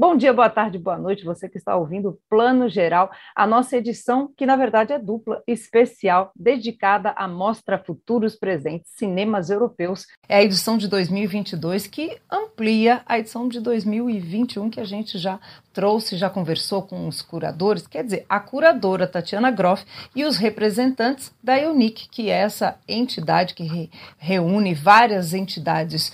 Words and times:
Bom 0.00 0.16
dia, 0.16 0.32
boa 0.32 0.48
tarde, 0.48 0.78
boa 0.78 0.96
noite, 0.96 1.24
você 1.24 1.48
que 1.48 1.58
está 1.58 1.74
ouvindo 1.74 2.10
o 2.10 2.18
Plano 2.30 2.68
Geral, 2.68 3.10
a 3.34 3.44
nossa 3.44 3.76
edição, 3.76 4.32
que 4.36 4.46
na 4.46 4.54
verdade 4.54 4.92
é 4.92 4.98
dupla, 4.98 5.42
especial, 5.44 6.30
dedicada 6.36 7.10
à 7.16 7.26
Mostra 7.26 7.76
Futuros 7.76 8.36
Presentes 8.36 8.92
Cinemas 8.94 9.50
Europeus. 9.50 10.06
É 10.28 10.36
a 10.36 10.42
edição 10.44 10.78
de 10.78 10.86
2022 10.86 11.88
que 11.88 12.16
amplia 12.30 13.02
a 13.06 13.18
edição 13.18 13.48
de 13.48 13.58
2021 13.58 14.70
que 14.70 14.78
a 14.78 14.84
gente 14.84 15.18
já 15.18 15.40
trouxe, 15.72 16.16
já 16.16 16.30
conversou 16.30 16.82
com 16.82 17.08
os 17.08 17.20
curadores, 17.20 17.84
quer 17.84 18.04
dizer, 18.04 18.24
a 18.28 18.38
curadora 18.38 19.04
Tatiana 19.04 19.50
Groff 19.50 19.84
e 20.14 20.24
os 20.24 20.36
representantes 20.36 21.32
da 21.42 21.58
EUNIC, 21.58 22.08
que 22.08 22.30
é 22.30 22.38
essa 22.38 22.78
entidade 22.88 23.52
que 23.52 23.64
re 23.64 23.90
reúne 24.16 24.74
várias 24.74 25.34
entidades 25.34 26.12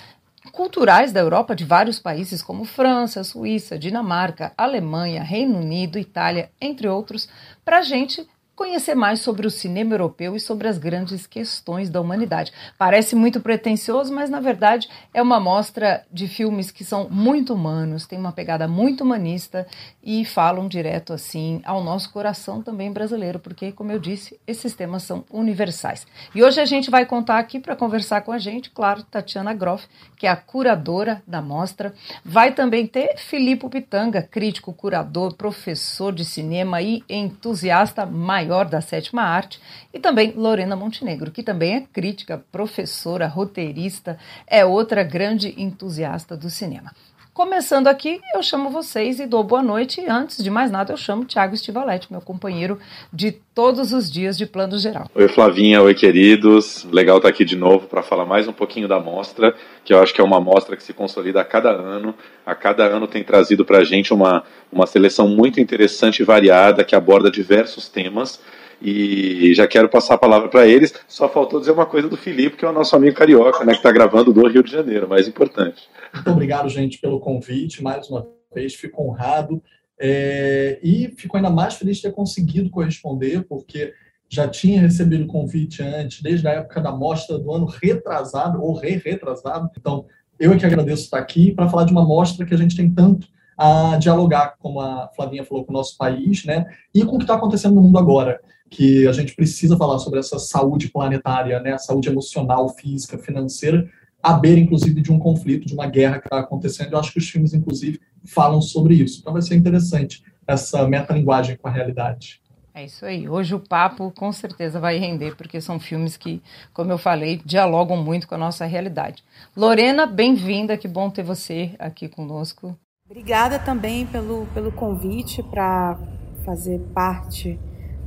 culturais 0.54 1.12
da 1.12 1.20
Europa, 1.20 1.54
de 1.54 1.64
vários 1.64 1.98
países 1.98 2.40
como 2.40 2.64
França, 2.64 3.24
Suíça, 3.24 3.76
Dinamarca, 3.76 4.52
Alemanha, 4.56 5.22
Reino 5.22 5.58
Unido, 5.58 5.98
Itália, 5.98 6.50
entre 6.60 6.86
outros, 6.86 7.28
para 7.64 7.78
a 7.78 7.82
gente 7.82 8.26
conhecer 8.54 8.94
mais 8.94 9.20
sobre 9.20 9.46
o 9.46 9.50
cinema 9.50 9.94
europeu 9.94 10.36
e 10.36 10.40
sobre 10.40 10.68
as 10.68 10.78
grandes 10.78 11.26
questões 11.26 11.90
da 11.90 12.00
humanidade. 12.00 12.52
Parece 12.78 13.16
muito 13.16 13.40
pretensioso, 13.40 14.12
mas 14.12 14.30
na 14.30 14.40
verdade 14.40 14.88
é 15.12 15.20
uma 15.20 15.40
mostra 15.40 16.04
de 16.12 16.28
filmes 16.28 16.70
que 16.70 16.84
são 16.84 17.08
muito 17.10 17.52
humanos, 17.54 18.06
tem 18.06 18.18
uma 18.18 18.32
pegada 18.32 18.68
muito 18.68 19.02
humanista 19.02 19.66
e 20.02 20.24
falam 20.24 20.68
direto 20.68 21.12
assim 21.12 21.60
ao 21.64 21.82
nosso 21.82 22.12
coração 22.12 22.62
também 22.62 22.92
brasileiro, 22.92 23.38
porque 23.38 23.72
como 23.72 23.90
eu 23.90 23.98
disse, 23.98 24.38
esses 24.46 24.74
temas 24.74 25.02
são 25.02 25.24
universais. 25.30 26.06
E 26.34 26.42
hoje 26.42 26.60
a 26.60 26.64
gente 26.64 26.90
vai 26.90 27.04
contar 27.04 27.38
aqui 27.38 27.58
para 27.58 27.76
conversar 27.76 28.20
com 28.20 28.30
a 28.30 28.38
gente, 28.38 28.70
claro, 28.70 29.02
Tatiana 29.02 29.52
Groff, 29.52 29.86
que 30.16 30.26
é 30.26 30.30
a 30.30 30.36
curadora 30.36 31.22
da 31.26 31.42
mostra. 31.42 31.92
Vai 32.24 32.52
também 32.52 32.86
ter 32.86 33.16
Filipe 33.16 33.68
Pitanga, 33.68 34.22
crítico, 34.22 34.72
curador, 34.72 35.34
professor 35.34 36.12
de 36.12 36.24
cinema 36.24 36.80
e 36.80 37.02
entusiasta 37.08 38.06
maior 38.06 38.43
maior 38.44 38.66
da 38.66 38.80
sétima 38.80 39.22
arte, 39.22 39.60
e 39.92 39.98
também 39.98 40.32
Lorena 40.36 40.76
Montenegro, 40.76 41.30
que 41.30 41.42
também 41.42 41.76
é 41.76 41.80
crítica, 41.80 42.44
professora, 42.52 43.26
roteirista, 43.26 44.18
é 44.46 44.64
outra 44.64 45.02
grande 45.02 45.54
entusiasta 45.56 46.36
do 46.36 46.50
cinema. 46.50 46.92
Começando 47.34 47.88
aqui, 47.88 48.20
eu 48.32 48.44
chamo 48.44 48.70
vocês 48.70 49.18
e 49.18 49.26
dou 49.26 49.42
boa 49.42 49.60
noite. 49.60 50.00
E 50.00 50.08
antes 50.08 50.40
de 50.40 50.48
mais 50.48 50.70
nada, 50.70 50.92
eu 50.92 50.96
chamo 50.96 51.24
Tiago 51.24 51.52
Estivaletti, 51.52 52.06
meu 52.08 52.20
companheiro 52.20 52.78
de 53.12 53.32
todos 53.52 53.92
os 53.92 54.08
dias 54.08 54.38
de 54.38 54.46
Plano 54.46 54.78
Geral. 54.78 55.10
Oi, 55.12 55.26
Flavinha, 55.26 55.82
oi, 55.82 55.94
queridos. 55.94 56.86
Legal 56.92 57.16
estar 57.16 57.28
aqui 57.28 57.44
de 57.44 57.56
novo 57.56 57.88
para 57.88 58.04
falar 58.04 58.24
mais 58.24 58.46
um 58.46 58.52
pouquinho 58.52 58.86
da 58.86 59.00
mostra, 59.00 59.52
que 59.84 59.92
eu 59.92 60.00
acho 60.00 60.14
que 60.14 60.20
é 60.20 60.24
uma 60.24 60.40
mostra 60.40 60.76
que 60.76 60.82
se 60.84 60.92
consolida 60.92 61.40
a 61.40 61.44
cada 61.44 61.72
ano. 61.72 62.14
A 62.46 62.54
cada 62.54 62.84
ano 62.84 63.08
tem 63.08 63.24
trazido 63.24 63.64
para 63.64 63.78
a 63.78 63.84
gente 63.84 64.14
uma, 64.14 64.44
uma 64.70 64.86
seleção 64.86 65.26
muito 65.26 65.60
interessante 65.60 66.20
e 66.20 66.24
variada 66.24 66.84
que 66.84 66.94
aborda 66.94 67.32
diversos 67.32 67.88
temas 67.88 68.40
e 68.80 69.52
já 69.54 69.66
quero 69.66 69.88
passar 69.88 70.14
a 70.14 70.18
palavra 70.18 70.48
para 70.48 70.66
eles. 70.66 70.94
Só 71.08 71.28
faltou 71.28 71.60
dizer 71.60 71.72
uma 71.72 71.86
coisa 71.86 72.08
do 72.08 72.16
Felipe, 72.16 72.56
que 72.56 72.64
é 72.64 72.68
o 72.68 72.72
nosso 72.72 72.94
amigo 72.94 73.16
carioca, 73.16 73.64
né, 73.64 73.72
que 73.72 73.78
está 73.78 73.92
gravando 73.92 74.32
do 74.32 74.46
Rio 74.46 74.62
de 74.62 74.70
Janeiro, 74.70 75.08
mais 75.08 75.28
importante. 75.28 75.88
Muito 76.12 76.30
obrigado, 76.30 76.68
gente, 76.68 76.98
pelo 76.98 77.20
convite. 77.20 77.82
Mais 77.82 78.08
uma 78.08 78.26
vez, 78.54 78.74
fico 78.74 79.02
honrado. 79.02 79.62
É, 80.00 80.78
e 80.82 81.14
fico 81.16 81.36
ainda 81.36 81.50
mais 81.50 81.74
feliz 81.74 81.96
de 81.96 82.02
ter 82.02 82.12
conseguido 82.12 82.70
corresponder, 82.70 83.44
porque 83.48 83.92
já 84.28 84.48
tinha 84.48 84.80
recebido 84.80 85.24
o 85.24 85.28
convite 85.28 85.82
antes, 85.82 86.20
desde 86.20 86.46
a 86.48 86.52
época 86.52 86.80
da 86.80 86.92
mostra 86.92 87.38
do 87.38 87.52
ano 87.52 87.66
retrasado, 87.66 88.62
ou 88.62 88.74
re-retrasado. 88.74 89.70
Então, 89.78 90.06
eu 90.38 90.52
é 90.52 90.58
que 90.58 90.66
agradeço 90.66 91.04
estar 91.04 91.18
aqui 91.18 91.52
para 91.52 91.68
falar 91.68 91.84
de 91.84 91.92
uma 91.92 92.04
mostra 92.04 92.44
que 92.44 92.54
a 92.54 92.58
gente 92.58 92.76
tem 92.76 92.90
tanto 92.90 93.28
a 93.56 93.96
dialogar, 93.98 94.56
como 94.58 94.80
a 94.80 95.08
Flavinha 95.14 95.44
falou, 95.44 95.64
com 95.64 95.72
o 95.72 95.76
nosso 95.76 95.96
país, 95.96 96.44
né? 96.44 96.66
E 96.92 97.04
com 97.04 97.14
o 97.14 97.18
que 97.18 97.24
está 97.24 97.34
acontecendo 97.34 97.76
no 97.76 97.82
mundo 97.82 97.98
agora 97.98 98.40
que 98.74 99.06
a 99.06 99.12
gente 99.12 99.36
precisa 99.36 99.76
falar 99.76 100.00
sobre 100.00 100.18
essa 100.18 100.36
saúde 100.36 100.88
planetária, 100.88 101.60
né, 101.60 101.74
a 101.74 101.78
saúde 101.78 102.08
emocional, 102.08 102.68
física, 102.68 103.16
financeira, 103.16 103.88
à 104.20 104.32
beira, 104.32 104.58
inclusive, 104.58 105.00
de 105.00 105.12
um 105.12 105.18
conflito, 105.18 105.66
de 105.66 105.74
uma 105.74 105.86
guerra 105.86 106.18
que 106.18 106.26
está 106.26 106.40
acontecendo. 106.40 106.92
Eu 106.92 106.98
acho 106.98 107.12
que 107.12 107.18
os 107.18 107.28
filmes, 107.28 107.54
inclusive, 107.54 108.00
falam 108.24 108.60
sobre 108.60 108.94
isso. 108.94 109.20
Então 109.20 109.32
vai 109.32 109.42
ser 109.42 109.54
interessante 109.54 110.24
essa 110.46 110.88
metalinguagem 110.88 111.56
com 111.56 111.68
a 111.68 111.70
realidade. 111.70 112.42
É 112.74 112.84
isso 112.84 113.06
aí. 113.06 113.28
Hoje 113.28 113.54
o 113.54 113.60
papo 113.60 114.10
com 114.10 114.32
certeza 114.32 114.80
vai 114.80 114.98
render, 114.98 115.36
porque 115.36 115.60
são 115.60 115.78
filmes 115.78 116.16
que, 116.16 116.42
como 116.72 116.90
eu 116.90 116.98
falei, 116.98 117.40
dialogam 117.44 117.96
muito 117.96 118.26
com 118.26 118.34
a 118.34 118.38
nossa 118.38 118.64
realidade. 118.64 119.22
Lorena, 119.56 120.04
bem-vinda, 120.04 120.76
que 120.76 120.88
bom 120.88 121.08
ter 121.08 121.22
você 121.22 121.70
aqui 121.78 122.08
conosco. 122.08 122.76
Obrigada 123.08 123.60
também 123.60 124.04
pelo, 124.04 124.46
pelo 124.46 124.72
convite 124.72 125.44
para 125.44 125.96
fazer 126.44 126.80
parte 126.92 127.56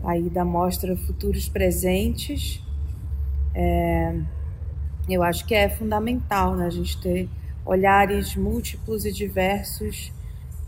aí 0.03 0.30
da 0.30 0.46
mostra 0.46 0.96
Futuros 0.96 1.50
Presentes. 1.50 2.63
É, 3.53 4.16
eu 5.09 5.24
acho 5.24 5.46
que 5.46 5.56
é 5.56 5.69
fundamental 5.69 6.56
né, 6.56 6.68
a 6.68 6.69
gente 6.69 7.00
ter 7.02 7.30
olhares 7.66 8.36
múltiplos 8.36 9.06
e 9.06 9.12
diversos 9.12 10.12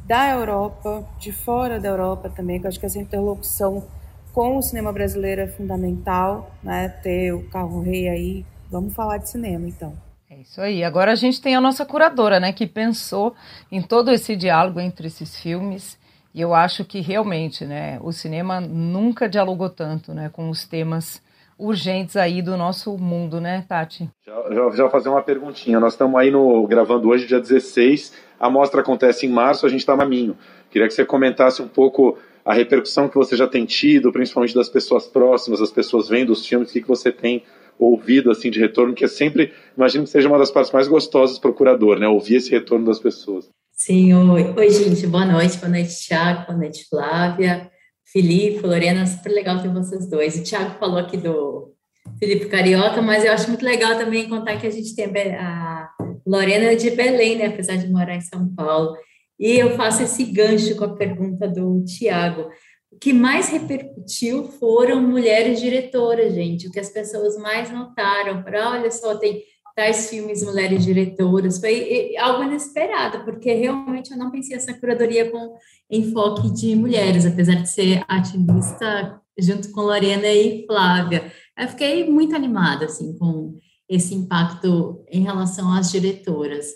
da 0.06 0.32
Europa, 0.32 1.08
de 1.20 1.32
fora 1.32 1.80
da 1.80 1.90
Europa 1.90 2.30
também, 2.30 2.60
que 2.60 2.66
eu 2.66 2.70
acho 2.70 2.80
que 2.80 2.86
essa 2.86 2.98
interlocução 2.98 3.86
com 4.34 4.58
o 4.58 4.62
cinema 4.62 4.92
brasileiro 4.92 5.42
é 5.42 5.48
fundamental, 5.48 6.52
né, 6.64 6.90
ter 6.90 7.32
o 7.32 7.48
carro 7.50 7.82
rei 7.82 8.10
aí. 8.10 8.46
Vamos 8.72 8.94
falar 8.96 9.18
de 9.18 9.30
cinema, 9.30 9.68
então. 9.68 9.94
É 10.30 10.38
isso 10.38 10.62
aí. 10.62 10.84
Agora 10.84 11.12
a 11.12 11.16
gente 11.16 11.42
tem 11.42 11.56
a 11.56 11.62
nossa 11.62 11.86
curadora, 11.86 12.40
né, 12.40 12.52
que 12.52 12.66
pensou 12.66 13.36
em 13.72 13.82
todo 13.82 14.10
esse 14.12 14.36
diálogo 14.36 14.80
entre 14.80 15.08
esses 15.08 15.40
filmes 15.40 15.99
e 16.34 16.42
eu 16.42 16.54
acho 16.54 16.86
que 16.86 17.00
realmente, 17.00 17.66
né, 17.66 18.00
o 18.02 18.12
cinema 18.12 18.62
nunca 18.62 19.28
dialogou 19.28 19.70
tanto, 19.70 20.14
né, 20.14 20.30
com 20.32 20.50
os 20.50 20.66
temas 20.66 21.22
urgentes 21.58 22.16
aí 22.16 22.42
do 22.42 22.56
nosso 22.56 22.98
mundo, 22.98 23.42
né, 23.42 23.66
Tati? 23.68 24.10
Já, 24.26 24.44
já, 24.54 24.70
já 24.72 24.90
fazer 24.90 25.10
uma 25.10 25.22
perguntinha. 25.22 25.80
Nós 25.80 25.94
estamos 25.94 26.20
aí 26.20 26.32
no 26.32 26.66
gravando 26.68 27.10
hoje, 27.10 27.28
dia 27.28 27.40
16. 27.40 28.14
A 28.40 28.50
mostra 28.50 28.80
acontece 28.80 29.26
em 29.26 29.30
março, 29.30 29.66
a 29.66 29.70
gente 29.70 29.82
está 29.82 29.94
no 29.94 30.00
caminho. 30.00 30.38
Queria 30.72 30.88
que 30.88 30.94
você 30.94 31.04
comentasse 31.04 31.62
um 31.62 31.68
pouco 31.68 32.18
a 32.46 32.54
repercussão 32.54 33.10
que 33.10 33.16
você 33.16 33.36
já 33.36 33.48
tem 33.48 33.66
tido, 33.66 34.12
principalmente 34.12 34.56
das 34.56 34.70
pessoas 34.70 35.06
próximas, 35.06 35.60
das 35.60 35.72
pessoas 35.72 36.08
vendo 36.08 36.32
os 36.32 36.46
filmes, 36.46 36.70
o 36.70 36.74
que, 36.74 36.82
que 36.82 36.88
você 36.88 37.12
tem 37.12 37.44
ouvido 37.78 38.32
assim 38.32 38.50
de 38.50 38.60
retorno, 38.60 38.94
que 38.94 39.06
é 39.06 39.08
sempre, 39.08 39.54
imagino 39.76 40.04
que 40.04 40.10
seja 40.10 40.28
uma 40.28 40.38
das 40.38 40.52
partes 40.52 40.72
mais 40.72 40.88
gostosas 40.88 41.40
para 41.40 41.50
o 41.50 41.54
curador, 41.54 42.00
né? 42.00 42.08
Ouvir 42.08 42.36
esse 42.36 42.52
retorno 42.52 42.86
das 42.86 43.00
pessoas. 43.00 43.50
Sim, 43.82 44.14
oi. 44.14 44.54
oi, 44.58 44.70
gente, 44.72 45.08
boa 45.08 45.26
noite, 45.26 45.58
boa 45.58 45.70
noite, 45.70 46.02
Tiago, 46.02 46.48
boa 46.48 46.58
noite, 46.58 46.86
Flávia, 46.90 47.72
Felipe, 48.12 48.68
Lorena, 48.68 49.06
super 49.06 49.32
legal 49.32 49.62
ter 49.62 49.70
vocês 49.70 50.06
dois. 50.10 50.38
O 50.38 50.44
Tiago 50.44 50.78
falou 50.78 50.98
aqui 50.98 51.16
do 51.16 51.74
Felipe 52.20 52.48
Carioca, 52.48 53.02
mas 53.02 53.24
eu 53.24 53.32
acho 53.32 53.48
muito 53.48 53.64
legal 53.64 53.98
também 53.98 54.28
contar 54.28 54.58
que 54.58 54.68
a 54.68 54.70
gente 54.70 54.94
tem 54.94 55.08
a 55.34 55.90
Lorena 56.28 56.76
de 56.76 56.92
Belém, 56.92 57.38
né, 57.38 57.46
apesar 57.46 57.78
de 57.78 57.90
morar 57.90 58.16
em 58.16 58.22
São 58.22 58.54
Paulo. 58.54 58.98
E 59.40 59.58
eu 59.58 59.78
faço 59.78 60.04
esse 60.04 60.26
gancho 60.26 60.76
com 60.76 60.84
a 60.84 60.96
pergunta 60.98 61.48
do 61.48 61.82
Tiago. 61.86 62.50
O 62.92 63.00
que 63.00 63.14
mais 63.14 63.48
repercutiu 63.48 64.44
foram 64.60 65.02
mulheres 65.02 65.62
diretoras, 65.62 66.34
gente. 66.34 66.68
O 66.68 66.72
que 66.72 66.82
as 66.82 66.90
pessoas 66.90 67.38
mais 67.38 67.72
notaram, 67.72 68.44
para 68.44 68.72
olha 68.72 68.92
só, 68.92 69.16
tem 69.16 69.42
tais 69.76 70.10
filmes 70.10 70.44
mulheres 70.44 70.84
diretoras, 70.84 71.60
foi 71.60 72.16
algo 72.18 72.44
inesperado, 72.44 73.24
porque 73.24 73.54
realmente 73.54 74.12
eu 74.12 74.18
não 74.18 74.32
pensei 74.32 74.56
essa 74.56 74.74
curadoria 74.74 75.30
com 75.30 75.56
enfoque 75.90 76.52
de 76.52 76.76
mulheres, 76.76 77.26
apesar 77.26 77.56
de 77.56 77.70
ser 77.70 78.04
ativista 78.08 79.20
junto 79.38 79.72
com 79.72 79.82
Lorena 79.82 80.28
e 80.28 80.66
Flávia. 80.66 81.32
Eu 81.58 81.68
fiquei 81.70 82.10
muito 82.10 82.36
animada, 82.36 82.86
assim, 82.86 83.18
com 83.18 83.58
esse 83.88 84.14
impacto 84.14 85.04
em 85.10 85.24
relação 85.24 85.74
às 85.74 85.92
diretoras, 85.92 86.68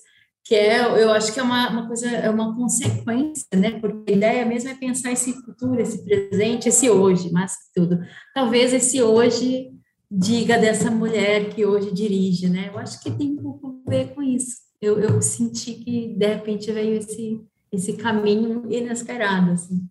que 0.46 0.56
é, 0.56 0.82
eu 1.02 1.12
acho 1.12 1.34
que 1.34 1.40
é 1.40 1.44
uma, 1.44 1.70
uma 1.70 1.88
coisa, 1.88 2.10
é 2.10 2.30
uma 2.30 2.56
consequência, 2.56 3.48
né, 3.56 3.80
porque 3.80 4.12
a 4.12 4.16
ideia 4.16 4.46
mesmo 4.46 4.70
é 4.70 4.74
pensar 4.74 5.12
esse 5.12 5.34
futuro, 5.42 5.80
esse 5.80 6.04
presente, 6.04 6.68
esse 6.68 6.90
hoje, 6.90 7.32
mais 7.32 7.54
que 7.54 7.74
tudo. 7.74 8.00
Talvez 8.34 8.74
esse 8.74 9.02
hoje 9.02 9.72
diga 10.16 10.60
dessa 10.60 10.92
mulher 10.92 11.50
que 11.50 11.66
hoje 11.66 11.92
dirige, 11.92 12.48
né? 12.48 12.70
Eu 12.72 12.78
acho 12.78 13.02
que 13.02 13.10
tem 13.10 13.32
um 13.32 13.38
pouco 13.38 13.82
a 13.88 13.90
ver 13.90 14.14
com 14.14 14.22
isso. 14.22 14.58
Eu, 14.80 15.00
eu 15.00 15.22
senti 15.22 15.74
que 15.74 16.16
de 16.16 16.28
repente 16.28 16.72
veio 16.72 16.98
esse, 16.98 17.42
esse 17.72 17.94
caminho 17.94 18.72
inesperado, 18.72 19.52
assim. 19.52 19.88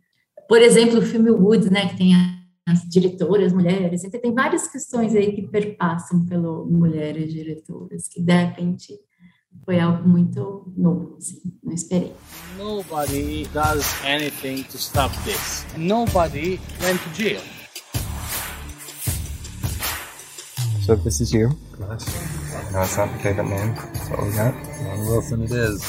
Por 0.48 0.62
exemplo, 0.62 0.98
o 0.98 1.02
filme 1.02 1.30
Woods, 1.30 1.70
né, 1.70 1.88
que 1.88 1.96
tem 1.96 2.14
a, 2.14 2.40
diretoras 2.88 3.52
mulheres, 3.52 4.04
então 4.04 4.20
tem 4.20 4.32
várias 4.32 4.68
questões 4.68 5.14
aí 5.14 5.32
que 5.32 5.42
perpassam 5.42 6.24
pelo 6.26 6.64
mulheres 6.66 7.32
diretoras, 7.32 8.06
que 8.06 8.20
de 8.20 8.32
repente 8.32 8.98
foi 9.64 9.80
algo 9.80 10.08
muito 10.08 10.72
novo, 10.76 11.16
assim, 11.18 11.40
não 11.62 11.72
esperei. 11.72 12.12
Nobody 12.56 13.46
does 13.52 13.84
anything 14.04 14.62
to 14.64 14.76
stop 14.76 15.14
this. 15.24 15.66
Nobody 15.76 16.60
went 16.80 17.00
to 17.02 17.10
jail. 17.14 17.40
So 20.82 20.96
this 20.96 21.20
is 21.20 21.32
you. 21.32 21.50
Nice. 21.78 22.06
No, 22.72 22.82
it's 22.82 22.96
not 22.96 23.08
the 23.12 23.18
favorite 23.20 23.48
name. 23.48 23.72
That's 23.74 24.10
what 24.10 24.22
we 24.24 24.32
got. 24.32 24.52
Wilson 25.06 25.42
it 25.42 25.52
is. 25.52 25.80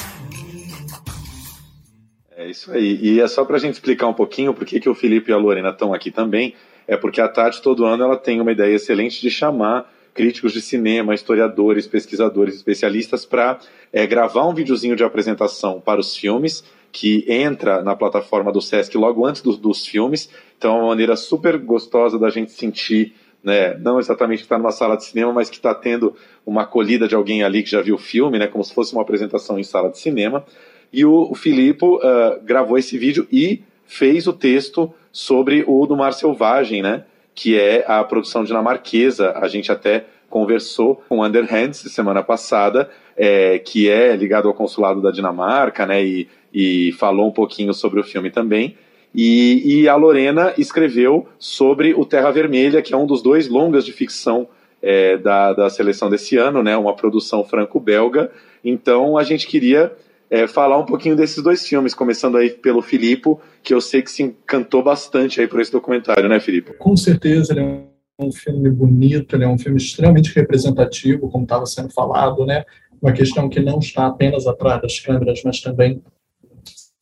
É 2.36 2.48
isso 2.48 2.70
aí. 2.70 3.00
E 3.02 3.20
é 3.20 3.26
só 3.26 3.44
para 3.44 3.56
a 3.56 3.58
gente 3.58 3.74
explicar 3.74 4.06
um 4.06 4.14
pouquinho 4.14 4.54
por 4.54 4.64
que, 4.64 4.78
que 4.78 4.88
o 4.88 4.94
Felipe 4.94 5.32
e 5.32 5.34
a 5.34 5.36
Lorena 5.36 5.70
estão 5.70 5.92
aqui 5.92 6.12
também. 6.12 6.54
É 6.86 6.96
porque 6.96 7.20
a 7.20 7.28
Tati, 7.28 7.60
todo 7.60 7.84
ano, 7.84 8.04
ela 8.04 8.16
tem 8.16 8.40
uma 8.40 8.52
ideia 8.52 8.76
excelente 8.76 9.20
de 9.20 9.30
chamar 9.30 9.92
críticos 10.14 10.52
de 10.52 10.62
cinema, 10.62 11.12
historiadores, 11.12 11.88
pesquisadores, 11.88 12.54
especialistas 12.54 13.26
para 13.26 13.58
é, 13.92 14.06
gravar 14.06 14.46
um 14.46 14.54
videozinho 14.54 14.94
de 14.94 15.02
apresentação 15.02 15.80
para 15.80 15.98
os 15.98 16.16
filmes 16.16 16.62
que 16.92 17.24
entra 17.28 17.82
na 17.82 17.96
plataforma 17.96 18.52
do 18.52 18.60
Sesc 18.60 18.96
logo 18.96 19.26
antes 19.26 19.42
dos, 19.42 19.58
dos 19.58 19.84
filmes. 19.84 20.30
Então 20.56 20.76
é 20.76 20.78
uma 20.78 20.88
maneira 20.88 21.16
super 21.16 21.58
gostosa 21.58 22.16
da 22.16 22.30
gente 22.30 22.52
sentir 22.52 23.12
né, 23.44 23.76
não 23.78 23.98
exatamente 23.98 24.38
que 24.38 24.44
está 24.44 24.56
numa 24.56 24.72
sala 24.72 24.96
de 24.96 25.04
cinema, 25.04 25.32
mas 25.32 25.50
que 25.50 25.56
está 25.56 25.74
tendo 25.74 26.16
uma 26.46 26.62
acolhida 26.62 27.06
de 27.06 27.14
alguém 27.14 27.42
ali 27.44 27.62
que 27.62 27.70
já 27.70 27.82
viu 27.82 27.96
o 27.96 27.98
filme, 27.98 28.38
né, 28.38 28.46
como 28.46 28.64
se 28.64 28.74
fosse 28.74 28.92
uma 28.94 29.02
apresentação 29.02 29.58
em 29.58 29.62
sala 29.62 29.90
de 29.90 29.98
cinema. 29.98 30.44
E 30.92 31.04
o, 31.04 31.30
o 31.30 31.34
Filipe 31.34 31.84
uh, 31.84 32.00
gravou 32.42 32.78
esse 32.78 32.96
vídeo 32.96 33.28
e 33.30 33.62
fez 33.84 34.26
o 34.26 34.32
texto 34.32 34.92
sobre 35.12 35.62
o 35.66 35.86
do 35.86 35.96
Mar 35.96 36.14
Selvagem, 36.14 36.82
né, 36.82 37.04
que 37.34 37.58
é 37.58 37.84
a 37.86 38.02
produção 38.02 38.42
dinamarquesa. 38.42 39.32
A 39.36 39.46
gente 39.46 39.70
até 39.70 40.06
conversou 40.30 41.02
com 41.08 41.18
o 41.18 41.24
Underhands 41.24 41.78
semana 41.78 42.22
passada, 42.22 42.90
é, 43.16 43.58
que 43.58 43.88
é 43.88 44.16
ligado 44.16 44.48
ao 44.48 44.54
consulado 44.54 45.00
da 45.00 45.10
Dinamarca, 45.10 45.86
né, 45.86 46.04
e, 46.04 46.28
e 46.52 46.92
falou 46.92 47.28
um 47.28 47.32
pouquinho 47.32 47.74
sobre 47.74 48.00
o 48.00 48.04
filme 48.04 48.30
também. 48.30 48.76
E, 49.14 49.82
e, 49.82 49.88
a 49.88 49.94
Lorena 49.94 50.52
escreveu 50.58 51.28
sobre 51.38 51.94
o 51.94 52.04
Terra 52.04 52.32
Vermelha, 52.32 52.82
que 52.82 52.92
é 52.92 52.96
um 52.96 53.06
dos 53.06 53.22
dois 53.22 53.48
longas 53.48 53.84
de 53.84 53.92
ficção 53.92 54.48
é, 54.82 55.16
da, 55.16 55.52
da 55.52 55.70
seleção 55.70 56.10
desse 56.10 56.36
ano, 56.36 56.62
né, 56.62 56.76
uma 56.76 56.96
produção 56.96 57.44
franco-belga. 57.44 58.30
Então 58.64 59.16
a 59.16 59.22
gente 59.22 59.46
queria 59.46 59.92
é, 60.28 60.48
falar 60.48 60.78
um 60.78 60.84
pouquinho 60.84 61.14
desses 61.14 61.42
dois 61.42 61.66
filmes, 61.66 61.94
começando 61.94 62.36
aí 62.36 62.50
pelo 62.50 62.82
Filipe, 62.82 63.36
que 63.62 63.72
eu 63.72 63.80
sei 63.80 64.02
que 64.02 64.10
se 64.10 64.24
encantou 64.24 64.82
bastante 64.82 65.40
aí 65.40 65.46
por 65.46 65.60
esse 65.60 65.70
documentário, 65.70 66.28
né, 66.28 66.40
Filipe? 66.40 66.74
Com 66.74 66.96
certeza, 66.96 67.52
ele 67.52 67.60
é 67.60 67.84
um 68.18 68.32
filme 68.32 68.68
bonito, 68.68 69.36
ele 69.36 69.44
é 69.44 69.48
um 69.48 69.58
filme 69.58 69.78
extremamente 69.78 70.34
representativo, 70.34 71.30
como 71.30 71.44
estava 71.44 71.66
sendo 71.66 71.90
falado, 71.90 72.44
né? 72.44 72.64
Uma 73.00 73.12
questão 73.12 73.48
que 73.48 73.60
não 73.60 73.78
está 73.78 74.06
apenas 74.06 74.46
atrás 74.46 74.82
das 74.82 74.98
câmeras, 74.98 75.42
mas 75.44 75.60
também 75.60 76.02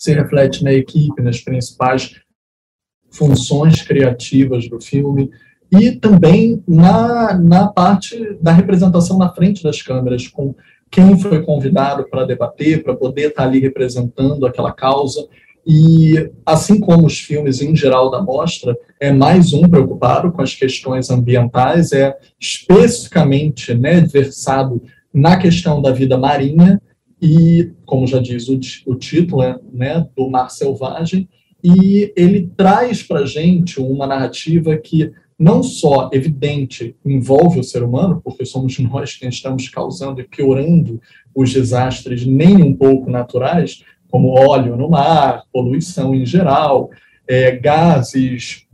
se 0.03 0.13
reflete 0.13 0.65
na 0.65 0.73
equipe, 0.73 1.23
nas 1.23 1.41
principais 1.41 2.17
funções 3.09 3.83
criativas 3.83 4.69
do 4.69 4.81
filme 4.81 5.31
e 5.71 5.93
também 5.93 6.61
na, 6.67 7.39
na 7.39 7.69
parte 7.69 8.37
da 8.41 8.51
representação 8.51 9.17
na 9.17 9.33
frente 9.33 9.63
das 9.63 9.81
câmeras, 9.81 10.27
com 10.27 10.57
quem 10.91 11.17
foi 11.17 11.45
convidado 11.45 12.03
para 12.11 12.25
debater, 12.25 12.83
para 12.83 12.97
poder 12.97 13.29
estar 13.29 13.45
ali 13.45 13.61
representando 13.61 14.45
aquela 14.45 14.73
causa. 14.73 15.25
E, 15.65 16.29
assim 16.45 16.81
como 16.81 17.07
os 17.07 17.21
filmes 17.21 17.63
em 17.63 17.77
geral 17.77 18.11
da 18.11 18.21
mostra, 18.21 18.77
é 18.99 19.13
mais 19.13 19.53
um 19.53 19.69
preocupado 19.69 20.33
com 20.33 20.43
as 20.43 20.53
questões 20.53 21.11
ambientais, 21.11 21.93
é 21.93 22.19
especificamente 22.41 23.73
né, 23.73 24.01
versado 24.01 24.83
na 25.15 25.37
questão 25.37 25.81
da 25.81 25.93
vida 25.93 26.19
marinha 26.19 26.83
e, 27.23 27.71
como 27.87 28.05
já 28.05 28.19
diz 28.19 28.49
o, 28.49 28.59
o 28.87 28.97
título, 28.97 29.43
é, 29.43 29.57
né, 29.73 30.05
do 30.17 30.29
Mar 30.29 30.51
Selvagem, 30.51 31.29
e 31.63 32.13
ele 32.17 32.51
traz 32.57 33.01
para 33.01 33.25
gente 33.25 33.81
uma 33.81 34.09
narrativa 34.09 34.77
que 34.77 35.13
não 35.39 35.63
só 35.63 36.11
evidente 36.13 36.97
envolve 37.05 37.61
o 37.61 37.65
ser 37.65 37.85
humano, 37.85 38.21
porque 38.25 38.45
somos 38.45 38.77
nós 38.81 39.15
quem 39.15 39.29
estamos 39.29 39.69
causando 39.69 40.21
e 40.21 40.25
piorando 40.25 41.01
os 41.33 41.53
desastres 41.53 42.27
nem 42.27 42.61
um 42.61 42.75
pouco 42.75 43.09
naturais, 43.09 43.85
como 44.11 44.37
óleo 44.37 44.77
no 44.77 44.91
mar, 44.91 45.45
poluição 45.53 46.15
em 46.15 46.27
geral, 46.27 46.91
é, 47.27 47.53
gases 47.53 48.67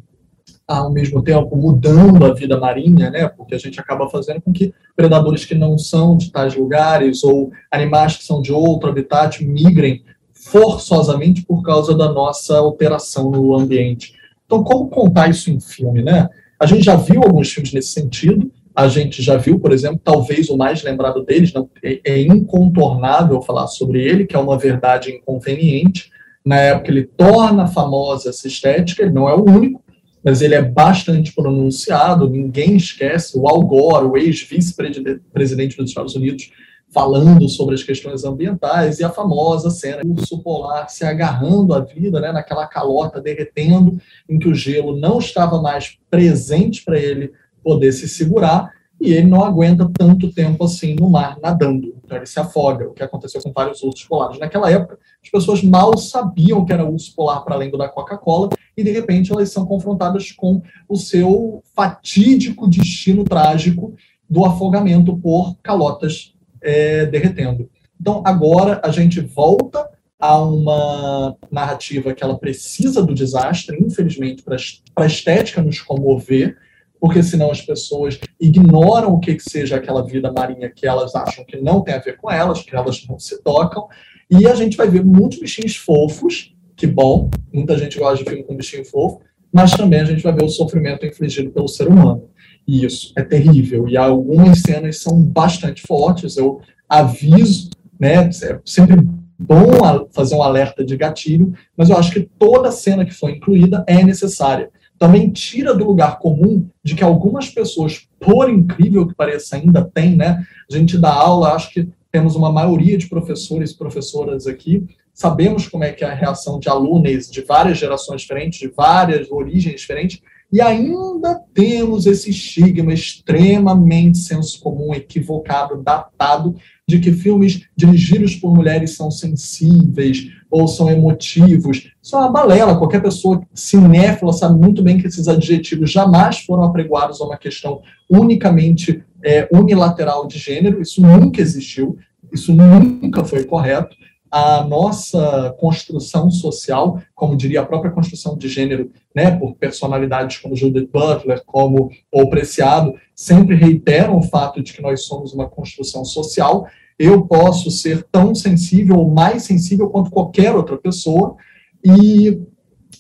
ao 0.69 0.93
mesmo 0.93 1.23
tempo 1.23 1.57
mudando 1.57 2.27
a 2.27 2.35
vida 2.35 2.61
marinha, 2.61 3.11
né? 3.11 3.27
Porque 3.27 3.55
a 3.55 3.59
gente 3.59 3.81
acaba 3.81 4.07
fazendo 4.11 4.43
com 4.43 4.53
que 4.53 4.75
predadores 4.95 5.47
que 5.47 5.55
não 5.55 5.79
são 5.79 6.15
de 6.15 6.31
tais 6.31 6.55
lugares 6.55 7.25
ou 7.25 7.51
animais 7.71 8.19
que 8.19 8.25
são 8.25 8.43
de 8.43 8.53
outro 8.53 8.91
habitat 8.91 9.43
migrem 9.43 10.05
forçosamente 10.35 11.43
por 11.43 11.63
causa 11.63 11.97
da 11.97 12.13
nossa 12.13 12.59
alteração 12.59 13.31
no 13.31 13.57
ambiente. 13.57 14.13
Então, 14.45 14.63
como 14.63 14.91
contar 14.91 15.31
isso 15.31 15.51
em 15.51 15.59
filme, 15.59 16.03
né? 16.03 16.29
A 16.61 16.67
gente 16.67 16.85
já 16.85 16.97
viu 16.97 17.23
alguns 17.23 17.51
filmes 17.51 17.73
nesse 17.73 17.93
sentido. 17.93 18.51
A 18.77 18.89
gente 18.89 19.23
já 19.23 19.37
viu, 19.39 19.59
por 19.59 19.73
exemplo, 19.73 20.01
talvez 20.05 20.51
o 20.51 20.57
mais 20.57 20.83
lembrado 20.83 21.25
deles, 21.25 21.53
não, 21.53 21.69
é, 21.83 22.01
é 22.05 22.21
incontornável 22.21 23.41
falar 23.41 23.67
sobre 23.69 24.03
ele, 24.03 24.27
que 24.27 24.37
é 24.37 24.39
uma 24.39 24.59
verdade 24.59 25.11
inconveniente. 25.11 26.11
Na 26.45 26.57
época 26.57 26.91
ele 26.91 27.05
torna 27.05 27.67
famosa 27.67 28.29
essa 28.29 28.47
estética, 28.47 29.03
ele 29.03 29.13
não 29.13 29.29
é 29.29 29.35
o 29.35 29.45
único, 29.45 29.83
mas 30.29 30.43
ele 30.43 30.55
é 30.55 30.61
bastante 30.61 31.33
pronunciado, 31.33 32.29
ninguém 32.29 32.77
esquece, 32.77 33.39
o 33.39 33.49
Al 33.49 33.63
Gore, 33.63 34.05
o 34.05 34.15
ex-vice-presidente 34.15 35.75
dos 35.75 35.89
Estados 35.89 36.15
Unidos, 36.15 36.51
falando 36.93 37.49
sobre 37.49 37.75
as 37.75 37.83
questões 37.83 38.25
ambientais, 38.25 38.99
e 38.99 39.05
a 39.05 39.09
famosa 39.09 39.71
cena 39.71 40.03
do 40.03 40.13
urso 40.13 40.39
polar 40.43 40.91
se 40.91 41.03
agarrando 41.03 41.73
à 41.73 41.81
vida, 41.81 42.21
né, 42.21 42.31
naquela 42.31 42.67
calota 42.67 43.23
derretendo, 43.23 43.99
em 44.29 44.39
que 44.39 44.49
o 44.49 44.55
gelo 44.55 45.01
não 45.01 45.19
estava 45.19 45.63
mais 45.63 45.99
presente 46.11 46.85
para 46.85 46.99
ele 46.99 47.33
poder 47.65 47.93
se 47.93 48.07
segurar, 48.07 48.71
e 49.01 49.13
ele 49.13 49.27
não 49.27 49.45
aguenta 49.45 49.91
tanto 49.97 50.33
tempo 50.33 50.65
assim 50.65 50.95
no 50.95 51.09
mar 51.09 51.39
nadando. 51.41 51.95
Então 52.05 52.17
ele 52.17 52.27
se 52.27 52.41
afoga, 52.41 52.89
o 52.89 52.93
que 52.93 53.03
aconteceu 53.03 53.41
com 53.43 53.53
vários 53.53 53.83
ursos 53.83 54.05
polares. 54.05 54.39
Naquela 54.39 54.71
época, 54.71 54.99
as 55.23 55.31
pessoas 55.31 55.63
mal 55.63 55.97
sabiam 55.97 56.65
que 56.65 56.73
era 56.73 56.85
urso 56.85 57.15
polar 57.15 57.45
para 57.45 57.55
além 57.55 57.71
do 57.71 57.79
da 57.79 57.89
Coca-Cola, 57.89 58.51
e 58.77 58.83
de 58.83 58.91
repente 58.91 59.33
elas 59.33 59.51
são 59.51 59.67
confrontadas 59.67 60.33
com 60.33 60.63
o 60.89 60.97
seu 60.97 61.63
fatídico 61.75 62.69
destino 62.69 63.25
trágico 63.25 63.95
do 64.29 64.45
afogamento 64.45 65.17
por 65.17 65.57
calotas 65.63 66.35
é, 66.61 67.07
derretendo. 67.07 67.71
Então 68.01 68.23
agora 68.25 68.81
a 68.85 68.91
gente 68.91 69.21
volta 69.21 69.89
a 70.19 70.41
uma 70.43 71.37
narrativa 71.51 72.13
que 72.13 72.25
ela 72.25 72.37
precisa 72.37 73.03
do 73.03 73.15
desastre, 73.15 73.79
infelizmente, 73.81 74.43
para 74.43 74.57
a 74.97 75.07
estética 75.07 75.63
nos 75.63 75.81
comover, 75.81 76.57
porque 77.01 77.23
senão 77.23 77.51
as 77.51 77.61
pessoas 77.61 78.19
ignoram 78.41 79.15
o 79.15 79.21
que, 79.21 79.35
que 79.35 79.49
seja 79.49 79.77
aquela 79.77 80.05
vida 80.05 80.33
marinha 80.33 80.71
que 80.71 80.87
elas 80.87 81.15
acham 81.15 81.45
que 81.45 81.57
não 81.61 81.81
tem 81.81 81.95
a 81.95 81.99
ver 81.99 82.17
com 82.17 82.31
elas, 82.31 82.63
que 82.63 82.75
elas 82.75 83.07
não 83.09 83.19
se 83.19 83.43
tocam, 83.43 83.87
e 84.31 84.47
a 84.47 84.55
gente 84.55 84.77
vai 84.77 84.89
ver 84.89 85.05
muitos 85.05 85.39
bichinhos 85.39 85.77
fofos, 85.77 86.55
que 86.77 86.87
bom, 86.87 87.31
muita 87.53 87.79
gente 87.79 87.99
gosta 87.99 88.23
de 88.23 88.29
filme 88.29 88.45
com 88.45 88.57
bichinho 88.57 88.85
fofo, 88.85 89.21
mas 89.53 89.73
também 89.73 90.01
a 90.01 90.05
gente 90.05 90.23
vai 90.23 90.33
ver 90.33 90.45
o 90.45 90.49
sofrimento 90.49 91.07
infligido 91.07 91.51
pelo 91.51 91.69
ser 91.69 91.89
humano. 91.89 92.29
E 92.67 92.85
isso 92.85 93.13
é 93.17 93.23
terrível, 93.23 93.89
e 93.89 93.97
algumas 93.97 94.61
cenas 94.61 95.01
são 95.01 95.21
bastante 95.21 95.83
fortes, 95.83 96.37
eu 96.37 96.61
aviso, 96.89 97.71
né, 97.99 98.29
é 98.29 98.61
sempre 98.65 98.97
bom 99.39 100.09
fazer 100.13 100.35
um 100.35 100.43
alerta 100.43 100.85
de 100.85 100.97
gatilho, 100.97 101.55
mas 101.77 101.89
eu 101.89 101.97
acho 101.97 102.13
que 102.13 102.29
toda 102.39 102.73
cena 102.73 103.07
que 103.07 103.15
foi 103.15 103.33
incluída 103.33 103.85
é 103.87 104.03
necessária 104.05 104.71
também 104.99 105.31
tira 105.31 105.75
do 105.75 105.85
lugar 105.85 106.19
comum 106.19 106.69
de 106.83 106.95
que 106.95 107.05
algumas 107.05 107.49
pessoas, 107.49 108.09
por 108.19 108.51
incrível 108.51 109.07
que 109.07 109.15
pareça, 109.15 109.57
ainda 109.57 109.85
tem, 109.85 110.17
né? 110.17 110.45
A 110.71 110.77
gente 110.77 110.99
dá 110.99 111.13
aula, 111.13 111.55
acho 111.55 111.73
que 111.73 111.89
temos 112.11 112.35
uma 112.35 112.51
maioria 112.51 112.99
de 112.99 113.09
professores 113.09 113.71
e 113.71 113.79
professoras 113.79 114.47
aqui, 114.47 114.87
sabemos 115.13 115.69
como 115.69 115.85
é 115.85 115.93
que 115.93 116.05
é 116.05 116.09
a 116.09 116.15
reação 116.15 116.59
de 116.59 116.69
alunos 116.69 117.31
de 117.31 117.43
várias 117.43 117.79
gerações 117.79 118.23
diferentes, 118.23 118.59
de 118.59 118.69
várias 118.69 119.31
origens 119.31 119.81
diferentes, 119.81 120.21
e 120.51 120.63
ainda 120.63 121.39
temos 121.53 122.07
esse 122.07 122.31
estigma 122.31 122.95
extremamente 122.95 124.19
senso 124.19 124.59
comum, 124.61 124.95
equivocado, 124.95 125.83
datado, 125.83 126.57
de 126.89 126.99
que 126.99 127.13
filmes 127.13 127.69
dirigidos 127.77 128.35
por 128.35 128.55
mulheres 128.55 128.97
são 128.97 129.11
sensíveis 129.11 130.29
ou 130.51 130.67
são 130.67 130.91
emotivos. 130.91 131.91
Isso 132.03 132.17
é 132.17 132.19
uma 132.19 132.31
balela. 132.31 132.77
Qualquer 132.77 133.03
pessoa 133.03 133.43
cinéfila 133.53 134.33
sabe 134.33 134.59
muito 134.59 134.83
bem 134.83 134.99
que 134.99 135.07
esses 135.07 135.29
adjetivos 135.29 135.91
jamais 135.91 136.41
foram 136.41 136.65
apregoados 136.65 137.21
a 137.21 137.25
uma 137.25 137.37
questão 137.37 137.83
unicamente 138.11 139.03
é, 139.23 139.49
unilateral 139.53 140.27
de 140.27 140.39
gênero. 140.39 140.81
Isso 140.81 141.03
nunca 141.03 141.41
existiu. 141.41 141.99
Isso 142.33 142.55
nunca 142.55 143.25
foi 143.25 143.45
correto. 143.45 143.97
a 144.31 144.63
nossa 144.63 145.55
construção 145.59 146.31
social, 146.31 147.01
como 147.15 147.37
diria 147.37 147.63
a 147.63 147.67
própria 147.67 147.91
construção 147.91 148.37
de 148.37 148.49
gênero, 148.49 148.91
né, 149.15 149.31
por 149.31 149.55
personalidades 149.55 150.37
como 150.39 150.55
Judith 150.55 150.91
Butler, 150.93 151.43
como 151.47 151.91
o 152.13 152.29
Preciado, 152.29 152.95
sempre 153.15 153.57
reiteram 153.57 154.19
o 154.19 154.23
fato 154.23 154.63
de 154.63 154.73
que 154.73 154.83
nós 154.83 155.05
somos 155.05 155.33
uma 155.33 155.49
construção 155.49 156.05
social. 156.05 156.67
Eu 156.99 157.27
posso 157.27 157.71
ser 157.71 158.07
tão 158.11 158.35
sensível 158.35 158.97
ou 158.97 159.11
mais 159.11 159.45
sensível 159.45 159.89
quanto 159.89 160.11
qualquer 160.11 160.55
outra 160.55 160.77
pessoa, 160.77 161.37
e 161.85 162.41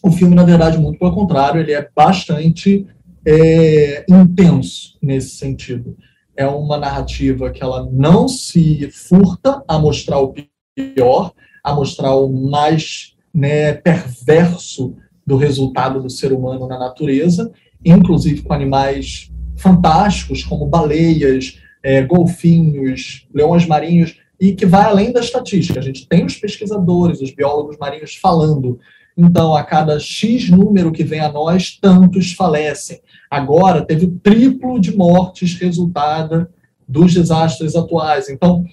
o 0.02 0.10
filme, 0.10 0.34
na 0.34 0.44
verdade, 0.44 0.78
muito 0.78 0.98
pelo 0.98 1.14
contrário, 1.14 1.60
ele 1.60 1.72
é 1.72 1.88
bastante 1.94 2.86
é, 3.26 4.04
intenso 4.08 4.96
nesse 5.02 5.30
sentido. 5.30 5.96
É 6.36 6.46
uma 6.46 6.78
narrativa 6.78 7.50
que 7.50 7.62
ela 7.62 7.88
não 7.90 8.28
se 8.28 8.88
furta 8.92 9.62
a 9.66 9.78
mostrar 9.78 10.20
o 10.20 10.32
pior, 10.74 11.32
a 11.64 11.74
mostrar 11.74 12.14
o 12.14 12.28
mais 12.28 13.16
né, 13.34 13.72
perverso 13.74 14.94
do 15.26 15.36
resultado 15.36 16.00
do 16.00 16.08
ser 16.08 16.32
humano 16.32 16.66
na 16.66 16.78
natureza, 16.78 17.52
inclusive 17.84 18.42
com 18.42 18.52
animais 18.52 19.30
fantásticos 19.56 20.44
como 20.44 20.66
baleias, 20.66 21.60
é, 21.88 22.02
golfinhos, 22.02 23.26
leões 23.34 23.66
marinhos, 23.66 24.14
e 24.38 24.52
que 24.52 24.66
vai 24.66 24.84
além 24.84 25.10
da 25.10 25.20
estatística. 25.20 25.80
A 25.80 25.82
gente 25.82 26.06
tem 26.06 26.22
os 26.22 26.36
pesquisadores, 26.36 27.22
os 27.22 27.30
biólogos 27.30 27.78
marinhos 27.78 28.14
falando. 28.14 28.78
Então, 29.16 29.56
a 29.56 29.64
cada 29.64 29.98
X 29.98 30.50
número 30.50 30.92
que 30.92 31.02
vem 31.02 31.20
a 31.20 31.32
nós, 31.32 31.78
tantos 31.80 32.34
falecem. 32.34 33.00
Agora, 33.30 33.86
teve 33.86 34.04
o 34.04 34.10
triplo 34.22 34.78
de 34.78 34.94
mortes 34.94 35.54
resultada 35.54 36.50
dos 36.86 37.14
desastres 37.14 37.74
atuais. 37.74 38.28
Então, 38.28 38.66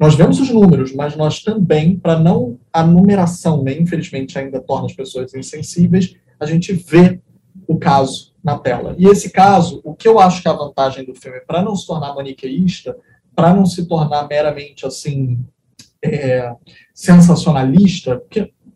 nós 0.00 0.14
vemos 0.14 0.40
os 0.40 0.48
números, 0.48 0.94
mas 0.94 1.14
nós 1.14 1.42
também, 1.42 1.98
para 1.98 2.18
não 2.18 2.58
a 2.72 2.82
numeração, 2.82 3.62
né, 3.62 3.78
infelizmente, 3.78 4.38
ainda 4.38 4.62
torna 4.62 4.86
as 4.86 4.94
pessoas 4.94 5.34
insensíveis, 5.34 6.16
a 6.40 6.46
gente 6.46 6.72
vê 6.72 7.20
o 7.68 7.76
caso 7.76 8.31
na 8.42 8.58
tela. 8.58 8.94
E 8.98 9.06
esse 9.06 9.30
caso, 9.30 9.80
o 9.84 9.94
que 9.94 10.08
eu 10.08 10.18
acho 10.18 10.42
que 10.42 10.48
é 10.48 10.50
a 10.50 10.54
vantagem 10.54 11.04
do 11.04 11.14
filme, 11.14 11.40
para 11.46 11.62
não 11.62 11.76
se 11.76 11.86
tornar 11.86 12.14
maniqueísta, 12.14 12.96
para 13.34 13.54
não 13.54 13.64
se 13.64 13.86
tornar 13.86 14.26
meramente 14.28 14.84
assim 14.84 15.38
é, 16.02 16.52
sensacionalista, 16.94 18.22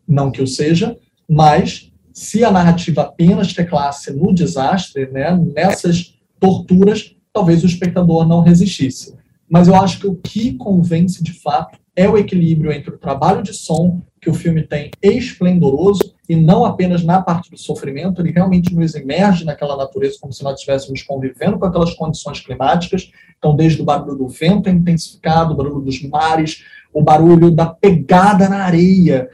não 0.07 0.31
que 0.31 0.41
o 0.41 0.47
seja, 0.47 0.97
mas 1.29 1.91
se 2.13 2.43
a 2.43 2.51
narrativa 2.51 3.01
apenas 3.01 3.53
teclasse 3.53 4.11
no 4.11 4.33
desastre, 4.33 5.11
né, 5.11 5.37
nessas 5.53 6.17
torturas, 6.39 7.15
talvez 7.33 7.63
o 7.63 7.67
espectador 7.67 8.27
não 8.27 8.41
resistisse 8.41 9.17
mas 9.49 9.67
eu 9.67 9.75
acho 9.75 9.99
que 9.99 10.07
o 10.07 10.15
que 10.15 10.53
convence 10.55 11.23
de 11.23 11.33
fato 11.33 11.79
é 11.95 12.07
o 12.07 12.17
equilíbrio 12.17 12.71
entre 12.71 12.91
o 12.91 12.97
trabalho 12.97 13.41
de 13.41 13.53
som 13.53 14.01
que 14.27 14.31
o 14.31 14.33
filme 14.33 14.61
tem 14.61 14.91
esplendoroso 15.01 16.13
e 16.27 16.35
não 16.35 16.65
apenas 16.65 17.01
na 17.01 17.21
parte 17.21 17.49
do 17.49 17.57
sofrimento, 17.57 18.21
ele 18.21 18.31
realmente 18.31 18.75
nos 18.75 18.93
emerge 18.93 19.45
naquela 19.45 19.77
natureza 19.77 20.17
como 20.19 20.33
se 20.33 20.43
nós 20.43 20.55
estivéssemos 20.55 21.01
convivendo 21.01 21.57
com 21.57 21.65
aquelas 21.65 21.93
condições 21.93 22.41
climáticas. 22.41 23.09
Então, 23.37 23.55
desde 23.55 23.81
o 23.81 23.85
barulho 23.85 24.17
do 24.17 24.27
vento 24.27 24.69
intensificado, 24.69 25.53
o 25.53 25.55
barulho 25.55 25.79
dos 25.79 26.01
mares, 26.03 26.65
o 26.93 27.01
barulho 27.01 27.51
da 27.51 27.67
pegada 27.67 28.49
na 28.49 28.65
areia, 28.65 29.29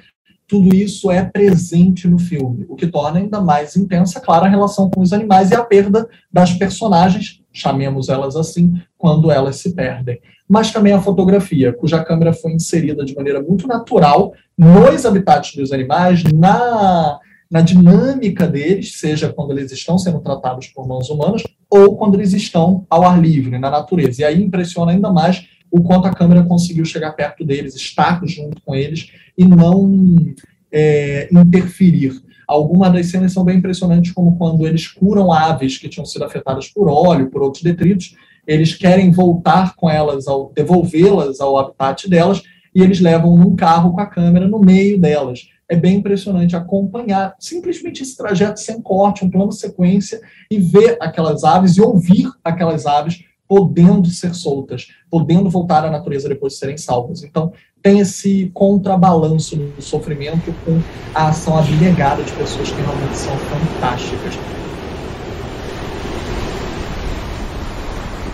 tudo 0.47 0.75
isso 0.75 1.09
é 1.09 1.23
presente 1.23 2.07
no 2.07 2.19
filme, 2.19 2.67
o 2.69 2.75
que 2.75 2.85
torna 2.85 3.17
ainda 3.17 3.41
mais 3.41 3.75
intensa, 3.75 4.19
claro, 4.19 4.45
a 4.45 4.49
relação 4.49 4.91
com 4.91 5.01
os 5.01 5.11
animais 5.11 5.49
e 5.49 5.55
a 5.55 5.63
perda 5.63 6.07
das 6.31 6.53
personagens 6.53 7.41
chamemos 7.51 8.09
elas 8.09 8.35
assim, 8.35 8.79
quando 8.95 9.31
elas 9.31 9.55
se 9.55 9.73
perdem. 9.73 10.19
Mas 10.53 10.71
também 10.71 10.93
a 10.93 11.01
fotografia, 11.01 11.73
cuja 11.73 12.03
câmera 12.03 12.31
foi 12.31 12.51
inserida 12.53 13.03
de 13.03 13.15
maneira 13.15 13.41
muito 13.41 13.65
natural 13.65 14.33
nos 14.55 15.03
habitats 15.03 15.55
dos 15.55 15.71
animais, 15.71 16.21
na, 16.25 17.19
na 17.49 17.59
dinâmica 17.59 18.45
deles, 18.45 18.99
seja 18.99 19.33
quando 19.33 19.57
eles 19.57 19.71
estão 19.71 19.97
sendo 19.97 20.19
tratados 20.19 20.67
por 20.67 20.87
mãos 20.87 21.09
humanas 21.09 21.41
ou 21.67 21.97
quando 21.97 22.13
eles 22.13 22.33
estão 22.33 22.85
ao 22.87 23.01
ar 23.01 23.19
livre, 23.19 23.57
na 23.57 23.71
natureza. 23.71 24.21
E 24.21 24.25
aí 24.25 24.43
impressiona 24.43 24.91
ainda 24.91 25.11
mais 25.11 25.47
o 25.71 25.81
quanto 25.81 26.07
a 26.07 26.13
câmera 26.13 26.43
conseguiu 26.43 26.85
chegar 26.85 27.13
perto 27.13 27.43
deles, 27.43 27.73
estar 27.75 28.21
junto 28.23 28.61
com 28.61 28.75
eles 28.75 29.07
e 29.35 29.45
não 29.45 29.91
é, 30.71 31.29
interferir. 31.31 32.13
Algumas 32.47 32.93
das 32.93 33.07
cenas 33.07 33.33
são 33.33 33.43
bem 33.43 33.57
impressionantes, 33.57 34.11
como 34.11 34.37
quando 34.37 34.67
eles 34.67 34.87
curam 34.87 35.33
aves 35.33 35.79
que 35.79 35.89
tinham 35.89 36.05
sido 36.05 36.25
afetadas 36.25 36.67
por 36.67 36.87
óleo, 36.87 37.31
por 37.31 37.41
outros 37.41 37.63
detritos, 37.63 38.13
eles 38.47 38.73
querem 38.73 39.11
voltar 39.11 39.75
com 39.75 39.89
elas, 39.89 40.27
ao 40.27 40.51
devolvê-las 40.53 41.39
ao 41.39 41.57
habitat 41.57 42.09
delas, 42.09 42.41
e 42.75 42.81
eles 42.81 42.99
levam 42.99 43.37
num 43.37 43.55
carro 43.55 43.93
com 43.93 44.01
a 44.01 44.05
câmera 44.05 44.47
no 44.47 44.59
meio 44.59 44.99
delas. 44.99 45.47
É 45.69 45.75
bem 45.75 45.95
impressionante 45.95 46.55
acompanhar 46.55 47.35
simplesmente 47.39 48.03
esse 48.03 48.17
trajeto 48.17 48.59
sem 48.59 48.81
corte, 48.81 49.23
um 49.23 49.29
plano 49.29 49.51
sequência, 49.51 50.19
e 50.51 50.59
ver 50.59 50.97
aquelas 50.99 51.43
aves 51.43 51.77
e 51.77 51.81
ouvir 51.81 52.29
aquelas 52.43 52.85
aves 52.85 53.23
podendo 53.47 54.07
ser 54.09 54.33
soltas, 54.33 54.87
podendo 55.09 55.49
voltar 55.49 55.85
à 55.85 55.91
natureza 55.91 56.27
depois 56.27 56.53
de 56.53 56.59
serem 56.59 56.77
salvas. 56.77 57.23
Então, 57.23 57.53
tem 57.81 57.99
esse 57.99 58.49
contrabalanço 58.53 59.55
do 59.55 59.81
sofrimento 59.81 60.53
com 60.65 60.79
a 61.13 61.27
ação 61.27 61.57
abnegada 61.57 62.23
de 62.23 62.31
pessoas 62.31 62.71
que 62.71 62.81
realmente 62.81 63.17
são 63.17 63.35
fantásticas. 63.37 64.52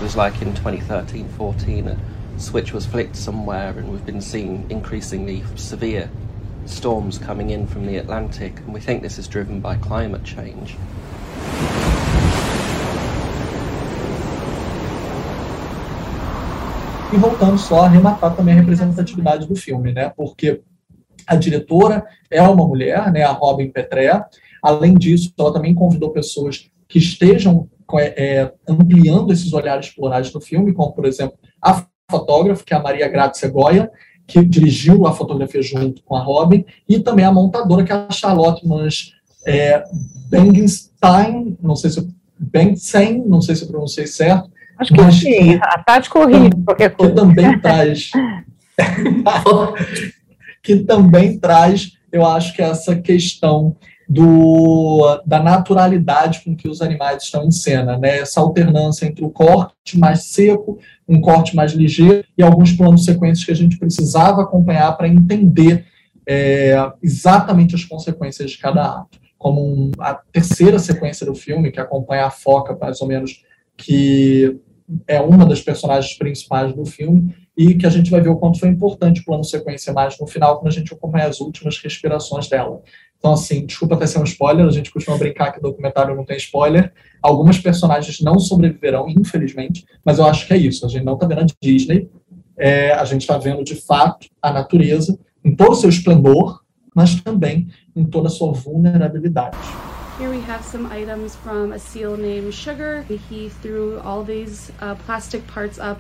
Was 0.10 0.18
like 0.18 0.42
in 0.42 0.56
2013 0.56 1.28
14, 1.38 1.88
a 1.88 1.98
switch 2.40 2.74
was 2.74 2.84
flicked 2.84 3.16
somewhere, 3.16 3.78
and 3.78 3.92
we've 3.92 4.08
been 4.08 4.20
seeing 4.20 4.66
increasingly 4.72 5.44
severe 5.56 6.10
storms 6.66 7.20
coming 7.20 7.52
in 7.52 7.68
from 7.68 7.86
the 7.86 7.98
Atlantic, 7.98 8.58
and 8.62 8.74
we 8.74 8.80
think 8.80 9.04
this 9.04 9.20
is 9.20 9.28
driven 9.28 9.60
by 9.60 9.76
climate 9.78 10.24
change. 10.24 10.76
E 17.14 17.18
voltando 17.18 17.60
só 17.60 17.82
a 17.82 17.86
arrematar 17.86 18.36
também 18.36 18.56
a 18.56 18.62
representatividade 18.62 19.48
do 19.48 19.56
filme, 19.56 19.94
né? 19.94 20.10
Porque 20.10 20.64
a 21.28 21.36
diretora 21.36 22.04
é 22.32 22.42
uma 22.42 22.68
mulher, 22.68 23.12
né? 23.12 23.22
A 23.22 23.32
Robin 23.32 23.70
Petré. 23.70 24.26
Além 24.64 24.96
disso, 24.96 25.32
ela 25.38 25.54
também 25.54 25.76
convidou 25.76 26.10
pessoas 26.10 26.68
que 26.88 26.98
estejam 26.98 27.70
é, 27.98 28.14
é, 28.18 28.54
ampliando 28.68 29.32
esses 29.32 29.54
olhares 29.54 29.90
plurais 29.90 30.34
no 30.34 30.42
filme, 30.42 30.74
como, 30.74 30.92
por 30.92 31.06
exemplo, 31.06 31.38
a 31.62 31.86
fotógrafa, 32.12 32.64
que 32.64 32.74
é 32.74 32.78
a 32.78 32.84
Maria 32.84 33.08
Grazia 33.08 33.50
Goya, 33.50 33.90
que 34.28 34.44
dirigiu 34.46 35.08
a 35.08 35.14
fotografia 35.14 35.62
junto 35.62 36.04
com 36.04 36.16
a 36.16 36.22
Robin, 36.22 36.66
e 36.88 37.00
também 37.00 37.24
a 37.24 37.32
montadora, 37.32 37.84
que 37.84 37.92
é 37.92 37.96
a 37.96 38.12
Charlotte 38.12 38.68
Mans 38.68 39.14
é, 39.48 39.84
Bengenstein, 40.30 41.58
não 41.62 41.76
sei 41.76 41.90
se 41.90 42.08
Bengtsen, 42.38 43.24
não 43.26 43.42
sei 43.42 43.56
se 43.56 43.64
eu 43.64 43.70
pronunciei 43.70 44.08
certo, 44.08 44.50
Acho 44.80 44.94
que 44.94 45.12
sim, 45.12 45.60
a 45.62 45.84
Tati 45.84 46.10
corrige 46.10 46.52
qualquer 46.66 46.96
coisa. 46.96 47.14
Que 47.14 47.20
também 47.20 47.60
traz. 47.60 48.12
que 50.64 50.78
também 50.78 51.38
traz, 51.38 51.92
eu 52.12 52.26
acho 52.26 52.56
que 52.56 52.62
essa 52.62 52.96
questão 52.96 53.76
do, 54.10 55.22
da 55.24 55.40
naturalidade 55.40 56.42
com 56.44 56.56
que 56.56 56.68
os 56.68 56.82
animais 56.82 57.22
estão 57.22 57.46
em 57.46 57.52
cena, 57.52 57.96
né? 57.96 58.18
Essa 58.18 58.42
alternância 58.42 59.06
entre 59.06 59.24
o 59.24 59.30
corte 59.30 60.00
mais 60.00 60.24
seco, 60.24 60.80
um 61.08 61.22
corte 61.22 61.56
mais 61.56 61.74
ligeiro 61.74 62.26
e 62.36 62.42
alguns 62.42 62.72
planos 62.72 63.06
sequências 63.06 63.46
que 63.46 63.52
a 63.52 63.56
gente 63.56 63.78
precisava 63.78 64.42
acompanhar 64.42 64.98
para 64.98 65.08
entender 65.08 65.86
é, 66.28 66.76
exatamente 67.04 67.76
as 67.76 67.86
consequências 67.86 68.50
de 68.50 68.58
cada 68.58 68.84
ato. 68.84 69.20
Como 69.38 69.62
um, 69.62 69.92
a 70.00 70.16
terceira 70.16 70.80
sequência 70.80 71.24
do 71.24 71.36
filme, 71.36 71.72
que 71.72 71.80
acompanha 71.80 72.26
a 72.26 72.32
foca, 72.32 72.76
mais 72.82 73.00
ou 73.02 73.08
menos, 73.08 73.44
que 73.78 74.60
é 75.08 75.22
uma 75.22 75.46
das 75.46 75.62
personagens 75.62 76.18
principais 76.18 76.74
do 76.74 76.84
filme 76.84 77.36
e 77.60 77.76
que 77.76 77.86
a 77.86 77.90
gente 77.90 78.10
vai 78.10 78.22
ver 78.22 78.30
o 78.30 78.38
quanto 78.38 78.58
foi 78.58 78.70
importante 78.70 79.20
o 79.20 79.26
plano 79.26 79.44
sequência 79.44 79.92
mais 79.92 80.18
no 80.18 80.26
final, 80.26 80.58
quando 80.58 80.70
a 80.70 80.74
gente 80.74 80.94
acompanha 80.94 81.28
as 81.28 81.42
últimas 81.42 81.78
respirações 81.78 82.48
dela. 82.48 82.82
Então, 83.18 83.34
assim, 83.34 83.66
desculpa 83.66 83.96
até 83.96 84.08
ser 84.08 84.18
um 84.20 84.24
spoiler, 84.24 84.66
a 84.66 84.72
gente 84.72 84.90
costuma 84.90 85.18
brincar 85.18 85.52
que 85.52 85.60
o 85.60 85.62
documentário 85.62 86.16
não 86.16 86.24
tem 86.24 86.38
spoiler. 86.38 86.94
Algumas 87.22 87.60
personagens 87.60 88.22
não 88.22 88.40
sobreviverão, 88.40 89.10
infelizmente, 89.10 89.86
mas 90.06 90.20
eu 90.20 90.26
acho 90.26 90.48
que 90.48 90.54
é 90.54 90.58
isso. 90.58 90.86
A 90.86 90.88
gente 90.88 91.04
não 91.04 91.16
está 91.16 91.28
vendo 91.28 91.42
a 91.42 91.46
Disney, 91.62 92.10
é, 92.58 92.94
a 92.94 93.04
gente 93.04 93.22
está 93.24 93.38
vendo, 93.38 93.62
de 93.62 93.76
fato, 93.76 94.30
a 94.42 94.54
natureza 94.54 95.20
em 95.44 95.54
todo 95.54 95.72
o 95.72 95.76
seu 95.76 95.90
esplendor, 95.90 96.62
mas 96.96 97.20
também 97.20 97.68
em 97.94 98.06
toda 98.06 98.30
a 98.30 98.32
sua 98.32 98.54
vulnerabilidade. 98.54 99.58
Here 100.18 100.30
we 100.30 100.42
have 100.50 100.64
some 100.64 100.88
items 100.94 101.36
from 101.36 101.74
a 101.74 101.78
seal 101.78 102.16
named 102.16 102.54
Sugar. 102.54 103.06
He 103.30 103.50
threw 103.62 104.00
all 104.06 104.24
these 104.24 104.72
uh, 104.82 104.96
plastic 105.06 105.46
parts 105.54 105.78
up. 105.78 106.00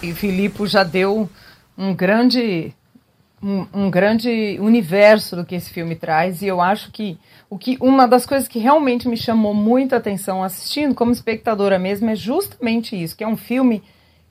E 0.00 0.12
Filipe 0.12 0.64
já 0.66 0.84
deu 0.84 1.28
um 1.76 1.92
grande 1.92 2.72
um, 3.42 3.66
um, 3.72 3.90
grande 3.90 4.56
universo 4.60 5.34
do 5.34 5.44
que 5.44 5.54
esse 5.54 5.70
filme 5.70 5.94
traz 5.96 6.42
e 6.42 6.46
eu 6.46 6.60
acho 6.60 6.90
que 6.90 7.18
o 7.48 7.56
que 7.56 7.76
uma 7.80 8.06
das 8.06 8.26
coisas 8.26 8.48
que 8.48 8.58
realmente 8.58 9.08
me 9.08 9.16
chamou 9.16 9.54
muita 9.54 9.96
atenção 9.96 10.42
assistindo 10.42 10.94
como 10.94 11.12
espectadora 11.12 11.78
mesmo 11.78 12.10
é 12.10 12.16
justamente 12.16 13.00
isso, 13.00 13.16
que 13.16 13.24
é 13.24 13.28
um 13.28 13.36
filme 13.36 13.82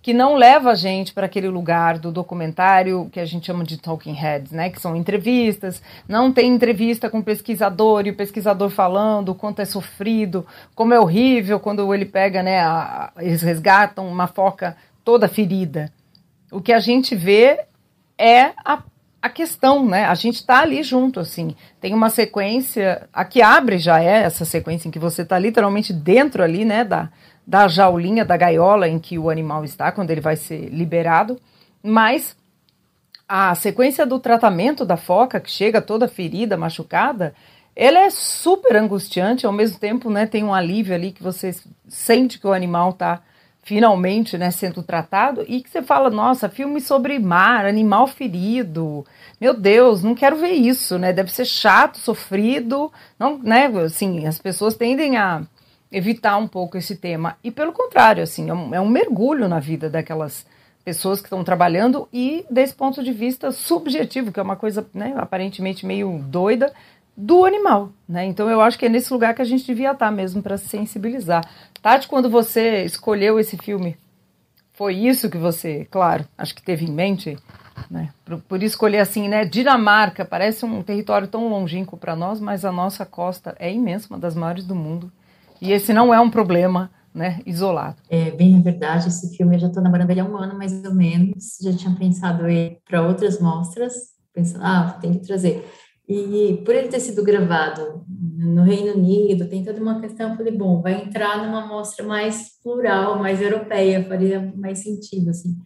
que 0.08 0.14
não 0.14 0.36
leva 0.36 0.72
a 0.72 0.74
gente 0.74 1.14
para 1.14 1.26
aquele 1.26 1.50
lugar 1.50 1.98
do 1.98 2.14
documentário 2.14 3.10
que 3.12 3.20
a 3.20 3.26
gente 3.26 3.48
chama 3.48 3.66
de 3.66 3.78
talking 3.78 4.14
heads, 4.14 4.54
né? 4.54 4.70
Que 4.70 4.80
são 4.80 4.96
entrevistas. 4.96 5.82
Não 6.08 6.32
tem 6.32 6.50
entrevista 6.50 7.10
com 7.10 7.20
o 7.20 7.24
pesquisador 7.24 8.08
e 8.08 8.12
o 8.12 8.16
pesquisador 8.16 8.70
falando 8.70 9.30
o 9.34 9.36
quanto 9.36 9.62
é 9.62 9.66
sofrido, 9.66 10.46
como 10.74 10.94
é 10.94 11.00
horrível 11.00 11.60
quando 11.60 11.94
ele 11.94 12.06
pega, 12.06 12.42
né? 12.42 12.62
A, 12.62 13.12
eles 13.20 13.42
resgatam 13.42 14.08
uma 14.08 14.28
foca 14.28 14.78
toda 15.08 15.30
ferida. 15.30 15.90
O 16.52 16.60
que 16.60 16.74
a 16.74 16.82
gente 16.82 17.16
vê 17.16 17.62
é 18.18 18.52
a, 18.66 18.84
a 19.22 19.30
questão, 19.30 19.86
né? 19.86 20.04
A 20.04 20.14
gente 20.16 20.36
está 20.36 20.60
ali 20.60 20.84
junto, 20.84 21.22
assim. 21.22 21.56
Tem 21.80 21.94
uma 21.94 22.10
sequência, 22.10 23.08
a 23.14 23.24
que 23.24 23.42
abre 23.42 23.78
já 23.78 24.04
é 24.04 24.24
essa 24.24 24.44
sequência 24.44 24.90
em 24.90 24.92
que 24.92 25.00
você 25.00 25.22
está 25.22 25.40
literalmente 25.40 25.94
dentro 25.94 26.44
ali, 26.44 26.66
né? 26.66 26.84
Da, 26.84 27.08
da 27.46 27.70
jaulinha, 27.70 28.26
da 28.26 28.36
gaiola 28.36 28.86
em 28.86 29.00
que 29.00 29.18
o 29.18 29.30
animal 29.30 29.64
está, 29.64 29.94
quando 29.94 30.12
ele 30.12 30.20
vai 30.20 30.36
ser 30.36 30.68
liberado, 30.74 31.40
mas 31.82 32.36
a 33.30 33.56
sequência 33.56 34.06
do 34.06 34.20
tratamento 34.20 34.84
da 34.84 34.98
foca, 34.98 35.40
que 35.40 35.50
chega 35.50 35.82
toda 35.82 36.10
ferida, 36.10 36.58
machucada, 36.58 37.34
ela 37.74 38.00
é 38.00 38.10
super 38.10 38.76
angustiante, 38.76 39.46
ao 39.46 39.54
mesmo 39.54 39.80
tempo, 39.80 40.10
né, 40.10 40.26
tem 40.26 40.44
um 40.44 40.54
alívio 40.54 40.94
ali 40.94 41.14
que 41.14 41.24
você 41.24 41.56
sente 41.88 42.38
que 42.40 42.48
o 42.48 42.52
animal 42.52 42.90
está 42.90 43.22
finalmente, 43.68 44.38
né, 44.38 44.50
sendo 44.50 44.82
tratado 44.82 45.44
e 45.46 45.62
que 45.62 45.70
você 45.70 45.82
fala, 45.82 46.10
nossa, 46.10 46.48
filme 46.48 46.80
sobre 46.80 47.20
mar, 47.20 47.66
animal 47.66 48.08
ferido, 48.08 49.06
meu 49.42 49.54
Deus, 49.54 50.02
não 50.02 50.16
quero 50.16 50.38
ver 50.38 50.54
isso, 50.54 50.98
né, 50.98 51.12
deve 51.12 51.30
ser 51.34 51.44
chato, 51.44 51.98
sofrido, 51.98 52.90
não, 53.20 53.38
né, 53.38 53.66
assim, 53.84 54.26
as 54.26 54.40
pessoas 54.40 54.74
tendem 54.74 55.18
a 55.18 55.42
evitar 55.92 56.38
um 56.38 56.48
pouco 56.48 56.78
esse 56.78 56.96
tema. 56.96 57.36
E 57.44 57.52
pelo 57.52 57.74
contrário, 57.74 58.24
assim, 58.24 58.50
é 58.50 58.54
um, 58.54 58.74
é 58.76 58.80
um 58.80 58.88
mergulho 58.88 59.50
na 59.50 59.60
vida 59.60 59.90
daquelas 59.90 60.46
pessoas 60.86 61.20
que 61.20 61.26
estão 61.26 61.44
trabalhando 61.44 62.08
e 62.14 62.46
desse 62.50 62.74
ponto 62.74 63.04
de 63.04 63.12
vista 63.12 63.52
subjetivo, 63.52 64.32
que 64.32 64.40
é 64.40 64.44
uma 64.44 64.56
coisa 64.56 64.88
né, 64.94 65.14
aparentemente 65.18 65.86
meio 65.86 66.20
doida, 66.20 66.72
do 67.18 67.44
animal. 67.44 67.92
Né? 68.08 68.26
Então 68.26 68.48
eu 68.48 68.62
acho 68.62 68.78
que 68.78 68.86
é 68.86 68.90
nesse 68.90 69.12
lugar 69.12 69.34
que 69.34 69.42
a 69.42 69.46
gente 69.46 69.66
devia 69.66 69.92
estar 69.92 70.12
mesmo 70.12 70.44
para 70.44 70.56
se 70.56 70.70
sensibilizar. 70.70 71.44
Tati, 71.82 72.08
quando 72.08 72.30
você 72.30 72.84
escolheu 72.84 73.40
esse 73.40 73.58
filme, 73.58 73.98
foi 74.74 74.96
isso 74.96 75.30
que 75.30 75.38
você, 75.38 75.86
claro, 75.90 76.26
acho 76.38 76.54
que 76.54 76.62
teve 76.62 76.86
em 76.86 76.92
mente? 76.92 77.38
Né? 77.90 78.10
Por, 78.26 78.40
por, 78.42 78.64
escolher 78.64 79.00
assim, 79.00 79.28
né? 79.28 79.46
Dinamarca 79.46 80.26
parece 80.26 80.66
um 80.66 80.82
território 80.82 81.28
tão 81.28 81.48
longínquo 81.48 81.98
para 81.98 82.16
nós, 82.16 82.40
mas 82.40 82.66
a 82.66 82.72
nossa 82.72 83.06
costa 83.06 83.56
é 83.60 83.72
imensa, 83.72 84.08
uma 84.10 84.20
das 84.20 84.36
maiores 84.36 84.66
do 84.66 84.76
mundo. 84.76 85.12
E 85.62 85.72
esse 85.72 85.94
não 85.94 86.14
é 86.14 86.20
um 86.20 86.30
problema 86.30 86.92
né, 87.14 87.42
isolado. 87.46 87.98
É, 88.10 88.30
bem, 88.32 88.56
na 88.56 88.62
verdade, 88.62 89.08
esse 89.08 89.36
filme 89.36 89.56
eu 89.56 89.60
já 89.60 89.68
estou 89.68 89.82
namorando 89.82 90.12
ele 90.12 90.20
há 90.20 90.26
um 90.26 90.38
ano, 90.38 90.56
mais 90.56 90.84
ou 90.86 90.94
menos. 90.94 91.58
Já 91.62 91.74
tinha 91.74 91.96
pensado 91.96 92.48
ele 92.48 92.78
para 92.86 93.02
outras 93.02 93.40
mostras, 93.40 93.94
pensando, 94.34 94.64
ah, 94.64 94.98
tem 95.02 95.14
que 95.14 95.26
trazer. 95.26 95.68
E 96.08 96.62
por 96.64 96.74
ele 96.74 96.88
ter 96.88 97.00
sido 97.00 97.24
gravado 97.24 98.06
no 98.08 98.64
Reino 98.64 98.94
Unido, 98.94 99.50
tem 99.50 99.64
toda 99.64 99.82
uma 99.82 100.00
questão, 100.00 100.32
eu 100.32 100.38
falei, 100.38 100.56
bom, 100.56 100.82
vai 100.82 101.02
entrar 101.02 101.46
numa 101.46 101.66
mostra 101.68 102.06
mais 102.06 102.60
plural, 102.64 103.20
mais 103.20 103.42
europeia, 103.42 104.08
faria 104.08 104.54
mais 104.56 104.80
sentido, 104.80 105.30
assim. 105.30 105.58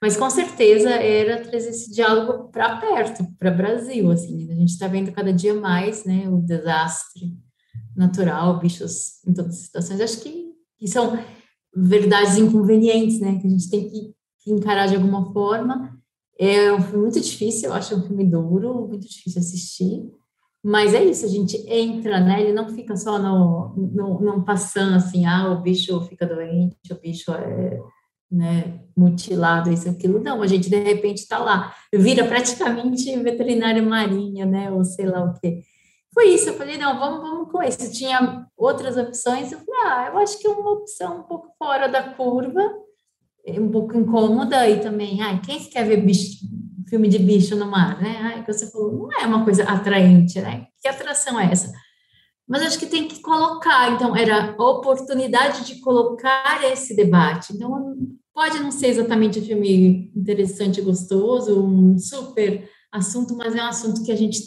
Mas 0.00 0.16
com 0.16 0.30
certeza 0.30 0.90
era 0.90 1.42
trazer 1.42 1.70
esse 1.70 1.92
diálogo 1.92 2.50
para 2.50 2.76
perto, 2.76 3.26
para 3.38 3.50
Brasil, 3.50 4.10
assim. 4.10 4.50
A 4.50 4.54
gente 4.54 4.70
está 4.70 4.86
vendo 4.86 5.12
cada 5.12 5.32
dia 5.32 5.54
mais, 5.54 6.04
né, 6.04 6.28
o 6.28 6.38
desastre 6.40 7.36
natural, 7.96 8.58
bichos 8.58 9.22
em 9.26 9.34
todas 9.34 9.56
as 9.56 9.62
situações. 9.64 10.00
Acho 10.00 10.20
que, 10.20 10.52
que 10.78 10.88
são 10.88 11.18
verdades 11.74 12.36
inconvenientes, 12.38 13.20
né? 13.20 13.38
Que 13.38 13.46
a 13.46 13.50
gente 13.50 13.70
tem 13.70 13.90
que 13.90 14.50
encarar 14.50 14.86
de 14.86 14.96
alguma 14.96 15.32
forma. 15.32 15.99
É 16.40 16.72
um 16.72 16.80
filme 16.80 17.02
muito 17.02 17.20
difícil, 17.20 17.68
eu 17.68 17.74
acho 17.74 17.94
um 17.94 18.02
filme 18.02 18.24
duro, 18.24 18.86
muito 18.88 19.06
difícil 19.06 19.40
assistir. 19.40 20.10
Mas 20.62 20.94
é 20.94 21.04
isso, 21.04 21.26
a 21.26 21.28
gente 21.28 21.56
entra, 21.68 22.20
né? 22.20 22.40
Ele 22.40 22.52
não 22.52 22.68
fica 22.68 22.96
só 22.96 23.18
no, 23.18 23.74
no, 23.76 24.20
no 24.20 24.44
passando 24.44 24.94
assim, 24.94 25.26
ah, 25.26 25.50
o 25.50 25.60
bicho 25.60 26.00
fica 26.02 26.26
doente, 26.26 26.76
o 26.90 27.00
bicho 27.00 27.30
é 27.32 27.78
né, 28.30 28.80
mutilado, 28.96 29.70
isso, 29.70 29.88
aquilo. 29.88 30.22
Não, 30.22 30.42
a 30.42 30.46
gente 30.46 30.70
de 30.70 30.78
repente 30.78 31.18
está 31.18 31.38
lá, 31.38 31.74
vira 31.92 32.24
praticamente 32.24 33.14
veterinária 33.18 33.82
marinha, 33.82 34.46
né? 34.46 34.70
Ou 34.70 34.84
sei 34.84 35.06
lá 35.06 35.24
o 35.24 35.34
quê 35.40 35.62
foi 36.12 36.28
isso. 36.30 36.48
Eu 36.48 36.54
falei, 36.54 36.76
não, 36.76 36.98
vamos, 36.98 37.20
vamos 37.20 37.50
com 37.50 37.62
esse. 37.62 37.92
Tinha 37.92 38.46
outras 38.56 38.96
opções. 38.96 39.52
Eu 39.52 39.58
falei, 39.60 39.80
ah, 39.84 40.10
eu 40.12 40.18
acho 40.18 40.38
que 40.38 40.46
é 40.46 40.50
uma 40.50 40.72
opção 40.72 41.20
um 41.20 41.22
pouco 41.22 41.48
fora 41.58 41.88
da 41.88 42.14
curva, 42.14 42.60
um 43.48 43.70
pouco 43.70 43.96
incômoda 43.96 44.68
e 44.68 44.80
também, 44.80 45.22
ah, 45.22 45.38
quem 45.38 45.58
quer 45.64 45.86
ver 45.86 46.04
bicho, 46.04 46.38
filme 46.88 47.08
de 47.08 47.18
bicho 47.18 47.56
no 47.56 47.66
mar, 47.66 48.00
né? 48.02 48.18
Ai, 48.20 48.44
que 48.44 48.52
você 48.52 48.70
falou, 48.70 48.92
não 48.92 49.12
é 49.12 49.26
uma 49.26 49.44
coisa 49.44 49.64
atraente, 49.64 50.40
né? 50.40 50.66
Que 50.80 50.88
atração 50.88 51.38
é 51.38 51.50
essa? 51.50 51.72
Mas 52.48 52.62
acho 52.62 52.78
que 52.80 52.86
tem 52.86 53.06
que 53.06 53.20
colocar. 53.20 53.92
Então, 53.92 54.16
era 54.16 54.56
a 54.58 54.64
oportunidade 54.64 55.64
de 55.64 55.80
colocar 55.80 56.64
esse 56.64 56.96
debate. 56.96 57.52
Então, 57.52 57.96
pode 58.34 58.58
não 58.58 58.72
ser 58.72 58.88
exatamente 58.88 59.38
um 59.38 59.44
filme 59.44 60.12
interessante, 60.16 60.80
gostoso, 60.80 61.64
um 61.64 61.96
super 61.96 62.68
assunto, 62.92 63.36
mas 63.36 63.54
é 63.54 63.62
um 63.62 63.68
assunto 63.68 64.02
que 64.02 64.10
a 64.10 64.16
gente 64.16 64.40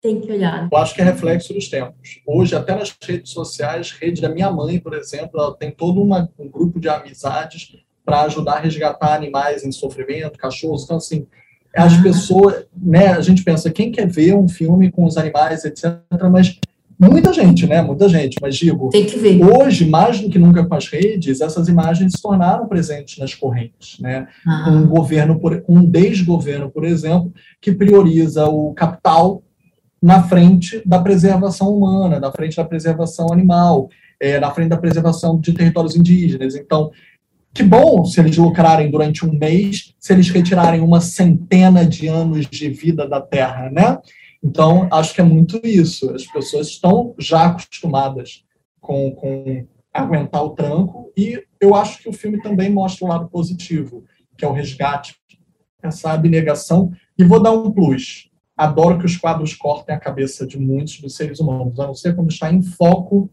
tem 0.00 0.20
que 0.20 0.32
olhar. 0.32 0.68
Eu 0.72 0.78
acho 0.78 0.94
que 0.94 1.02
é 1.02 1.04
reflexo 1.04 1.52
dos 1.52 1.68
tempos. 1.68 2.20
Hoje, 2.26 2.56
até 2.56 2.74
nas 2.74 2.96
redes 3.00 3.30
sociais, 3.30 3.92
rede 3.92 4.22
da 4.22 4.28
minha 4.28 4.50
mãe, 4.50 4.80
por 4.80 4.94
exemplo, 4.94 5.38
ela 5.38 5.54
tem 5.54 5.70
todo 5.70 6.02
uma, 6.02 6.28
um 6.38 6.50
grupo 6.50 6.80
de 6.80 6.88
amizades 6.88 7.68
para 8.04 8.22
ajudar 8.22 8.54
a 8.54 8.60
resgatar 8.60 9.14
animais 9.14 9.64
em 9.64 9.72
sofrimento, 9.72 10.38
cachorros. 10.38 10.84
Então, 10.84 10.96
assim, 10.96 11.26
as 11.74 11.96
pessoas, 11.98 12.66
né, 12.76 13.08
a 13.08 13.20
gente 13.20 13.42
pensa, 13.42 13.70
quem 13.70 13.90
quer 13.90 14.06
ver 14.06 14.34
um 14.34 14.48
filme 14.48 14.90
com 14.90 15.04
os 15.04 15.16
animais, 15.16 15.64
etc., 15.64 16.00
mas 16.30 16.58
muita 16.98 17.32
gente, 17.32 17.66
né, 17.66 17.80
muita 17.80 18.08
gente, 18.08 18.36
mas 18.40 18.56
digo, 18.56 18.90
tem 18.90 19.06
que 19.06 19.18
ver. 19.18 19.42
hoje, 19.42 19.88
mais 19.88 20.20
do 20.20 20.28
que 20.28 20.38
nunca 20.38 20.64
com 20.64 20.74
as 20.74 20.88
redes, 20.88 21.40
essas 21.40 21.68
imagens 21.68 22.12
se 22.12 22.22
tornaram 22.22 22.68
presentes 22.68 23.18
nas 23.18 23.34
correntes, 23.34 23.98
né, 24.00 24.26
ah. 24.46 24.70
um 24.70 24.86
governo, 24.86 25.40
um 25.68 25.84
desgoverno, 25.84 26.70
por 26.70 26.84
exemplo, 26.84 27.32
que 27.60 27.72
prioriza 27.72 28.46
o 28.46 28.74
capital 28.74 29.42
na 30.00 30.22
frente 30.24 30.82
da 30.84 30.98
preservação 30.98 31.72
humana, 31.72 32.18
na 32.18 32.32
frente 32.32 32.56
da 32.56 32.64
preservação 32.64 33.32
animal, 33.32 33.88
é, 34.20 34.38
na 34.38 34.50
frente 34.50 34.68
da 34.68 34.76
preservação 34.76 35.38
de 35.40 35.52
territórios 35.52 35.96
indígenas. 35.96 36.54
Então, 36.54 36.90
que 37.54 37.62
bom 37.62 38.04
se 38.04 38.20
eles 38.20 38.36
lucrarem 38.36 38.90
durante 38.90 39.26
um 39.26 39.32
mês, 39.32 39.94
se 39.98 40.12
eles 40.12 40.28
retirarem 40.30 40.80
uma 40.80 41.00
centena 41.00 41.84
de 41.84 42.08
anos 42.08 42.46
de 42.46 42.68
vida 42.68 43.06
da 43.06 43.20
Terra, 43.20 43.70
né? 43.70 43.98
Então, 44.42 44.88
acho 44.90 45.14
que 45.14 45.20
é 45.20 45.24
muito 45.24 45.60
isso. 45.62 46.10
As 46.10 46.26
pessoas 46.26 46.68
estão 46.68 47.14
já 47.18 47.46
acostumadas 47.46 48.44
com, 48.80 49.12
com 49.12 49.66
aguentar 49.92 50.42
o 50.42 50.50
tranco, 50.50 51.12
e 51.16 51.42
eu 51.60 51.74
acho 51.74 52.02
que 52.02 52.08
o 52.08 52.12
filme 52.12 52.40
também 52.42 52.70
mostra 52.70 53.04
o 53.04 53.08
lado 53.08 53.28
positivo, 53.28 54.04
que 54.36 54.44
é 54.44 54.48
o 54.48 54.52
resgate, 54.52 55.16
essa 55.82 56.12
abnegação. 56.12 56.90
E 57.18 57.24
vou 57.24 57.40
dar 57.40 57.52
um 57.52 57.70
plus 57.70 58.32
adoro 58.56 58.98
que 58.98 59.06
os 59.06 59.16
quadros 59.16 59.54
cortem 59.54 59.94
a 59.94 60.00
cabeça 60.00 60.46
de 60.46 60.58
muitos 60.58 61.00
dos 61.00 61.16
seres 61.16 61.40
humanos, 61.40 61.78
a 61.80 61.86
não 61.86 61.94
ser 61.94 62.14
quando 62.14 62.30
está 62.30 62.52
em 62.52 62.62
foco 62.62 63.30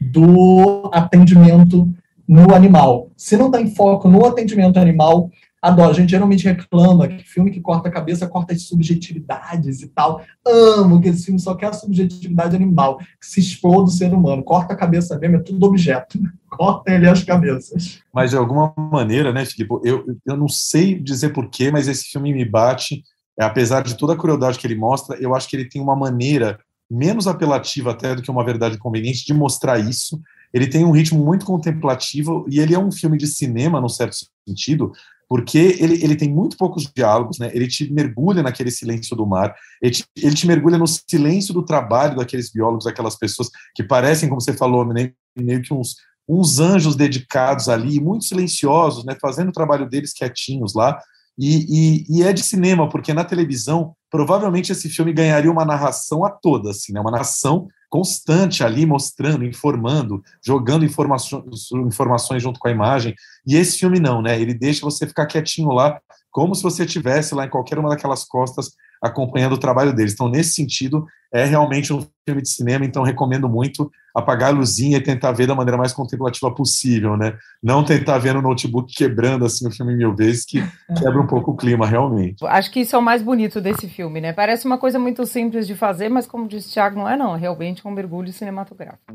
do 0.00 0.90
atendimento 0.92 1.92
no 2.32 2.54
animal. 2.54 3.10
Se 3.14 3.36
não 3.36 3.46
está 3.46 3.60
em 3.60 3.74
foco 3.74 4.08
no 4.08 4.24
atendimento 4.24 4.78
animal, 4.78 5.30
adoro. 5.60 5.90
A 5.90 5.94
gente 5.94 6.10
geralmente 6.10 6.44
reclama 6.44 7.06
que 7.06 7.22
filme 7.22 7.50
que 7.50 7.60
corta 7.60 7.90
a 7.90 7.92
cabeça 7.92 8.26
corta 8.26 8.54
as 8.54 8.62
subjetividades 8.62 9.82
e 9.82 9.88
tal. 9.88 10.22
Amo 10.46 10.98
que 10.98 11.08
esse 11.08 11.26
filme 11.26 11.38
só 11.38 11.54
quer 11.54 11.66
a 11.66 11.72
subjetividade 11.74 12.56
animal, 12.56 12.98
que 12.98 13.26
se 13.26 13.38
exploda 13.38 13.84
o 13.84 13.92
ser 13.92 14.14
humano. 14.14 14.42
Corta 14.42 14.72
a 14.72 14.76
cabeça 14.76 15.18
mesmo, 15.18 15.36
é 15.36 15.40
tudo 15.40 15.66
objeto. 15.66 16.18
Corta 16.48 16.92
ele 16.92 17.08
as 17.08 17.22
cabeças. 17.22 18.00
Mas 18.12 18.30
de 18.30 18.36
alguma 18.36 18.74
maneira, 18.76 19.32
né, 19.32 19.44
Filipe, 19.44 19.74
eu, 19.84 20.04
eu 20.26 20.36
não 20.36 20.48
sei 20.48 20.98
dizer 20.98 21.30
porquê, 21.30 21.70
mas 21.70 21.88
esse 21.88 22.04
filme 22.04 22.32
me 22.32 22.44
bate 22.44 23.02
é, 23.40 23.44
apesar 23.44 23.82
de 23.82 23.96
toda 23.96 24.12
a 24.12 24.16
crueldade 24.16 24.58
que 24.58 24.66
ele 24.66 24.74
mostra, 24.74 25.16
eu 25.16 25.34
acho 25.34 25.48
que 25.48 25.56
ele 25.56 25.68
tem 25.68 25.80
uma 25.80 25.96
maneira 25.96 26.58
menos 26.90 27.26
apelativa 27.26 27.90
até 27.90 28.14
do 28.14 28.20
que 28.20 28.30
uma 28.30 28.44
verdade 28.44 28.76
conveniente 28.76 29.24
de 29.24 29.32
mostrar 29.32 29.78
isso. 29.78 30.20
Ele 30.52 30.66
tem 30.66 30.84
um 30.84 30.90
ritmo 30.90 31.24
muito 31.24 31.46
contemplativo 31.46 32.44
e 32.48 32.60
ele 32.60 32.74
é 32.74 32.78
um 32.78 32.92
filme 32.92 33.16
de 33.16 33.26
cinema, 33.26 33.80
no 33.80 33.88
certo 33.88 34.16
sentido, 34.46 34.92
porque 35.28 35.58
ele, 35.80 36.04
ele 36.04 36.14
tem 36.14 36.30
muito 36.30 36.56
poucos 36.56 36.90
diálogos, 36.94 37.38
né? 37.38 37.50
Ele 37.54 37.66
te 37.66 37.90
mergulha 37.90 38.42
naquele 38.42 38.70
silêncio 38.70 39.16
do 39.16 39.26
mar, 39.26 39.54
ele 39.80 39.92
te, 39.92 40.04
ele 40.16 40.34
te 40.34 40.46
mergulha 40.46 40.76
no 40.76 40.86
silêncio 40.86 41.54
do 41.54 41.64
trabalho 41.64 42.16
daqueles 42.16 42.52
biólogos, 42.52 42.84
daquelas 42.84 43.16
pessoas 43.16 43.48
que 43.74 43.82
parecem, 43.82 44.28
como 44.28 44.40
você 44.40 44.52
falou, 44.52 44.84
meio 44.84 45.62
que 45.62 45.72
uns, 45.72 45.96
uns 46.28 46.60
anjos 46.60 46.94
dedicados 46.94 47.68
ali, 47.68 47.98
muito 47.98 48.24
silenciosos, 48.24 49.04
né? 49.04 49.16
Fazendo 49.20 49.48
o 49.48 49.52
trabalho 49.52 49.88
deles 49.88 50.12
quietinhos 50.12 50.74
lá, 50.74 50.98
e, 51.38 52.04
e, 52.10 52.18
e, 52.18 52.22
é 52.22 52.32
de 52.32 52.42
cinema, 52.42 52.88
porque 52.88 53.14
na 53.14 53.24
televisão, 53.24 53.94
provavelmente 54.10 54.70
esse 54.70 54.88
filme 54.90 55.12
ganharia 55.12 55.50
uma 55.50 55.64
narração 55.64 56.24
a 56.24 56.30
toda, 56.30 56.70
assim, 56.70 56.92
né? 56.92 57.00
uma 57.00 57.10
narração 57.10 57.68
constante 57.92 58.64
ali, 58.64 58.86
mostrando, 58.86 59.44
informando, 59.44 60.24
jogando 60.42 60.82
informações, 60.82 61.70
informações 61.72 62.42
junto 62.42 62.58
com 62.58 62.66
a 62.66 62.70
imagem. 62.70 63.14
E 63.46 63.54
esse 63.54 63.76
filme 63.78 64.00
não, 64.00 64.22
né? 64.22 64.40
Ele 64.40 64.54
deixa 64.54 64.80
você 64.80 65.06
ficar 65.06 65.26
quietinho 65.26 65.68
lá, 65.68 66.00
como 66.30 66.54
se 66.54 66.62
você 66.62 66.86
estivesse 66.86 67.34
lá 67.34 67.44
em 67.44 67.50
qualquer 67.50 67.78
uma 67.78 67.90
daquelas 67.90 68.24
costas 68.24 68.70
acompanhando 69.02 69.54
o 69.54 69.58
trabalho 69.58 69.92
deles. 69.92 70.12
Então, 70.12 70.28
nesse 70.28 70.54
sentido, 70.54 71.04
é 71.32 71.44
realmente 71.44 71.92
um 71.92 72.06
filme 72.24 72.42
de 72.42 72.48
cinema, 72.48 72.84
então 72.84 73.02
recomendo 73.02 73.48
muito 73.48 73.90
apagar 74.14 74.50
a 74.50 74.56
luzinha 74.56 74.98
e 74.98 75.02
tentar 75.02 75.32
ver 75.32 75.46
da 75.46 75.54
maneira 75.54 75.78
mais 75.78 75.92
contemplativa 75.92 76.54
possível, 76.54 77.16
né? 77.16 77.34
Não 77.62 77.82
tentar 77.82 78.18
ver 78.18 78.34
no 78.34 78.42
notebook 78.42 78.94
quebrando 78.94 79.44
assim 79.44 79.66
o 79.66 79.70
filme 79.70 79.96
mil 79.96 80.14
vezes, 80.14 80.44
que 80.44 80.62
quebra 80.98 81.20
um 81.20 81.26
pouco 81.26 81.52
o 81.52 81.56
clima, 81.56 81.86
realmente. 81.86 82.44
Acho 82.46 82.70
que 82.70 82.80
isso 82.80 82.94
é 82.94 82.98
o 82.98 83.02
mais 83.02 83.22
bonito 83.22 83.60
desse 83.60 83.88
filme, 83.88 84.20
né? 84.20 84.32
Parece 84.32 84.66
uma 84.66 84.78
coisa 84.78 84.98
muito 84.98 85.24
simples 85.26 85.66
de 85.66 85.74
fazer, 85.74 86.08
mas 86.10 86.26
como 86.26 86.46
disse 86.46 86.68
o 86.68 86.72
Thiago, 86.72 86.98
não 86.98 87.08
é 87.08 87.16
não, 87.16 87.34
é 87.34 87.38
realmente 87.38 87.86
um 87.88 87.90
mergulho 87.90 88.32
cinematográfico. 88.32 89.12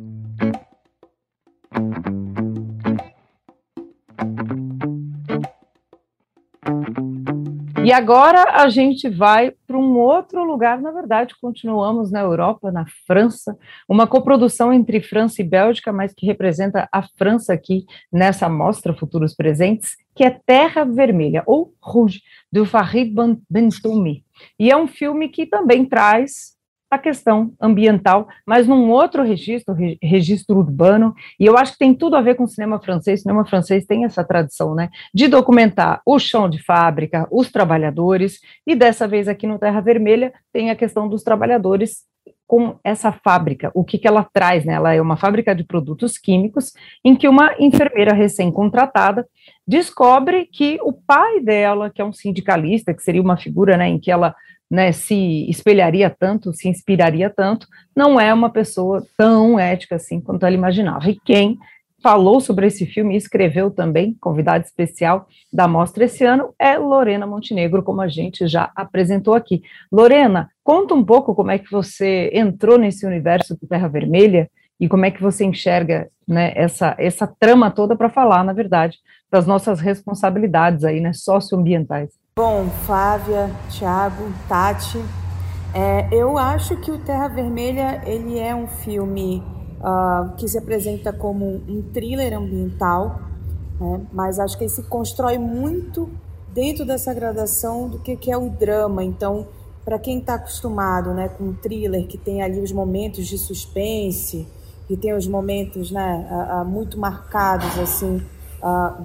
E 7.84 7.94
agora 7.94 8.62
a 8.62 8.70
gente 8.70 9.08
vai 9.08 9.52
para 9.66 9.78
um 9.78 9.98
outro 9.98 10.44
lugar, 10.44 10.82
na 10.82 10.92
verdade, 10.92 11.36
continuamos 11.40 12.12
na 12.12 12.20
Europa, 12.22 12.72
na 12.72 12.86
França, 13.06 13.56
uma 13.88 14.08
coprodução 14.08 14.74
entre 14.74 15.00
França 15.00 15.42
e 15.42 15.46
Bélgica, 15.46 15.94
mas 15.94 16.13
que 16.13 16.26
representa 16.26 16.90
a 16.92 17.04
França 17.04 17.54
aqui 17.54 17.86
nessa 18.12 18.50
mostra 18.50 18.96
Futuros 18.96 19.36
Presentes, 19.36 19.96
que 20.16 20.24
é 20.24 20.32
Terra 20.46 20.84
Vermelha, 20.84 21.44
ou 21.46 21.74
Rouge, 21.80 22.22
do 22.52 22.66
Farid 22.66 23.13
Bentoumi. 23.50 24.26
E 24.60 24.72
é 24.72 24.76
um 24.76 24.88
filme 24.88 25.30
que 25.30 25.46
também 25.46 25.86
traz 25.86 26.57
a 26.89 26.97
questão 26.97 27.54
ambiental, 27.60 28.28
mas 28.45 28.67
num 28.67 28.89
outro 28.89 29.23
registro, 29.23 29.76
registro 30.02 30.58
urbano, 30.58 31.13
e 31.39 31.45
eu 31.45 31.58
acho 31.58 31.73
que 31.73 31.80
tem 31.80 31.93
tudo 31.93 32.15
a 32.15 32.21
ver 32.21 32.36
com 32.36 32.43
o 32.43 32.47
cinema 32.47 32.80
francês. 32.80 33.19
O 33.19 33.23
cinema 33.23 33.45
francês 33.45 33.86
tem 33.86 34.06
essa 34.06 34.23
tradição, 34.23 34.73
né, 34.73 34.89
de 35.13 35.28
documentar 35.28 36.02
o 36.06 36.17
chão 36.17 36.50
de 36.50 36.63
fábrica, 36.63 37.28
os 37.32 37.52
trabalhadores, 37.52 38.39
e 38.65 38.76
dessa 38.76 39.08
vez 39.08 39.28
aqui 39.28 39.45
no 39.45 39.60
Terra 39.60 39.82
Vermelha 39.82 40.34
tem 40.54 40.69
a 40.69 40.76
questão 40.76 41.08
dos 41.08 41.23
trabalhadores 41.23 42.06
com 42.47 42.80
essa 42.82 43.12
fábrica, 43.12 43.69
o 43.73 43.84
que, 43.84 43.97
que 43.97 44.08
ela 44.08 44.26
traz, 44.34 44.63
né? 44.63 44.73
Ela 44.73 44.93
é 44.93 45.02
uma 45.02 45.17
fábrica 45.17 45.54
de 45.54 45.65
produtos 45.65 46.17
químicos 46.17 46.71
em 47.04 47.13
que 47.13 47.28
uma 47.28 47.54
enfermeira 47.60 48.13
recém-contratada 48.13 49.28
descobre 49.67 50.45
que 50.45 50.80
o 50.82 50.93
pai 50.93 51.41
dela, 51.41 51.89
que 51.89 52.02
é 52.02 52.06
um 52.06 52.13
sindicalista, 52.13 52.93
que 52.93 53.04
seria 53.04 53.21
uma 53.21 53.36
figura, 53.36 53.76
né, 53.76 53.89
em 53.89 54.00
que 54.00 54.10
ela 54.10 54.34
né, 54.69 54.91
se 54.91 55.49
espelharia 55.49 56.10
tanto, 56.10 56.53
se 56.53 56.67
inspiraria 56.67 57.30
tanto, 57.30 57.67
não 57.95 58.19
é 58.19 58.34
uma 58.34 58.49
pessoa 58.49 59.06
tão 59.17 59.60
ética 59.60 59.95
assim 59.95 60.19
quanto 60.19 60.45
ela 60.45 60.56
imaginava. 60.56 61.10
E 61.10 61.17
quem 61.25 61.58
falou 62.01 62.39
sobre 62.39 62.67
esse 62.67 62.86
filme 62.86 63.15
e 63.15 63.17
escreveu 63.17 63.71
também, 63.71 64.15
convidado 64.19 64.63
especial 64.63 65.27
da 65.51 65.67
mostra 65.67 66.06
esse 66.06 66.23
ano, 66.23 66.53
é 66.60 66.77
Lorena 66.77 67.25
Montenegro, 67.25 67.84
como 67.84 68.01
a 68.01 68.08
gente 68.08 68.47
já 68.47 68.71
apresentou 68.75 69.34
aqui. 69.34 69.62
Lorena, 69.91 70.49
conta 70.63 70.93
um 70.93 71.03
pouco 71.03 71.34
como 71.34 71.51
é 71.51 71.58
que 71.58 71.71
você 71.71 72.30
entrou 72.34 72.77
nesse 72.77 73.06
universo 73.06 73.58
do 73.60 73.67
Terra 73.67 73.88
Vermelha 73.88 74.49
e 74.80 74.88
como 74.88 75.06
é 75.06 75.12
que 75.12 75.21
você 75.21 75.43
enxerga 75.43 76.10
né, 76.27 76.53
essa, 76.56 76.95
essa 76.99 77.25
trama 77.25 77.71
toda 77.71 77.95
para 77.95 78.10
falar, 78.10 78.43
na 78.43 78.53
verdade, 78.53 78.99
das 79.32 79.47
nossas 79.47 79.80
responsabilidades 79.80 80.84
aí, 80.84 80.99
né, 80.99 81.13
socioambientais. 81.13 82.12
Bom, 82.38 82.69
Flávia, 82.86 83.50
Thiago, 83.67 84.32
Tati, 84.47 85.04
é, 85.73 86.08
eu 86.12 86.38
acho 86.38 86.78
que 86.78 86.91
o 86.91 87.00
Terra 87.00 87.28
Vermelha 87.30 88.04
ele 88.06 88.38
é 88.38 88.54
um 88.54 88.67
filme 88.67 89.41
uh, 89.80 90.36
que 90.36 90.47
se 90.47 90.56
apresenta 90.56 91.12
como 91.12 91.63
um 91.67 91.82
thriller 91.91 92.38
ambiental, 92.38 93.21
né, 93.82 94.02
mas 94.13 94.38
acho 94.38 94.56
que 94.56 94.65
ele 94.65 94.69
se 94.69 94.84
constrói 94.84 95.39
muito 95.39 96.12
dentro 96.54 96.86
dessa 96.86 97.12
gradação 97.12 97.89
do 97.89 97.97
que, 97.97 98.15
que 98.15 98.32
é 98.32 98.38
o 98.38 98.52
drama. 98.52 99.04
Então, 99.04 99.47
para 99.84 99.97
quem 99.97 100.19
está 100.19 100.36
acostumado 100.36 101.15
né, 101.15 101.30
com 101.30 101.54
thriller 101.54 102.06
que 102.06 102.19
tem 102.19 102.43
ali 102.43 102.60
os 102.60 102.71
momentos 102.71 103.26
de 103.26 103.39
suspense, 103.39 104.47
que 104.88 104.95
tem 104.95 105.12
os 105.12 105.26
momentos 105.26 105.89
né, 105.89 106.28
uh, 106.30 106.62
uh, 106.62 106.65
muito 106.65 107.00
marcados 107.00 107.80
assim 107.80 108.21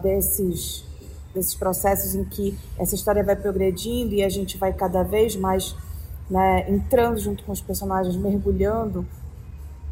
desses 0.03 0.92
desses 1.35 1.55
processos 1.55 2.15
em 2.15 2.25
que 2.25 2.59
essa 2.79 2.95
história 2.95 3.23
vai 3.25 3.37
progredindo 3.37 4.15
e 4.15 4.23
a 4.23 4.29
gente 4.29 4.59
vai 4.59 4.73
cada 4.73 5.03
vez 5.03 5.37
mais 5.37 5.75
né, 6.31 6.71
entrando 6.71 7.19
junto 7.19 7.45
com 7.45 7.53
os 7.53 7.61
personagens, 7.61 8.17
mergulhando 8.17 9.07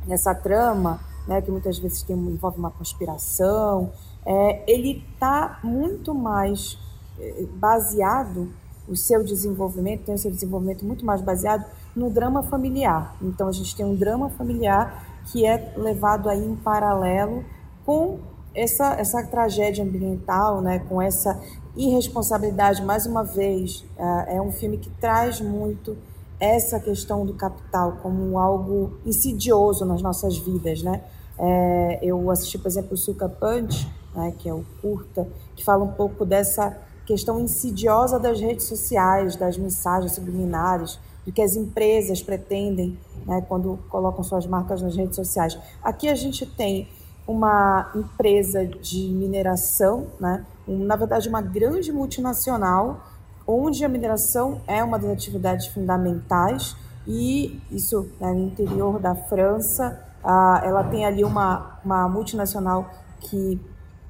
nessa 0.07 0.35
trama, 0.35 1.01
né, 1.27 1.41
que 1.43 1.51
muitas 1.51 1.79
vezes 1.79 2.03
tem, 2.03 2.17
envolve 2.17 2.59
uma 2.59 2.71
conspiração, 2.71 3.93
é, 4.25 4.63
ele 4.71 5.05
está 5.13 5.61
muito 5.63 6.15
mais 6.15 6.79
é, 7.19 7.45
baseado, 7.55 8.49
o 8.89 8.97
seu 8.97 9.23
desenvolvimento 9.23 10.05
tem 10.05 10.15
o 10.15 10.19
seu 10.19 10.31
desenvolvimento 10.31 10.85
muito 10.85 11.05
mais 11.05 11.21
baseado 11.21 11.65
no 11.95 12.11
drama 12.11 12.43
familiar. 12.43 13.17
Então 13.23 13.47
a 13.47 13.53
gente 13.53 13.77
tem 13.77 13.87
um 13.87 13.95
drama 13.95 14.31
familiar 14.31 15.21
que 15.27 15.47
é 15.47 15.75
levado 15.77 16.29
aí 16.29 16.45
em 16.45 16.57
paralelo 16.57 17.45
com 17.85 18.19
essa, 18.55 18.95
essa 18.95 19.23
tragédia 19.25 19.85
ambiental, 19.85 20.61
né, 20.61 20.81
com 20.89 21.01
essa 21.01 21.41
irresponsabilidade, 21.77 22.83
mais 22.83 23.07
uma 23.07 23.23
vez, 23.23 23.85
é, 23.97 24.37
é 24.37 24.43
um 24.43 24.53
filme 24.53 24.79
que 24.79 24.91
traz 24.91 25.41
muito 25.41 25.97
essa 26.39 26.81
questão 26.81 27.27
do 27.27 27.35
capital 27.35 27.99
como 28.03 28.39
algo 28.39 28.99
insidioso 29.05 29.85
nas 29.85 30.01
nossas 30.01 30.39
vidas, 30.39 30.83
né? 30.83 31.03
É, 31.39 31.99
eu 32.03 32.31
assisti, 32.31 32.59
por 32.59 32.69
exemplo, 32.69 32.95
o 32.95 32.97
Suka 32.97 33.29
Punch, 33.29 33.89
né, 34.15 34.35
que 34.39 34.49
é 34.49 34.55
o 34.55 34.65
curta, 34.81 35.29
que 35.55 35.65
fala 35.65 35.85
um 35.85 35.93
pouco 35.93 36.25
dessa 36.25 36.77
questão 37.07 37.41
insidiosa 37.41 38.19
das 38.19 38.41
redes 38.41 38.67
sociais, 38.67 39.37
das 39.37 39.57
mensagens 39.59 40.13
subliminares, 40.13 40.99
do 41.25 41.33
que 41.33 41.43
as 41.43 41.57
empresas 41.57 42.23
pretendem 42.23 42.99
né, 43.27 43.45
quando 43.49 43.79
colocam 43.89 44.23
suas 44.23 44.47
marcas 44.47 44.81
nas 44.81 44.97
redes 44.97 45.17
sociais. 45.17 45.59
Aqui 45.83 46.09
a 46.09 46.15
gente 46.15 46.47
tem 46.47 46.89
uma 47.27 47.91
empresa 47.95 48.67
de 48.67 49.09
mineração, 49.09 50.07
né? 50.19 50.45
Na 50.67 50.97
verdade, 50.97 51.29
uma 51.29 51.41
grande 51.41 51.93
multinacional, 51.93 53.01
onde 53.47 53.85
a 53.85 53.89
mineração 53.89 54.61
é 54.67 54.83
uma 54.83 54.99
das 54.99 55.11
atividades 55.11 55.67
fundamentais, 55.69 56.77
e 57.07 57.61
isso 57.71 58.09
né, 58.21 58.33
no 58.33 58.45
interior 58.45 58.99
da 58.99 59.15
França. 59.15 60.01
Ah, 60.23 60.61
ela 60.65 60.85
tem 60.85 61.05
ali 61.05 61.25
uma, 61.25 61.79
uma 61.85 62.09
multinacional 62.09 62.91
que 63.21 63.61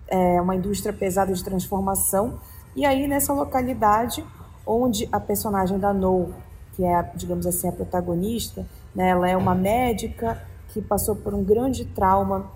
é 0.08 0.40
uma 0.40 0.56
indústria 0.56 0.92
pesada 0.92 1.32
de 1.32 1.42
transformação, 1.42 2.38
e 2.74 2.84
aí 2.84 3.06
nessa 3.06 3.32
localidade, 3.32 4.24
onde 4.66 5.08
a 5.10 5.20
personagem 5.20 5.78
da 5.78 5.92
No, 5.92 6.30
que 6.74 6.84
é, 6.84 7.10
digamos 7.14 7.46
assim, 7.46 7.68
a 7.68 7.72
protagonista, 7.72 8.66
né, 8.94 9.10
ela 9.10 9.28
é 9.28 9.36
uma 9.36 9.54
médica 9.54 10.40
que 10.68 10.80
passou 10.80 11.16
por 11.16 11.34
um 11.34 11.42
grande 11.42 11.84
trauma 11.84 12.46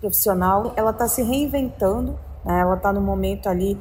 profissional, 0.00 0.72
ela 0.76 0.90
está 0.90 1.06
se 1.06 1.22
reinventando, 1.22 2.18
né? 2.44 2.60
ela 2.60 2.76
está 2.76 2.92
no 2.92 3.00
momento 3.00 3.48
ali 3.48 3.78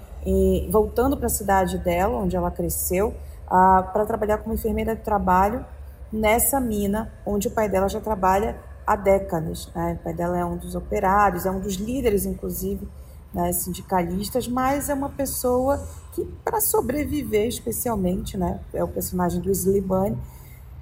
voltando 0.69 1.15
para 1.17 1.27
a 1.27 1.29
cidade 1.29 1.77
dela, 1.77 2.17
onde 2.17 2.36
ela 2.36 2.51
cresceu, 2.51 3.13
ah, 3.47 3.89
para 3.93 4.05
trabalhar 4.05 4.39
como 4.39 4.53
enfermeira 4.53 4.95
de 4.95 5.01
trabalho 5.01 5.65
nessa 6.12 6.60
mina, 6.60 7.12
onde 7.25 7.47
o 7.47 7.51
pai 7.51 7.69
dela 7.69 7.88
já 7.88 7.99
trabalha 7.99 8.58
há 8.86 8.95
décadas. 8.95 9.69
Né? 9.73 9.97
O 9.99 10.03
pai 10.03 10.13
dela 10.13 10.38
é 10.38 10.45
um 10.45 10.58
dos 10.58 10.75
operários, 10.75 11.45
é 11.45 11.51
um 11.51 11.60
dos 11.60 11.75
líderes, 11.75 12.25
inclusive, 12.25 12.88
né, 13.34 13.51
sindicalistas, 13.53 14.47
mas 14.47 14.89
é 14.89 14.93
uma 14.93 15.10
pessoa 15.10 15.79
que, 16.13 16.25
para 16.43 16.60
sobreviver 16.60 17.47
especialmente, 17.47 18.36
né, 18.36 18.60
é 18.73 18.84
o 18.84 18.88
personagem 18.88 19.39
do 19.39 19.51
Slibane, 19.51 20.17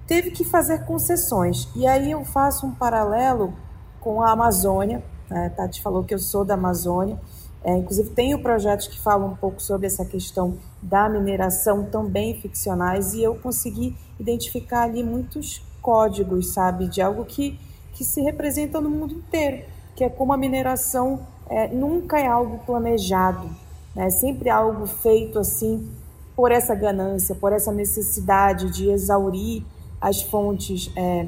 teve 0.08 0.32
que 0.32 0.45
fazer 0.45 0.86
concessões. 0.86 1.67
E 1.76 1.86
aí 1.86 2.12
eu 2.12 2.23
faço 2.23 2.65
um 2.65 2.73
paralelo 2.73 3.54
com 4.00 4.21
a 4.21 4.32
Amazônia, 4.32 5.04
a 5.30 5.50
Tati 5.50 5.82
falou 5.82 6.04
que 6.04 6.13
eu 6.13 6.20
sou 6.20 6.46
da 6.46 6.54
Amazônia. 6.54 7.20
É, 7.63 7.76
inclusive, 7.76 8.12
tenho 8.12 8.42
projetos 8.42 8.88
que 8.88 9.00
falam 9.00 9.30
um 9.30 9.36
pouco 9.36 9.62
sobre 9.62 9.88
essa 9.88 10.06
questão 10.06 10.58
da 10.82 11.10
mineração, 11.10 11.86
também 11.86 12.40
ficcionais, 12.40 13.13
e 13.13 13.24
eu 13.24 13.36
consegui 13.36 13.96
identificar 14.20 14.84
ali 14.84 15.04
muitos 15.04 15.62
códigos, 15.82 16.54
sabe, 16.54 16.88
de 16.88 17.02
algo 17.02 17.26
que, 17.26 17.60
que 17.94 18.04
se 18.04 18.22
representa 18.22 18.80
no 18.80 18.90
mundo 18.90 19.13
inteiro, 19.13 19.66
que 19.96 20.04
é 20.04 20.10
como 20.10 20.32
a 20.32 20.38
mineração 20.38 21.22
é, 21.50 21.68
nunca 21.68 22.20
é 22.20 22.28
algo 22.28 22.60
planejado, 22.66 23.50
né? 23.96 24.08
é 24.08 24.10
sempre 24.10 24.50
algo 24.50 24.86
feito 24.86 25.40
assim 25.40 25.90
por 26.36 26.52
essa 26.52 26.76
ganância, 26.76 27.34
por 27.34 27.52
essa 27.52 27.72
necessidade 27.72 28.70
de 28.72 28.90
exaurir 28.90 29.63
as 30.00 30.22
fontes 30.22 30.92
é, 30.96 31.28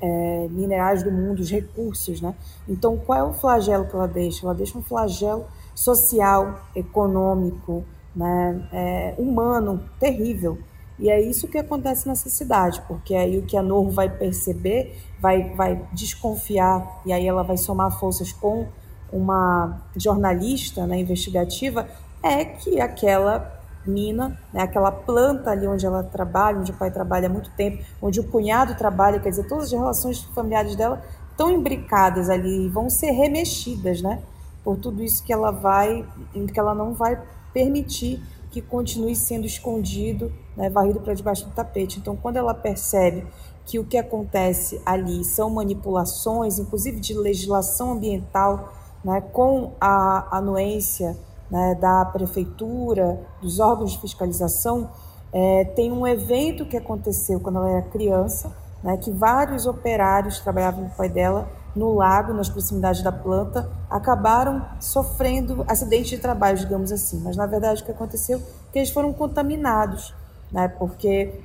é, 0.00 0.48
minerais 0.50 1.02
do 1.02 1.10
mundo, 1.10 1.40
os 1.40 1.50
recursos, 1.50 2.20
né? 2.20 2.34
Então, 2.68 2.96
qual 2.96 3.18
é 3.18 3.22
o 3.22 3.32
flagelo 3.32 3.86
que 3.86 3.94
ela 3.94 4.06
deixa? 4.06 4.46
Ela 4.46 4.54
deixa 4.54 4.76
um 4.76 4.82
flagelo 4.82 5.44
social, 5.74 6.60
econômico, 6.74 7.84
né? 8.14 8.68
É, 8.72 9.14
humano, 9.18 9.82
terrível. 9.98 10.58
E 10.98 11.10
é 11.10 11.20
isso 11.20 11.46
que 11.46 11.58
acontece 11.58 12.08
nessa 12.08 12.30
cidade, 12.30 12.80
porque 12.88 13.14
aí 13.14 13.36
o 13.36 13.42
que 13.42 13.56
a 13.56 13.62
Norro 13.62 13.90
vai 13.90 14.08
perceber, 14.08 14.98
vai, 15.20 15.54
vai 15.54 15.86
desconfiar, 15.92 17.02
e 17.04 17.12
aí 17.12 17.26
ela 17.26 17.42
vai 17.42 17.58
somar 17.58 17.98
forças 17.98 18.32
com 18.32 18.66
uma 19.12 19.82
jornalista 19.94 20.86
né, 20.86 20.98
investigativa, 20.98 21.86
é 22.22 22.44
que 22.44 22.80
aquela 22.80 23.55
mina, 23.86 24.38
né, 24.52 24.62
aquela 24.62 24.90
planta 24.90 25.50
ali 25.50 25.66
onde 25.66 25.86
ela 25.86 26.02
trabalha, 26.02 26.58
onde 26.58 26.72
o 26.72 26.74
pai 26.74 26.90
trabalha 26.90 27.28
há 27.28 27.30
muito 27.30 27.50
tempo, 27.50 27.84
onde 28.00 28.20
o 28.20 28.24
cunhado 28.24 28.74
trabalha, 28.76 29.20
quer 29.20 29.30
dizer, 29.30 29.48
todas 29.48 29.64
as 29.64 29.72
relações 29.72 30.22
familiares 30.34 30.76
dela 30.76 31.02
estão 31.30 31.50
imbricadas 31.50 32.30
ali 32.30 32.66
e 32.66 32.68
vão 32.68 32.88
ser 32.88 33.10
remexidas, 33.10 34.00
né? 34.00 34.22
Por 34.64 34.78
tudo 34.78 35.02
isso 35.02 35.22
que 35.22 35.32
ela 35.32 35.50
vai, 35.50 36.04
que 36.52 36.58
ela 36.58 36.74
não 36.74 36.94
vai 36.94 37.20
permitir 37.52 38.22
que 38.50 38.62
continue 38.62 39.14
sendo 39.14 39.46
escondido, 39.46 40.32
né, 40.56 40.70
varrido 40.70 41.00
para 41.00 41.12
debaixo 41.12 41.44
do 41.44 41.52
tapete. 41.52 41.98
Então, 41.98 42.16
quando 42.16 42.36
ela 42.36 42.54
percebe 42.54 43.26
que 43.66 43.78
o 43.78 43.84
que 43.84 43.98
acontece 43.98 44.80
ali 44.86 45.22
são 45.24 45.50
manipulações, 45.50 46.58
inclusive 46.58 46.98
de 46.98 47.12
legislação 47.12 47.92
ambiental, 47.92 48.72
né, 49.04 49.20
com 49.20 49.72
a 49.80 50.38
anuência 50.38 51.16
né, 51.50 51.74
da 51.74 52.04
prefeitura, 52.04 53.20
dos 53.40 53.60
órgãos 53.60 53.92
de 53.92 54.00
fiscalização, 54.00 54.90
é, 55.32 55.64
tem 55.64 55.92
um 55.92 56.06
evento 56.06 56.64
que 56.66 56.76
aconteceu 56.76 57.40
quando 57.40 57.58
ela 57.58 57.70
era 57.70 57.82
criança, 57.82 58.52
né, 58.82 58.96
que 58.96 59.10
vários 59.10 59.66
operários 59.66 60.40
trabalhavam 60.40 60.84
com 60.84 60.94
o 60.94 60.96
pai 60.96 61.08
dela 61.08 61.48
no 61.74 61.94
lago, 61.94 62.32
nas 62.32 62.48
proximidades 62.48 63.02
da 63.02 63.12
planta, 63.12 63.70
acabaram 63.90 64.64
sofrendo 64.80 65.64
acidente 65.68 66.10
de 66.10 66.18
trabalho, 66.18 66.56
digamos 66.56 66.90
assim. 66.90 67.20
Mas 67.22 67.36
na 67.36 67.46
verdade 67.46 67.82
o 67.82 67.84
que 67.84 67.90
aconteceu 67.90 68.38
é 68.38 68.72
que 68.72 68.78
eles 68.78 68.90
foram 68.90 69.12
contaminados, 69.12 70.14
né, 70.50 70.68
porque 70.68 71.40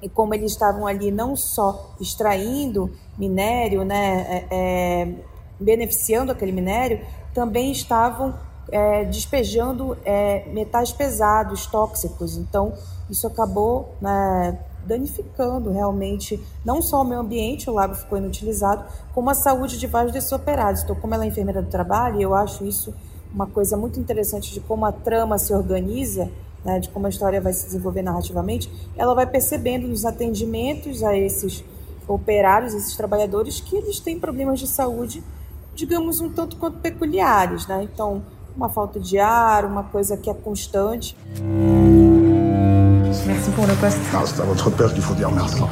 e 0.00 0.08
como 0.08 0.32
eles 0.32 0.52
estavam 0.52 0.86
ali 0.86 1.10
não 1.10 1.34
só 1.34 1.90
extraindo 2.00 2.90
minério, 3.18 3.84
né, 3.84 4.20
é, 4.28 4.46
é, 4.50 5.14
beneficiando 5.58 6.30
aquele 6.30 6.52
minério, 6.52 7.04
também 7.34 7.72
estavam 7.72 8.34
é, 8.70 9.04
despejando 9.04 9.96
é, 10.04 10.48
metais 10.52 10.92
pesados, 10.92 11.66
tóxicos. 11.66 12.36
Então, 12.36 12.72
isso 13.10 13.26
acabou 13.26 13.94
né, 14.00 14.58
danificando 14.84 15.70
realmente 15.70 16.40
não 16.64 16.80
só 16.80 17.02
o 17.02 17.04
meio 17.04 17.20
ambiente, 17.20 17.68
o 17.68 17.74
lago 17.74 17.94
ficou 17.94 18.18
inutilizado, 18.18 18.84
como 19.14 19.30
a 19.30 19.34
saúde 19.34 19.78
de 19.78 19.86
vários 19.86 20.12
desses 20.12 20.32
operados. 20.32 20.82
Então, 20.82 20.96
como 20.96 21.14
ela 21.14 21.24
é 21.24 21.28
enfermeira 21.28 21.62
do 21.62 21.68
trabalho, 21.68 22.20
eu 22.20 22.34
acho 22.34 22.64
isso 22.64 22.94
uma 23.32 23.46
coisa 23.46 23.76
muito 23.76 24.00
interessante 24.00 24.52
de 24.52 24.60
como 24.60 24.86
a 24.86 24.92
trama 24.92 25.38
se 25.38 25.52
organiza, 25.52 26.30
né, 26.64 26.80
de 26.80 26.88
como 26.88 27.06
a 27.06 27.10
história 27.10 27.40
vai 27.40 27.52
se 27.52 27.66
desenvolver 27.66 28.02
narrativamente, 28.02 28.70
ela 28.96 29.14
vai 29.14 29.26
percebendo 29.26 29.86
nos 29.86 30.04
atendimentos 30.04 31.02
a 31.02 31.16
esses 31.16 31.64
operários, 32.06 32.74
esses 32.74 32.96
trabalhadores, 32.96 33.60
que 33.60 33.76
eles 33.76 34.00
têm 34.00 34.18
problemas 34.18 34.58
de 34.58 34.66
saúde, 34.66 35.22
digamos, 35.74 36.20
um 36.20 36.30
tanto 36.30 36.56
quanto 36.56 36.78
peculiares. 36.78 37.66
Né? 37.66 37.86
Então, 37.92 38.22
uma 38.58 38.68
falta 38.68 38.98
de 38.98 39.18
ar, 39.18 39.64
uma 39.64 39.84
coisa 39.84 40.16
que 40.16 40.28
é 40.28 40.34
constante. 40.34 41.16
Merci 43.26 43.50
pour 43.52 43.66
le 43.66 43.74
poste. 43.74 43.98
Non, 44.12 44.26
c'est 44.26 44.40
à 44.40 44.44
votre 44.44 44.70
père 44.70 44.92
qu'il 44.92 45.02
faut 45.02 45.14
dire 45.14 45.30
merci. 45.30 45.60
Le 45.60 45.66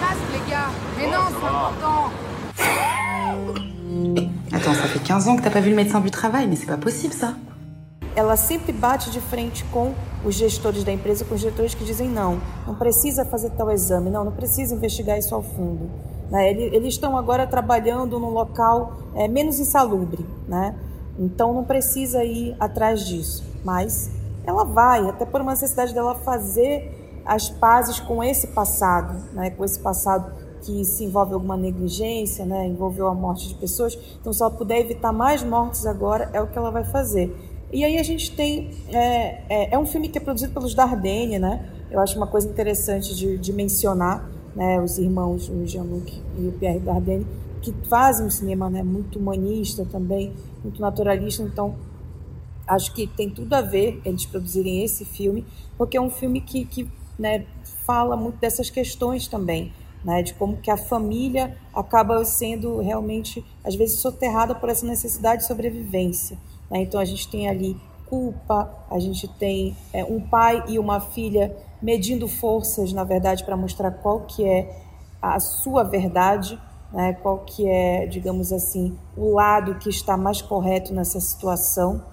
masque, 0.00 0.28
les 0.32 0.50
gars 0.50 0.70
Mais 0.96 1.06
non, 1.06 1.24
c'est 1.28 1.46
important 1.46 2.10
Attends, 4.54 4.74
ça 4.74 4.88
fait 4.88 5.00
15 5.00 5.28
ans 5.28 5.36
que 5.36 5.42
t'as 5.42 5.50
pas 5.50 5.60
vu 5.60 5.70
le 5.70 5.76
médecin 5.76 6.00
du 6.00 6.10
travail, 6.10 6.46
mais 6.48 6.56
c'est 6.56 6.66
pas 6.66 6.78
possible 6.78 7.12
ça. 7.12 7.34
Ela 8.14 8.36
sempre 8.36 8.72
bate 8.72 9.10
de 9.10 9.20
frente 9.20 9.64
com 9.72 9.92
os 10.24 10.34
gestores 10.34 10.84
da 10.84 10.92
empresa, 10.92 11.24
com 11.24 11.34
os 11.34 11.40
diretores 11.40 11.74
que 11.74 11.84
dizem 11.84 12.08
não, 12.08 12.38
não 12.66 12.74
precisa 12.74 13.24
fazer 13.24 13.50
tal 13.50 13.70
exame, 13.70 14.10
não, 14.10 14.24
não 14.24 14.32
precisa 14.32 14.74
investigar 14.74 15.18
isso 15.18 15.34
ao 15.34 15.42
fundo. 15.42 15.90
Né? 16.32 16.50
Eles 16.50 16.94
estão 16.94 17.14
agora 17.14 17.46
trabalhando 17.46 18.18
num 18.18 18.30
local 18.30 18.96
é, 19.14 19.28
menos 19.28 19.60
insalubre, 19.60 20.26
né? 20.48 20.74
então 21.18 21.52
não 21.52 21.62
precisa 21.62 22.24
ir 22.24 22.56
atrás 22.58 23.06
disso. 23.06 23.44
Mas 23.62 24.10
ela 24.46 24.64
vai, 24.64 25.06
até 25.10 25.26
por 25.26 25.42
uma 25.42 25.50
necessidade 25.50 25.92
dela 25.92 26.14
fazer 26.14 27.20
as 27.22 27.50
pazes 27.50 28.00
com 28.00 28.24
esse 28.24 28.46
passado, 28.46 29.22
né? 29.34 29.50
com 29.50 29.62
esse 29.62 29.78
passado 29.78 30.32
que 30.62 30.82
se 30.86 31.04
envolve 31.04 31.34
alguma 31.34 31.54
negligência, 31.54 32.46
né? 32.46 32.66
envolveu 32.66 33.08
a 33.08 33.14
morte 33.14 33.48
de 33.48 33.54
pessoas. 33.56 33.98
Então, 34.18 34.32
se 34.32 34.40
ela 34.40 34.50
puder 34.50 34.80
evitar 34.80 35.12
mais 35.12 35.42
mortes 35.42 35.84
agora, 35.84 36.30
é 36.32 36.40
o 36.40 36.46
que 36.46 36.56
ela 36.56 36.70
vai 36.70 36.84
fazer. 36.84 37.30
E 37.70 37.84
aí 37.84 37.98
a 37.98 38.02
gente 38.02 38.34
tem. 38.34 38.70
É, 38.88 39.42
é, 39.50 39.74
é 39.74 39.78
um 39.78 39.84
filme 39.86 40.08
que 40.08 40.16
é 40.16 40.20
produzido 40.20 40.52
pelos 40.52 40.74
Dardenne, 40.74 41.38
né? 41.38 41.68
Eu 41.90 42.00
acho 42.00 42.16
uma 42.16 42.26
coisa 42.26 42.48
interessante 42.48 43.14
de, 43.14 43.38
de 43.38 43.52
mencionar 43.52 44.30
né, 44.54 44.80
os 44.80 44.98
irmãos, 44.98 45.48
o 45.48 45.66
Jean-Luc 45.66 46.20
e 46.38 46.48
o 46.48 46.52
Pierre 46.52 46.80
Dardenne, 46.80 47.26
que 47.60 47.72
fazem 47.88 48.26
um 48.26 48.30
cinema 48.30 48.68
né, 48.68 48.82
muito 48.82 49.18
humanista 49.18 49.84
também, 49.84 50.32
muito 50.62 50.80
naturalista. 50.80 51.42
Então, 51.42 51.74
acho 52.66 52.92
que 52.94 53.06
tem 53.06 53.30
tudo 53.30 53.52
a 53.54 53.60
ver 53.60 54.00
eles 54.04 54.26
produzirem 54.26 54.82
esse 54.84 55.04
filme, 55.04 55.44
porque 55.78 55.96
é 55.96 56.00
um 56.00 56.10
filme 56.10 56.40
que, 56.40 56.64
que 56.64 56.90
né, 57.18 57.46
fala 57.86 58.16
muito 58.16 58.38
dessas 58.38 58.68
questões 58.70 59.26
também. 59.26 59.72
Né, 60.04 60.20
de 60.20 60.34
como 60.34 60.56
que 60.56 60.68
a 60.68 60.76
família 60.76 61.56
acaba 61.72 62.24
sendo 62.24 62.80
realmente, 62.80 63.44
às 63.62 63.76
vezes, 63.76 64.00
soterrada 64.00 64.52
por 64.52 64.68
essa 64.68 64.84
necessidade 64.84 65.42
de 65.42 65.46
sobrevivência. 65.46 66.36
Né? 66.68 66.82
Então, 66.82 66.98
a 67.00 67.04
gente 67.04 67.28
tem 67.28 67.48
ali 67.48 67.76
culpa, 68.12 68.70
a 68.90 68.98
gente 68.98 69.26
tem 69.26 69.74
é, 69.90 70.04
um 70.04 70.20
pai 70.20 70.62
e 70.68 70.78
uma 70.78 71.00
filha 71.00 71.56
medindo 71.80 72.28
forças, 72.28 72.92
na 72.92 73.04
verdade, 73.04 73.42
para 73.42 73.56
mostrar 73.56 73.90
qual 73.90 74.26
que 74.26 74.44
é 74.44 74.68
a 75.22 75.40
sua 75.40 75.82
verdade, 75.82 76.60
né? 76.92 77.14
qual 77.14 77.38
que 77.38 77.66
é, 77.66 78.04
digamos 78.04 78.52
assim, 78.52 78.98
o 79.16 79.32
lado 79.32 79.76
que 79.76 79.88
está 79.88 80.14
mais 80.14 80.42
correto 80.42 80.92
nessa 80.92 81.18
situação. 81.20 82.04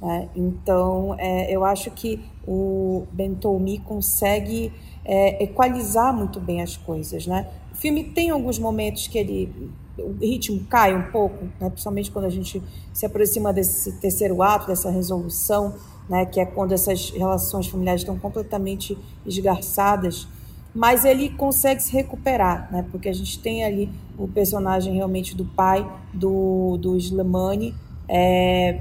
Né? 0.00 0.30
Então, 0.34 1.14
é, 1.18 1.54
eu 1.54 1.66
acho 1.66 1.90
que 1.90 2.24
o 2.48 3.06
Bentomi 3.12 3.78
consegue 3.80 4.72
é, 5.04 5.44
equalizar 5.44 6.16
muito 6.16 6.40
bem 6.40 6.62
as 6.62 6.78
coisas. 6.78 7.26
Né? 7.26 7.46
O 7.70 7.76
filme 7.76 8.04
tem 8.04 8.30
alguns 8.30 8.58
momentos 8.58 9.06
que 9.06 9.18
ele 9.18 9.70
o 9.98 10.16
ritmo 10.20 10.64
cai 10.64 10.96
um 10.96 11.10
pouco, 11.10 11.44
né? 11.60 11.68
principalmente 11.68 12.10
quando 12.10 12.24
a 12.24 12.30
gente 12.30 12.62
se 12.92 13.04
aproxima 13.04 13.52
desse 13.52 13.92
terceiro 13.92 14.42
ato, 14.42 14.66
dessa 14.66 14.90
resolução, 14.90 15.74
né, 16.08 16.26
que 16.26 16.40
é 16.40 16.44
quando 16.44 16.72
essas 16.72 17.10
relações 17.10 17.66
familiares 17.68 18.02
estão 18.02 18.18
completamente 18.18 18.98
esgarçadas, 19.24 20.26
mas 20.74 21.04
ele 21.04 21.30
consegue 21.30 21.82
se 21.82 21.92
recuperar, 21.92 22.70
né, 22.72 22.84
porque 22.90 23.08
a 23.08 23.12
gente 23.12 23.38
tem 23.38 23.64
ali 23.64 23.90
o 24.18 24.26
personagem 24.26 24.94
realmente 24.94 25.36
do 25.36 25.44
pai 25.44 25.90
do, 26.12 26.76
do 26.78 26.96
Slimani 26.96 27.74
é, 28.08 28.80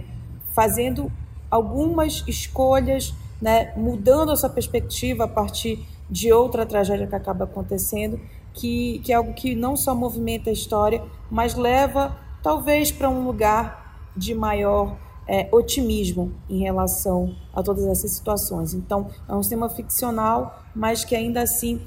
fazendo 0.52 1.12
algumas 1.50 2.24
escolhas, 2.28 3.14
né, 3.42 3.74
mudando 3.76 4.32
a 4.32 4.36
sua 4.36 4.50
perspectiva 4.50 5.26
a 5.26 5.28
partir 5.28 5.86
de 6.10 6.32
outra 6.32 6.66
tragédia 6.66 7.08
que 7.08 7.16
acaba 7.16 7.46
acontecendo, 7.46 8.20
que, 8.54 9.00
que 9.00 9.12
é 9.12 9.16
algo 9.16 9.34
que 9.34 9.56
não 9.56 9.76
só 9.76 9.96
movimenta 9.96 10.50
a 10.50 10.54
história, 10.54 11.04
mas 11.30 11.56
leva 11.56 12.18
talvez 12.44 12.92
para 12.92 13.10
um 13.10 13.26
lugar 13.26 13.98
de 14.16 14.34
maior 14.34 14.98
é, 15.28 15.48
otimismo 15.52 16.34
em 16.50 16.60
relação 16.60 17.36
a 17.54 17.64
todas 17.64 17.86
essas 17.86 18.12
situações. 18.12 18.74
Então, 18.74 19.08
é 19.28 19.34
um 19.34 19.44
cinema 19.44 19.70
ficcional, 19.70 20.64
mas 20.76 21.06
que 21.06 21.16
ainda 21.16 21.42
assim 21.42 21.82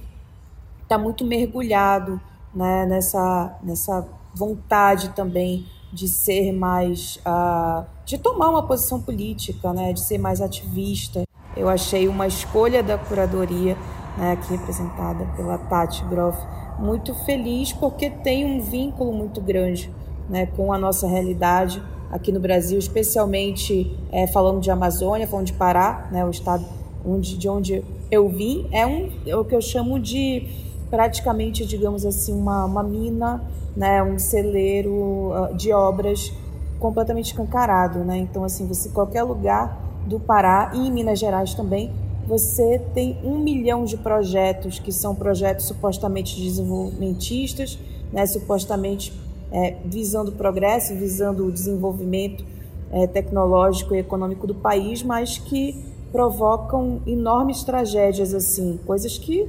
está 0.82 0.96
muito 0.96 1.24
mergulhado 1.24 2.20
né, 2.54 2.86
nessa, 2.86 3.58
nessa 3.62 4.06
vontade 4.34 5.10
também 5.10 5.66
de 5.92 6.08
ser 6.08 6.52
mais. 6.52 7.16
Uh, 7.16 7.84
de 8.04 8.18
tomar 8.18 8.50
uma 8.50 8.66
posição 8.66 9.00
política, 9.00 9.72
né, 9.72 9.92
de 9.92 10.00
ser 10.00 10.18
mais 10.18 10.40
ativista. 10.40 11.24
Eu 11.56 11.68
achei 11.68 12.08
uma 12.08 12.26
escolha 12.26 12.82
da 12.82 12.98
curadoria, 12.98 13.76
né, 14.16 14.32
aqui 14.32 14.50
representada 14.52 15.24
pela 15.36 15.58
Tati 15.58 16.04
Groff, 16.04 16.38
muito 16.78 17.14
feliz 17.24 17.72
porque 17.72 18.10
tem 18.10 18.44
um 18.44 18.60
vínculo 18.60 19.12
muito 19.12 19.40
grande 19.40 19.90
né, 20.28 20.46
com 20.46 20.72
a 20.72 20.78
nossa 20.78 21.06
realidade 21.06 21.82
aqui 22.10 22.30
no 22.30 22.40
Brasil, 22.40 22.78
especialmente 22.78 23.96
é, 24.12 24.26
falando 24.26 24.60
de 24.60 24.70
Amazônia, 24.70 25.26
falando 25.26 25.46
de 25.46 25.52
Pará, 25.52 26.08
né, 26.10 26.24
o 26.24 26.30
estado 26.30 26.64
onde, 27.04 27.36
de 27.36 27.48
onde 27.48 27.84
eu 28.10 28.28
vim, 28.28 28.68
é, 28.70 28.86
um, 28.86 29.10
é 29.26 29.36
o 29.36 29.44
que 29.44 29.54
eu 29.54 29.60
chamo 29.60 29.98
de 29.98 30.48
praticamente, 30.90 31.66
digamos 31.66 32.06
assim, 32.06 32.32
uma, 32.32 32.64
uma 32.64 32.82
mina, 32.82 33.42
né, 33.76 34.02
um 34.02 34.18
celeiro 34.18 34.92
uh, 34.92 35.54
de 35.56 35.72
obras 35.72 36.32
completamente 36.78 37.26
escancarado. 37.26 38.00
Né? 38.00 38.18
Então, 38.18 38.44
assim, 38.44 38.66
você 38.66 38.88
qualquer 38.90 39.22
lugar 39.22 39.76
do 40.06 40.20
Pará 40.20 40.70
e 40.74 40.86
em 40.86 40.92
Minas 40.92 41.18
Gerais 41.18 41.54
também, 41.54 41.90
você 42.26 42.80
tem 42.94 43.18
um 43.22 43.38
milhão 43.38 43.84
de 43.84 43.96
projetos 43.96 44.78
que 44.78 44.92
são 44.92 45.14
projetos 45.14 45.66
supostamente 45.66 46.40
desenvolvimentistas, 46.40 47.78
né, 48.12 48.26
supostamente 48.26 49.12
é, 49.52 49.76
visando 49.84 50.30
o 50.30 50.34
progresso, 50.34 50.94
visando 50.94 51.46
o 51.46 51.52
desenvolvimento 51.52 52.44
é, 52.90 53.06
tecnológico 53.06 53.94
e 53.94 53.98
econômico 53.98 54.46
do 54.46 54.54
país, 54.54 55.02
mas 55.02 55.38
que 55.38 55.84
provocam 56.10 57.00
enormes 57.06 57.64
tragédias 57.64 58.32
assim, 58.34 58.78
coisas 58.86 59.18
que 59.18 59.48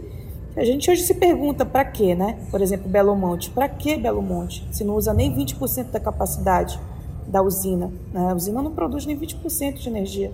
a 0.55 0.63
gente 0.63 0.89
hoje 0.89 1.03
se 1.03 1.13
pergunta 1.13 1.65
para 1.65 1.83
quê, 1.83 2.15
né? 2.15 2.39
Por 2.49 2.61
exemplo, 2.61 2.89
Belo 2.89 3.13
Monte. 3.13 3.49
Para 3.49 3.67
que 3.67 3.97
Belo 3.97 4.21
Monte? 4.21 4.65
Se 4.71 4.85
não 4.85 4.95
usa 4.95 5.13
nem 5.13 5.35
20% 5.35 5.91
da 5.91 5.99
capacidade 5.99 6.79
da 7.27 7.41
usina. 7.41 7.91
Né? 8.13 8.31
A 8.31 8.33
usina 8.33 8.61
não 8.61 8.71
produz 8.71 9.05
nem 9.05 9.19
20% 9.19 9.73
de 9.73 9.89
energia 9.89 10.31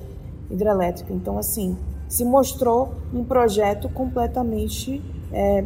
hidrelétrica. 0.50 1.12
Então, 1.12 1.40
assim, 1.40 1.76
se 2.12 2.26
mostrou 2.26 2.96
um 3.14 3.24
projeto 3.24 3.88
completamente 3.88 5.02
é, 5.32 5.64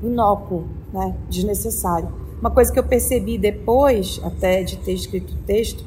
inócuo, 0.00 0.68
né? 0.92 1.12
desnecessário. 1.28 2.08
Uma 2.40 2.52
coisa 2.52 2.72
que 2.72 2.78
eu 2.78 2.84
percebi 2.84 3.36
depois, 3.36 4.20
até 4.22 4.62
de 4.62 4.76
ter 4.76 4.92
escrito 4.92 5.32
o 5.32 5.36
texto, 5.38 5.84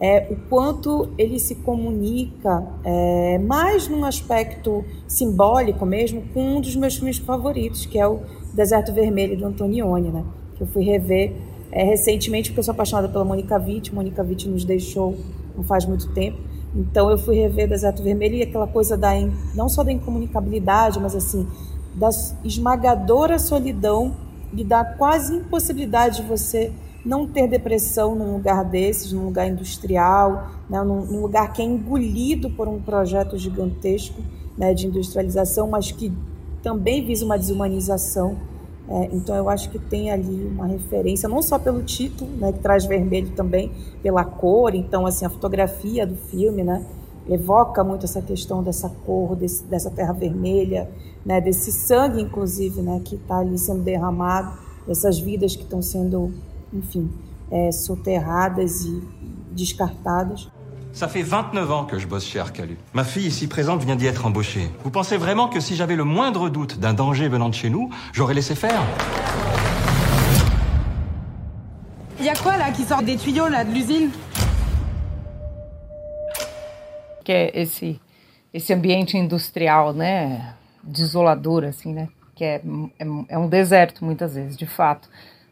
é 0.00 0.28
o 0.30 0.36
quanto 0.48 1.10
ele 1.18 1.38
se 1.38 1.56
comunica 1.56 2.66
é, 2.82 3.38
mais 3.38 3.86
num 3.86 4.06
aspecto 4.06 4.82
simbólico 5.06 5.84
mesmo 5.84 6.22
com 6.32 6.56
um 6.56 6.60
dos 6.62 6.74
meus 6.74 6.96
filmes 6.96 7.18
favoritos, 7.18 7.84
que 7.84 7.98
é 7.98 8.08
o 8.08 8.20
Deserto 8.54 8.94
Vermelho 8.94 9.36
do 9.36 9.44
Antonioni, 9.44 10.08
né? 10.08 10.24
Que 10.56 10.62
eu 10.62 10.66
fui 10.66 10.84
rever 10.84 11.34
é, 11.70 11.84
recentemente 11.84 12.48
porque 12.48 12.60
eu 12.60 12.64
sou 12.64 12.72
apaixonada 12.72 13.10
pela 13.10 13.26
Monica 13.26 13.58
Witt. 13.58 13.94
Monica 13.94 14.22
Witt 14.22 14.48
nos 14.48 14.64
deixou 14.64 15.14
não 15.54 15.64
faz 15.64 15.84
muito 15.84 16.10
tempo. 16.14 16.38
Então 16.74 17.10
eu 17.10 17.16
fui 17.16 17.36
rever 17.36 17.68
Deserto 17.68 18.02
Vermelho 18.02 18.34
e 18.34 18.42
aquela 18.42 18.66
coisa 18.66 18.96
da 18.96 19.10
não 19.54 19.68
só 19.68 19.84
da 19.84 19.92
incomunicabilidade, 19.92 20.98
mas 20.98 21.14
assim 21.14 21.46
da 21.94 22.10
esmagadora 22.42 23.38
solidão 23.38 24.16
e 24.52 24.64
da 24.64 24.84
quase 24.84 25.36
impossibilidade 25.36 26.22
de 26.22 26.28
você 26.28 26.72
não 27.04 27.26
ter 27.26 27.46
depressão 27.46 28.14
num 28.14 28.32
lugar 28.32 28.64
desses, 28.64 29.12
num 29.12 29.26
lugar 29.26 29.46
industrial, 29.48 30.50
né, 30.68 30.82
num, 30.82 31.04
num, 31.04 31.20
lugar 31.20 31.52
que 31.52 31.60
é 31.60 31.64
engolido 31.64 32.50
por 32.50 32.66
um 32.66 32.80
projeto 32.80 33.36
gigantesco 33.36 34.22
né, 34.56 34.72
de 34.72 34.86
industrialização, 34.86 35.68
mas 35.68 35.92
que 35.92 36.12
também 36.62 37.04
visa 37.04 37.24
uma 37.24 37.38
desumanização. 37.38 38.36
É, 38.88 39.08
então 39.12 39.34
eu 39.34 39.48
acho 39.48 39.70
que 39.70 39.78
tem 39.78 40.10
ali 40.10 40.46
uma 40.46 40.66
referência, 40.66 41.28
não 41.28 41.40
só 41.40 41.58
pelo 41.58 41.82
título, 41.82 42.30
né, 42.36 42.52
que 42.52 42.58
traz 42.58 42.84
vermelho 42.84 43.30
também, 43.30 43.72
pela 44.02 44.24
cor, 44.24 44.74
então 44.74 45.06
assim, 45.06 45.24
a 45.24 45.30
fotografia 45.30 46.06
do 46.06 46.16
filme, 46.16 46.62
né, 46.62 46.84
evoca 47.26 47.82
muito 47.82 48.04
essa 48.04 48.20
questão 48.20 48.62
dessa 48.62 48.90
cor, 49.06 49.34
desse, 49.34 49.64
dessa 49.64 49.90
terra 49.90 50.12
vermelha, 50.12 50.90
né, 51.24 51.40
desse 51.40 51.72
sangue, 51.72 52.20
inclusive, 52.20 52.82
né, 52.82 53.00
que 53.02 53.14
está 53.14 53.38
ali 53.38 53.58
sendo 53.58 53.82
derramado, 53.82 54.58
dessas 54.86 55.18
vidas 55.18 55.56
que 55.56 55.62
estão 55.62 55.80
sendo 55.80 56.30
enfim, 56.74 57.10
é, 57.50 57.70
soterradas 57.70 58.84
e 58.84 59.02
descartadas. 59.52 60.50
Ça 60.94 61.08
fait 61.08 61.22
29 61.22 61.72
ans 61.72 61.84
que 61.86 61.98
je 61.98 62.06
bosse 62.06 62.24
chez 62.24 62.38
Arcalu. 62.38 62.78
Ma 62.92 63.02
fille 63.02 63.26
ici 63.26 63.48
présente 63.48 63.82
vient 63.82 63.96
d'y 63.96 64.06
être 64.06 64.26
embauchée. 64.26 64.70
Vous 64.84 64.90
pensez 64.90 65.16
vraiment 65.16 65.48
que 65.48 65.58
si 65.58 65.74
j'avais 65.74 65.96
le 65.96 66.04
moindre 66.04 66.48
doute 66.48 66.78
d'un 66.78 66.94
danger 66.94 67.26
venant 67.26 67.48
de 67.48 67.54
chez 67.54 67.68
nous, 67.68 67.90
j'aurais 68.12 68.32
laissé 68.32 68.54
faire? 68.54 68.80
Il 72.20 72.24
y 72.24 72.28
a 72.28 72.34
quoi 72.36 72.56
là 72.56 72.70
qui 72.70 72.84
sort 72.84 73.02
des 73.02 73.16
tuyaux 73.16 73.48
là 73.48 73.64
de 73.64 73.72
l'usine? 73.72 74.10
Que 77.24 77.50
esse 77.52 77.98
esse 78.52 78.72
ambiente 78.72 79.14
industrial, 79.14 79.94
né, 79.94 80.54
desolador 80.84 81.64
assim, 81.64 81.92
né, 81.92 82.08
que 82.36 82.44
é, 82.44 82.62
é, 83.00 83.06
é 83.30 83.36
um 83.36 83.48
deserto 83.48 84.04
muitas 84.04 84.36
vezes, 84.36 84.56
de 84.56 84.66
fato. 84.66 85.08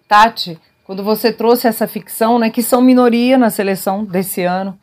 Tati, 0.07 0.57
quando 0.85 1.03
você 1.03 1.33
trouxe 1.33 1.67
essa 1.67 1.89
ficção, 1.89 2.39
né, 2.39 2.49
que 2.49 2.63
são 2.63 2.81
minoria 2.81 3.37
na 3.37 3.51
seleção 3.51 4.05
desse 4.05 4.45
ano, 4.45 4.79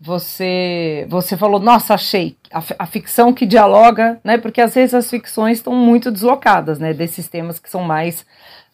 você 0.00 1.06
você 1.08 1.36
falou, 1.36 1.60
nossa, 1.60 1.94
achei 1.94 2.36
a, 2.52 2.62
a, 2.78 2.86
ficção 2.86 3.32
que 3.32 3.46
dialoga, 3.46 4.20
né, 4.24 4.38
porque 4.38 4.60
às 4.60 4.74
vezes 4.74 4.94
as 4.94 5.08
ficções 5.08 5.58
estão 5.58 5.74
muito 5.74 6.10
deslocadas, 6.10 6.78
né, 6.78 6.92
desses 6.92 7.28
temas 7.28 7.58
que 7.58 7.70
são 7.70 7.82
mais 7.82 8.26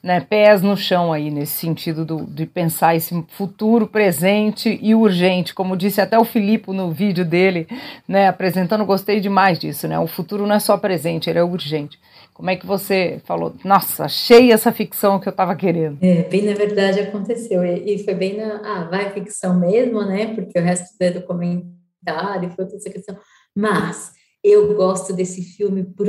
né, 0.02 0.20
pés 0.20 0.62
no 0.62 0.76
chão 0.76 1.12
aí, 1.12 1.30
nesse 1.30 1.52
sentido 1.52 2.04
do, 2.04 2.26
de 2.26 2.46
pensar 2.46 2.96
esse 2.96 3.24
futuro, 3.28 3.86
presente 3.86 4.78
e 4.80 4.94
urgente, 4.94 5.54
como 5.54 5.76
disse 5.76 6.00
até 6.00 6.18
o 6.18 6.24
Filipe 6.24 6.70
no 6.72 6.90
vídeo 6.90 7.24
dele, 7.24 7.68
né, 8.08 8.28
apresentando, 8.28 8.84
gostei 8.84 9.20
demais 9.20 9.58
disso, 9.58 9.86
né, 9.86 9.98
o 9.98 10.06
futuro 10.06 10.46
não 10.46 10.54
é 10.54 10.60
só 10.60 10.76
presente, 10.78 11.28
ele 11.28 11.38
é 11.38 11.44
urgente. 11.44 11.98
Como 12.40 12.48
é 12.48 12.56
que 12.56 12.64
você 12.64 13.20
falou? 13.26 13.54
Nossa, 13.62 14.06
achei 14.06 14.50
essa 14.50 14.72
ficção 14.72 15.20
que 15.20 15.28
eu 15.28 15.30
estava 15.30 15.54
querendo. 15.54 15.98
É, 16.00 16.22
bem 16.22 16.40
na 16.46 16.54
verdade 16.54 16.98
aconteceu. 16.98 17.62
E, 17.62 17.96
e, 17.96 18.02
foi 18.02 18.14
bem 18.14 18.38
na. 18.38 18.62
Ah, 18.64 18.84
vai 18.84 19.12
ficção 19.12 19.60
mesmo, 19.60 20.02
né? 20.06 20.34
Porque 20.34 20.58
o 20.58 20.62
resto 20.62 20.96
é 21.00 21.10
documentário, 21.10 22.50
foi 22.56 22.64
toda 22.64 22.78
essa 22.78 22.88
questão. 22.88 23.14
Mas 23.54 24.12
eu 24.42 24.74
gosto 24.74 25.12
desse 25.12 25.42
filme 25.42 25.84
por 25.84 26.08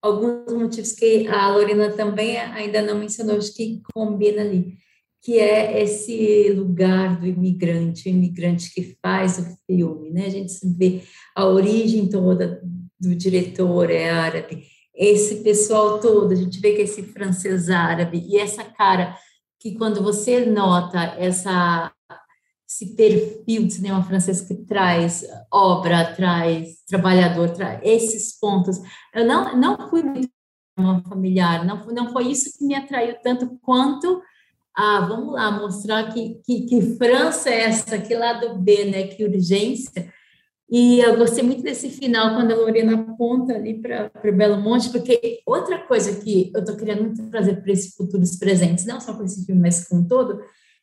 alguns 0.00 0.50
motivos 0.50 0.92
que 0.92 1.28
a 1.28 1.50
Lorena 1.50 1.90
também 1.90 2.38
ainda 2.38 2.80
não 2.80 2.98
mencionou, 2.98 3.36
acho 3.36 3.54
que 3.54 3.82
combina 3.92 4.40
ali, 4.40 4.78
que 5.22 5.38
é 5.38 5.82
esse 5.82 6.54
lugar 6.56 7.20
do 7.20 7.26
imigrante, 7.26 8.08
o 8.08 8.12
imigrante 8.12 8.72
que 8.72 8.96
faz 9.02 9.38
o 9.38 9.44
filme, 9.66 10.08
né? 10.08 10.24
A 10.24 10.30
gente 10.30 10.54
vê 10.74 11.02
a 11.34 11.44
origem 11.44 12.08
toda 12.08 12.62
do 12.98 13.14
diretor 13.14 13.90
é 13.90 14.08
árabe 14.08 14.74
esse 14.96 15.42
pessoal 15.42 16.00
todo, 16.00 16.32
a 16.32 16.34
gente 16.34 16.58
vê 16.58 16.72
que 16.72 16.82
esse 16.82 17.02
francês 17.02 17.68
árabe 17.68 18.24
e 18.26 18.38
essa 18.38 18.64
cara 18.64 19.16
que 19.60 19.76
quando 19.76 20.02
você 20.02 20.46
nota 20.46 20.98
essa 21.18 21.92
esse 22.68 22.96
perfil 22.96 23.66
de 23.66 23.74
cinema 23.74 24.02
francês 24.02 24.40
que 24.40 24.54
traz 24.54 25.24
obra, 25.52 26.14
traz 26.14 26.82
trabalhador, 26.88 27.50
traz 27.50 27.78
esses 27.82 28.36
pontos. 28.38 28.78
Eu 29.14 29.24
não 29.24 29.56
não 29.56 29.88
fui 29.88 30.02
muito 30.02 30.30
familiar, 31.08 31.64
não 31.64 31.84
não 31.86 32.12
foi 32.12 32.28
isso 32.28 32.58
que 32.58 32.64
me 32.64 32.74
atraiu 32.74 33.16
tanto 33.22 33.58
quanto 33.62 34.20
ah, 34.76 35.00
vamos 35.00 35.32
lá 35.32 35.50
mostrar 35.50 36.12
que, 36.12 36.38
que, 36.44 36.66
que 36.66 36.96
França 36.98 37.48
é 37.48 37.62
essa, 37.62 37.98
que 37.98 38.14
lado 38.14 38.58
B, 38.58 38.84
né, 38.84 39.06
que 39.06 39.24
urgência 39.24 40.12
e 40.68 41.00
eu 41.00 41.16
gostei 41.16 41.44
muito 41.44 41.62
desse 41.62 41.88
final, 41.90 42.34
quando 42.34 42.50
a 42.50 42.56
Lorena 42.56 42.94
aponta 42.94 43.54
ali 43.54 43.80
para 43.80 44.10
Belo 44.32 44.60
Monte, 44.60 44.90
porque 44.90 45.40
outra 45.46 45.78
coisa 45.86 46.20
que 46.20 46.50
eu 46.54 46.60
estou 46.60 46.76
querendo 46.76 47.02
muito 47.02 47.30
trazer 47.30 47.62
para 47.62 47.72
esses 47.72 47.94
futuros 47.94 48.36
presentes, 48.36 48.84
não 48.84 49.00
só 49.00 49.12
para 49.12 49.26
esse 49.26 49.44
filme, 49.46 49.60
mas 49.60 49.86
com 49.86 50.04
todo, 50.04 50.40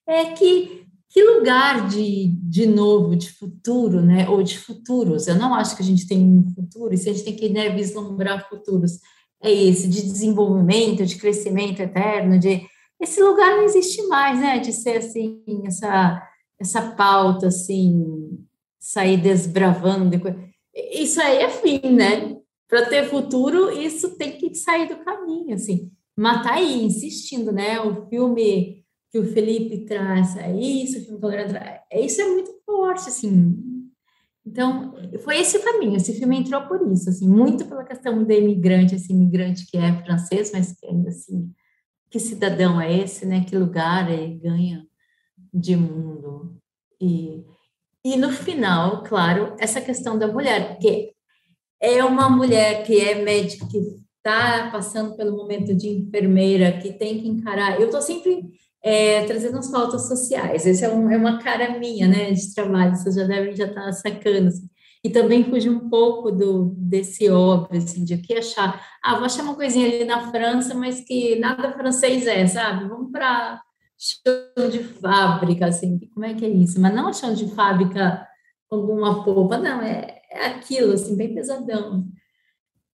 é 0.08 0.26
que 0.32 0.84
que 1.14 1.24
lugar 1.24 1.88
de, 1.90 2.30
de 2.42 2.66
novo, 2.66 3.16
de 3.16 3.32
futuro, 3.32 4.02
né, 4.02 4.28
ou 4.28 4.42
de 4.42 4.58
futuros, 4.58 5.28
eu 5.28 5.36
não 5.36 5.54
acho 5.54 5.76
que 5.76 5.84
a 5.84 5.86
gente 5.86 6.08
tem 6.08 6.20
um 6.20 6.50
futuro, 6.56 6.92
e 6.92 6.98
se 6.98 7.08
a 7.08 7.14
gente 7.14 7.24
tem 7.24 7.36
que 7.36 7.50
né, 7.50 7.70
vislumbrar 7.70 8.50
futuros, 8.50 8.94
é 9.40 9.52
esse, 9.52 9.88
de 9.88 10.02
desenvolvimento, 10.02 11.06
de 11.06 11.18
crescimento 11.18 11.84
eterno, 11.84 12.40
de 12.40 12.66
esse 13.00 13.22
lugar 13.22 13.58
não 13.58 13.64
existe 13.64 14.02
mais, 14.08 14.40
né, 14.40 14.58
de 14.58 14.74
ser 14.74 14.98
assim, 14.98 15.44
essa, 15.68 16.20
essa 16.60 16.82
pauta, 16.94 17.48
assim, 17.48 18.40
sair 18.84 19.16
desbravando. 19.16 20.20
Isso 20.92 21.22
aí 21.22 21.38
é 21.38 21.50
fim, 21.50 21.80
né? 21.90 22.38
Para 22.68 22.86
ter 22.86 23.06
futuro, 23.06 23.72
isso 23.72 24.18
tem 24.18 24.38
que 24.38 24.54
sair 24.54 24.90
do 24.90 24.98
caminho, 24.98 25.56
assim. 25.56 25.90
Mas 26.18 26.44
tá 26.44 26.56
aí, 26.56 26.84
insistindo, 26.84 27.54
né? 27.54 27.80
O 27.80 28.08
filme 28.10 28.84
que 29.10 29.20
o 29.20 29.26
Felipe 29.32 29.86
traz 29.86 30.36
é 30.36 30.54
isso, 30.54 30.98
o 30.98 31.02
filme 31.02 31.20
que 31.20 31.26
o 31.26 31.30
traz, 31.30 31.54
é, 31.90 32.02
isso 32.02 32.22
é 32.22 32.26
muito 32.26 32.52
forte, 32.66 33.08
assim. 33.08 33.58
Então, 34.46 34.94
foi 35.24 35.38
esse 35.38 35.58
o 35.58 35.64
caminho, 35.64 35.96
esse 35.96 36.14
filme 36.16 36.38
entrou 36.38 36.64
por 36.64 36.86
isso, 36.92 37.10
assim, 37.10 37.30
muito 37.30 37.66
pela 37.66 37.86
questão 37.86 38.22
do 38.22 38.34
imigrante, 38.34 38.96
esse 38.96 39.14
imigrante 39.14 39.66
que 39.66 39.78
é 39.78 40.04
francês, 40.04 40.52
mas 40.52 40.74
que 40.74 40.86
ainda 40.86 41.08
assim, 41.08 41.50
que 42.10 42.20
cidadão 42.20 42.82
é 42.82 43.00
esse, 43.00 43.26
né? 43.26 43.46
Que 43.46 43.58
lugar 43.58 44.12
ele 44.12 44.40
ganha 44.40 44.86
de 45.54 45.78
mundo. 45.78 46.58
E 47.00 47.46
e 48.04 48.18
no 48.18 48.32
final, 48.32 49.04
claro, 49.04 49.56
essa 49.58 49.80
questão 49.80 50.18
da 50.18 50.28
mulher, 50.28 50.70
porque 50.70 51.14
é 51.82 52.04
uma 52.04 52.30
mulher 52.30 52.84
que 52.84 53.00
é 53.00 53.16
médica, 53.16 53.68
que 53.68 53.78
está 54.18 54.70
passando 54.72 55.16
pelo 55.16 55.36
momento 55.36 55.74
de 55.76 55.90
enfermeira, 55.90 56.80
que 56.80 56.94
tem 56.94 57.20
que 57.22 57.28
encarar. 57.28 57.80
Eu 57.80 57.88
estou 57.88 58.02
sempre 58.02 58.42
é, 58.82 59.26
trazendo 59.26 59.58
as 59.58 59.70
pautas 59.70 60.08
sociais, 60.08 60.66
essa 60.66 60.86
é, 60.86 60.90
um, 60.94 61.10
é, 61.10 61.18
uma 61.18 61.40
cara 61.40 61.78
minha, 61.80 62.08
né, 62.08 62.32
de 62.32 62.54
trabalho, 62.54 62.96
vocês 62.96 63.16
já 63.16 63.24
devem 63.24 63.56
já 63.56 63.66
estar 63.66 63.86
tá 63.86 63.92
sacando. 63.94 64.50
Assim. 64.50 64.70
E 65.04 65.10
também 65.10 65.44
fugir 65.44 65.70
um 65.70 65.90
pouco 65.90 66.32
do, 66.32 66.74
desse 66.78 67.30
óbvio, 67.30 67.78
assim, 67.78 68.06
de 68.06 68.16
o 68.16 68.22
que 68.22 68.34
achar. 68.34 68.82
Ah, 69.04 69.16
vou 69.16 69.26
achar 69.26 69.44
uma 69.44 69.56
coisinha 69.56 69.88
ali 69.88 70.06
na 70.06 70.32
França, 70.32 70.74
mas 70.74 71.02
que 71.02 71.38
nada 71.38 71.74
francês 71.74 72.26
é, 72.28 72.46
sabe? 72.48 72.88
Vamos 72.88 73.12
para 73.12 73.62
chão 74.04 74.70
de 74.70 74.84
fábrica, 74.84 75.68
assim, 75.68 76.00
como 76.14 76.26
é 76.26 76.34
que 76.34 76.46
é 76.46 76.50
isso? 76.50 76.80
Mas 76.80 76.94
não 76.94 77.14
chão 77.14 77.34
de 77.34 77.50
fábrica 77.56 78.28
alguma 78.70 79.24
polpa, 79.24 79.58
não, 79.58 79.82
é, 79.82 80.20
é 80.32 80.48
aquilo, 80.48 80.94
assim, 80.94 81.16
bem 81.16 81.34
pesadão. 81.34 82.06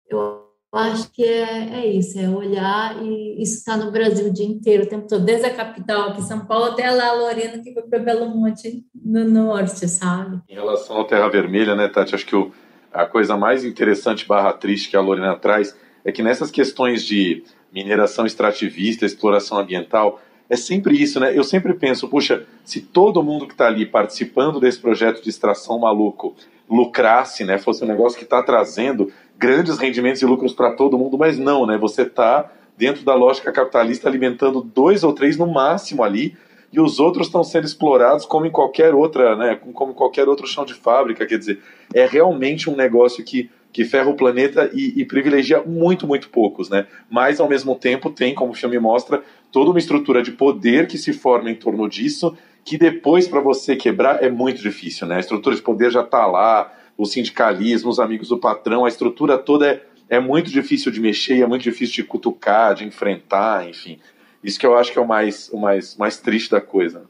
Eu 0.07 0.43
acho 0.74 1.12
que 1.12 1.24
é, 1.24 1.82
é 1.82 1.88
isso, 1.88 2.20
é 2.20 2.30
olhar 2.30 3.01
e 3.01 3.41
isso 3.41 3.57
está 3.57 3.76
no 3.76 3.91
Brasil 3.91 4.28
o 4.28 4.34
dia 4.34 4.45
inteiro, 4.45 4.84
o 4.84 4.89
tempo 4.89 5.07
todo, 5.07 5.24
desde 5.24 5.47
a 5.47 5.53
capital 5.53 6.10
aqui, 6.10 6.22
São 6.22 6.45
Paulo, 6.45 6.66
até 6.66 6.91
lá, 6.91 7.14
Lorena, 7.14 7.64
que 7.64 7.74
foi 7.74 7.84
para 7.84 7.99
Belo 7.99 8.28
Monte, 8.30 8.86
no 8.93 9.26
norte, 9.26 9.88
sabe? 9.88 10.41
Em 10.47 10.53
relação 10.53 10.97
ao 10.97 11.05
Terra 11.05 11.30
Vermelha, 11.30 11.76
né, 11.76 11.88
Tati, 11.88 12.14
acho 12.14 12.26
que 12.26 12.36
o, 12.36 12.51
a 12.93 13.05
coisa 13.05 13.36
mais 13.36 13.64
interessante 13.64 14.28
barra 14.28 14.53
triste 14.53 14.89
que 14.89 14.97
a 14.97 15.01
Lorena 15.01 15.36
traz 15.36 15.76
é 16.03 16.12
que 16.12 16.22
nessas 16.22 16.51
questões 16.51 17.03
de 17.03 17.43
mineração 17.72 18.26
extrativista, 18.26 19.05
exploração 19.05 19.57
ambiental, 19.57 20.20
é 20.50 20.56
sempre 20.56 21.00
isso, 21.00 21.20
né? 21.20 21.38
Eu 21.38 21.43
sempre 21.43 21.74
penso, 21.76 22.08
puxa, 22.08 22.45
se 22.66 22.82
todo 22.82 23.22
mundo 23.22 23.45
que 23.45 23.54
está 23.54 23.68
ali 23.68 23.86
participando 23.86 24.60
desse 24.60 24.80
projeto 24.80 25.22
de 25.22 25.30
extração 25.30 25.78
maluco 25.78 26.36
lucrasse, 26.68 27.45
né? 27.45 27.58
Fosse 27.58 27.84
um 27.84 27.88
negócio 27.88 28.18
que 28.18 28.24
está 28.24 28.41
trazendo 28.41 29.12
grandes 29.38 29.78
rendimentos 29.78 30.22
e 30.22 30.26
lucros 30.26 30.54
para 30.54 30.72
todo 30.72 30.97
mundo, 30.97 31.18
mas 31.18 31.38
não, 31.38 31.66
né? 31.68 31.78
Você 31.78 32.02
está 32.02 32.52
dentro 32.76 33.04
da 33.04 33.14
lógica 33.14 33.52
capitalista 33.52 34.10
alimentando 34.10 34.62
dois 34.62 35.04
ou 35.04 35.14
três 35.14 35.38
no 35.38 35.45
máximo 35.45 36.04
ali 36.04 36.36
e 36.72 36.80
os 36.80 37.00
outros 37.00 37.28
estão 37.28 37.43
sendo 37.43 37.66
explorados 37.66 38.26
como 38.26 38.45
em 38.45 38.52
qualquer 38.52 38.93
outra, 38.93 39.36
né? 39.36 39.60
Como 39.74 39.91
em 39.91 39.95
qualquer 39.95 40.28
outro 40.28 40.47
chão 40.47 40.66
de 40.66 40.74
fábrica, 40.74 41.26
quer 41.26 41.38
dizer, 41.38 41.62
é 41.93 42.06
realmente 42.06 42.70
um 42.70 42.76
negócio 42.76 43.24
que 43.24 43.50
que 43.72 43.86
ferra 43.86 44.09
o 44.09 44.15
planeta 44.15 44.70
e, 44.74 44.99
e, 44.99 45.05
privilegia 45.05 45.61
muito, 45.61 46.07
muito 46.07 46.30
poucos, 46.30 46.70
né? 46.70 46.88
Mas, 47.09 47.39
ao 47.39 47.47
mesmo 47.47 47.76
tempo, 47.76 48.09
tem, 48.09 48.34
como 48.34 48.51
o 48.51 48.55
filme 48.55 48.80
mostra, 48.80 49.24
toda 49.51 49.70
uma 49.70 49.80
estrutura 49.80 50.24
de 50.24 50.32
poder 50.32 50.88
que 50.88 50.97
se 50.97 51.13
forma 51.13 51.51
em 51.51 51.55
torno 51.55 51.88
disso, 51.88 52.36
que 52.65 52.78
depois, 52.78 53.28
para 53.28 53.39
você 53.39 53.76
quebrar, 53.76 54.24
é 54.24 54.30
muito 54.30 54.61
difícil, 54.61 55.07
né? 55.07 55.17
A 55.17 55.20
estrutura 55.20 55.55
de 55.55 55.61
poder 55.61 55.91
já 55.91 56.01
está 56.01 56.26
lá, 56.26 56.74
o 56.97 57.05
sindicalismo, 57.05 57.89
os 57.89 57.99
amigos 57.99 58.30
do 58.30 58.38
patrão, 58.38 58.86
a 58.86 58.89
estrutura 58.89 59.38
toda 59.38 59.67
é, 59.67 59.82
é 60.09 60.20
muito 60.20 60.49
difícil 60.49 60.91
de 60.91 60.99
mexer, 60.99 61.41
é 61.41 61.47
muito 61.47 61.63
difícil 61.63 61.95
de 61.95 62.03
cutucar, 62.03 62.74
de 62.74 62.86
enfrentar, 62.86 63.70
enfim. 63.70 63.99
Isso 64.43 64.59
que 64.59 64.65
eu 64.65 64.76
acho 64.76 64.91
que 64.91 64.97
é 64.97 65.01
o 65.01 65.07
mais, 65.07 65.49
o 65.53 65.57
mais, 65.57 65.95
mais 65.95 66.17
triste 66.17 66.49
da 66.49 66.59
coisa. 66.59 67.03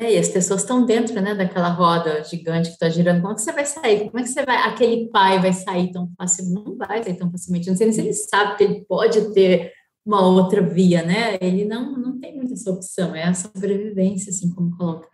É, 0.00 0.14
e 0.14 0.16
as 0.16 0.28
pessoas 0.28 0.62
estão 0.62 0.86
dentro, 0.86 1.20
né, 1.20 1.34
daquela 1.34 1.68
roda 1.68 2.24
gigante 2.24 2.70
que 2.70 2.74
está 2.74 2.88
girando. 2.88 3.20
Como 3.20 3.32
é 3.32 3.34
que 3.34 3.42
você 3.42 3.52
vai 3.52 3.66
sair? 3.66 4.06
Como 4.06 4.18
é 4.18 4.22
que 4.22 4.30
você 4.30 4.42
vai? 4.46 4.56
Aquele 4.56 5.08
pai 5.10 5.38
vai 5.38 5.52
sair 5.52 5.92
tão 5.92 6.10
facilmente? 6.16 6.64
Não 6.64 6.74
vai 6.74 7.04
sair 7.04 7.16
tão 7.18 7.30
facilmente. 7.30 7.68
Não 7.68 7.76
sei 7.76 7.86
nem 7.86 7.94
se 7.94 8.00
ele 8.00 8.14
sabe 8.14 8.56
que 8.56 8.64
ele 8.64 8.84
pode 8.88 9.34
ter 9.34 9.70
uma 10.04 10.26
outra 10.26 10.62
via, 10.62 11.02
né? 11.02 11.36
Ele 11.38 11.66
não, 11.66 11.92
não 11.98 12.18
tem 12.18 12.34
muita 12.34 12.54
essa 12.54 12.70
opção. 12.70 13.14
É 13.14 13.24
a 13.24 13.34
sobrevivência, 13.34 14.30
assim 14.30 14.50
como 14.54 14.74
coloca. 14.74 15.06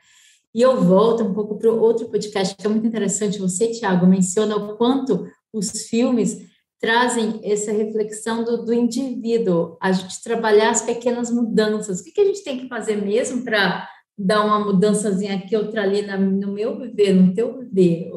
E 0.55 0.63
eu 0.63 0.81
volto 0.81 1.25
um 1.25 1.35
pouco 1.35 1.59
para 1.59 1.73
outro 1.73 2.09
podcast 2.09 2.55
que 2.55 2.65
é 2.65 2.71
muito 2.71 2.87
interessante. 2.87 3.41
Você, 3.41 3.73
Tiago, 3.73 4.07
menciona 4.07 4.55
o 4.55 4.77
quanto 4.77 5.27
os 5.53 5.89
filmes 5.89 6.47
trazem 6.81 7.41
essa 7.43 7.73
reflexão 7.73 8.45
do, 8.45 8.65
do 8.65 8.73
indivíduo, 8.73 9.77
a 9.83 9.91
gente 9.91 10.23
trabalhar 10.23 10.71
as 10.71 10.83
pequenas 10.83 11.29
mudanças. 11.29 11.99
O 11.99 12.05
que, 12.05 12.13
que 12.13 12.21
a 12.21 12.25
gente 12.25 12.45
tem 12.45 12.57
que 12.57 12.69
fazer 12.69 13.05
mesmo 13.05 13.43
para 13.43 13.89
dar 14.19 14.45
uma 14.45 14.61
mudançazinha 14.61 15.37
aqui, 15.37 15.57
outra 15.57 15.83
ali 15.83 16.03
na, 16.03 16.17
no 16.17 16.53
meu 16.53 16.79
viver, 16.79 17.13
no 17.13 17.35
teu 17.35 17.59
viver. 17.59 18.11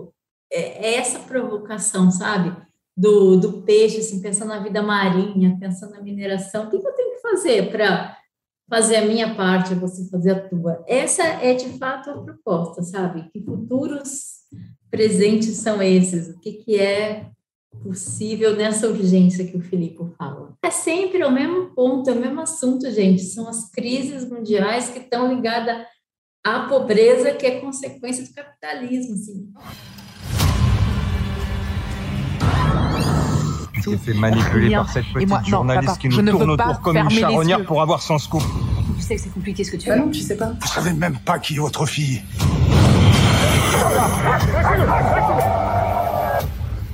É, 0.51 0.87
é 0.87 0.95
essa 0.95 1.19
provocação, 1.19 2.09
sabe? 2.09 2.55
Do, 2.95 3.37
do 3.37 3.61
peixe, 3.61 3.99
assim, 3.99 4.21
pensando 4.21 4.49
na 4.49 4.59
vida 4.59 4.81
marinha, 4.81 5.57
pensando 5.59 5.91
na 5.91 6.01
mineração. 6.01 6.65
O 6.65 6.69
que, 6.69 6.79
que 6.79 6.87
eu 6.87 6.93
tenho 6.93 7.15
que 7.15 7.21
fazer 7.21 7.71
para 7.71 8.17
fazer 8.69 8.97
a 8.97 9.05
minha 9.05 9.35
parte, 9.35 9.75
você 9.75 10.09
fazer 10.09 10.31
a 10.31 10.47
tua? 10.47 10.83
Essa 10.87 11.23
é, 11.23 11.53
de 11.53 11.77
fato, 11.77 12.09
a 12.09 12.21
proposta, 12.21 12.81
sabe? 12.83 13.29
Que 13.31 13.41
futuros 13.41 14.39
presentes 14.89 15.57
são 15.57 15.81
esses? 15.81 16.29
O 16.29 16.39
que, 16.39 16.53
que 16.53 16.79
é 16.79 17.29
possível 17.83 18.55
nessa 18.55 18.87
urgência 18.87 19.45
que 19.45 19.57
o 19.57 19.61
Filipe 19.61 20.03
fala. 20.17 20.53
É 20.63 20.71
sempre 20.71 21.23
o 21.23 21.31
mesmo 21.31 21.73
ponto, 21.75 22.09
é 22.09 22.13
o 22.13 22.19
mesmo 22.19 22.41
assunto, 22.41 22.89
gente. 22.91 23.21
São 23.21 23.47
as 23.47 23.69
crises 23.71 24.29
mundiais 24.29 24.89
que 24.89 24.99
estão 24.99 25.33
ligadas 25.33 25.85
à 26.45 26.61
pobreza, 26.61 27.33
que 27.33 27.45
é 27.45 27.59
consequência 27.59 28.23
do 28.23 28.33
capitalismo. 28.33 29.13
Assim. 29.13 29.51
s'est 33.81 33.97
fait 33.97 34.13
manipuler 34.13 34.71
par 34.71 34.91
cette 34.91 35.05
petite 35.13 35.29
moi, 35.29 35.41
journaliste 35.45 35.87
non, 35.87 35.95
qui 35.95 36.09
nous 36.09 36.31
tourne 36.31 36.49
autour 36.51 36.81
comme 36.81 36.97
une 36.97 37.09
charognard 37.09 37.63
pour 37.65 37.81
avoir 37.81 38.01
son 38.01 38.17
scoop. 38.17 38.43
Tu 38.97 39.03
sais 39.03 39.15
que 39.15 39.21
c'est 39.21 39.29
compliqué 39.29 39.63
ce 39.63 39.71
que 39.71 39.77
tu 39.77 39.85
fais. 39.85 39.91
Ah 39.91 39.97
non, 39.97 40.09
tu 40.09 40.19
sais 40.19 40.35
pas. 40.35 40.53
Vous 40.59 40.67
savez 40.67 40.93
même 40.93 41.17
pas 41.19 41.39
qui 41.39 41.55
est 41.55 41.59
votre 41.59 41.85
fille. 41.85 42.21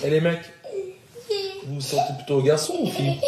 Ele 0.00 0.18
é 0.18 0.20
Vous 1.66 1.76
vous 1.76 1.80
sentez 1.80 2.12
plutôt 2.14 2.42
garçon 2.42 2.74
ou 2.82 2.86
fille 2.86 3.18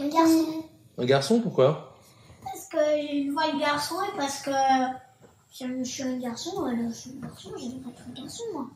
Un 0.00 0.08
garçon. 0.08 0.64
Un 0.98 1.04
garçon, 1.06 1.40
pourquoi 1.40 1.96
Parce 2.44 2.66
que 2.66 2.78
je 2.78 3.32
vois 3.32 3.46
le 3.50 3.60
garçon 3.60 3.94
et 4.02 4.16
parce 4.16 4.42
que 4.42 4.50
je 5.50 5.84
suis 5.84 6.02
un 6.02 6.18
garçon, 6.18 6.64
alors 6.64 6.90
je 6.90 6.94
suis 6.94 7.10
un 7.10 7.26
garçon, 7.26 7.50
être 7.56 8.02
un 8.08 8.20
garçon, 8.20 8.44
moi. 8.52 8.66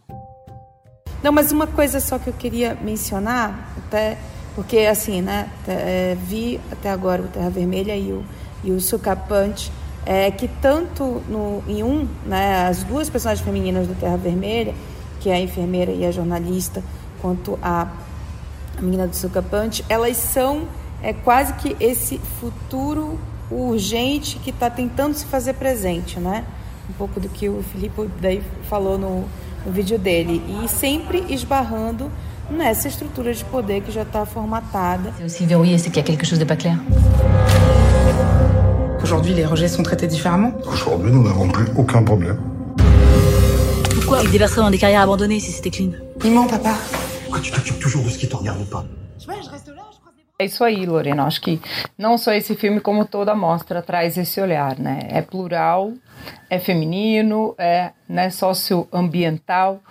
Não, 1.23 1.33
mas 1.33 1.51
uma 1.51 1.67
coisa 1.67 1.99
só 2.01 2.19
que 2.19 2.31
eu 2.31 2.33
queria 2.33 2.75
mencionar, 2.77 3.75
até 3.77 4.17
porque 4.55 4.79
assim, 4.79 5.21
né, 5.21 5.51
é, 5.67 6.15
vi 6.15 6.61
até 6.71 6.91
agora 6.91 7.23
o 7.23 7.29
Terra 7.29 7.51
Vermelha 7.51 7.97
e 7.97 8.13
o, 8.13 8.25
e 8.63 8.71
o 8.71 8.81
Sucapante, 8.81 9.73
é 10.05 10.31
que 10.31 10.47
tanto 10.47 11.23
no, 11.29 11.63
em 11.67 11.83
um, 11.83 12.07
né, 12.25 12.67
as 12.67 12.85
duas 12.85 13.11
personagens 13.11 13.45
femininas 13.45 13.89
do 13.89 13.95
Terra 13.95 14.17
Vermelha, 14.17 14.75
que 15.21 15.29
é 15.29 15.35
a 15.35 15.41
enfermeira 15.41 15.91
e 15.91 16.07
a 16.07 16.11
jornalista, 16.11 16.83
quanto 17.21 17.59
a 17.63 17.89
a 18.79 18.83
menina 18.83 19.07
do 19.07 19.17
Sucapante, 19.17 19.85
elas 19.89 20.17
são 20.17 20.63
é, 21.03 21.13
quase 21.13 21.53
que 21.55 21.77
esse 21.81 22.19
futuro 22.41 23.19
urgente 23.51 24.39
que 24.39 24.51
está 24.51 24.69
tentando 24.69 25.15
se 25.15 25.25
fazer 25.25 25.55
presente, 25.55 26.19
né? 26.19 26.45
Um 26.91 26.93
pouco 26.95 27.19
do 27.21 27.29
que 27.29 27.49
o 27.49 27.63
Filipe 27.73 28.09
daí 28.21 28.43
falou 28.69 28.99
no, 28.99 29.25
no 29.65 29.73
vídeo 29.73 29.99
dele. 29.99 30.43
E 30.65 30.69
sempre 30.69 31.25
esbarrando 31.29 32.11
nessa 32.51 32.89
estrutura 32.89 33.33
de 33.33 33.45
poder 33.45 33.83
que 33.83 33.91
já 33.91 34.03
está 34.03 34.25
formatada. 34.25 35.13
C'est 35.19 35.25
aussi 35.25 35.47
verrouillé, 35.47 35.79
c'est 35.79 35.91
qu'il 35.91 35.99
y 35.99 36.01
a 36.01 36.05
quelque 36.05 36.27
chose 36.27 36.39
de 36.39 36.45
pas 36.45 36.57
clair. 36.57 36.79
Aujourd'hui, 39.03 39.35
les 39.35 39.45
rejets 39.47 39.69
sont 39.69 39.85
traités 39.85 40.09
différemment 40.09 40.53
Aujourd'hui, 40.67 41.13
nous 41.13 41.23
n'avons 41.23 41.49
plus 41.49 41.67
aucun 41.77 42.03
problème. 42.03 42.39
Pourquoi 43.95 44.23
il 44.23 44.31
déverserait 44.31 44.63
dans 44.63 44.71
des 44.71 44.79
carrières 44.79 45.03
abandonnées 45.03 45.41
si 45.41 45.53
c'était 45.53 45.71
clean 45.71 45.91
Il 46.25 46.33
ment, 46.33 46.47
papa. 46.47 46.75
Pourquoi 47.37 47.51
tu 47.51 47.53
t'occupes 47.53 47.81
toujours 47.81 48.03
de 48.03 48.11
ce 48.11 48.19
qui 48.19 48.29
te 48.29 48.35
regarde 48.35 48.65
pas. 48.65 48.85
É 50.39 50.45
isso 50.45 50.65
aí, 50.65 50.85
Lorena. 50.87 51.25
Acho 51.25 51.41
que 51.41 51.61
não 51.99 52.17
só 52.17 52.33
esse 52.33 52.55
filme, 52.55 52.81
como 52.81 53.05
toda 53.05 53.33
a 53.33 53.35
mostra 53.35 53.83
traz 53.83 54.17
esse 54.17 54.41
olhar, 54.41 54.79
né? 54.79 55.01
É 55.11 55.23
plural, 55.23 55.93
é 56.49 56.59
feminino, 56.59 57.55
é 57.59 57.93
né, 58.09 58.31
socioambiental. 58.31 59.83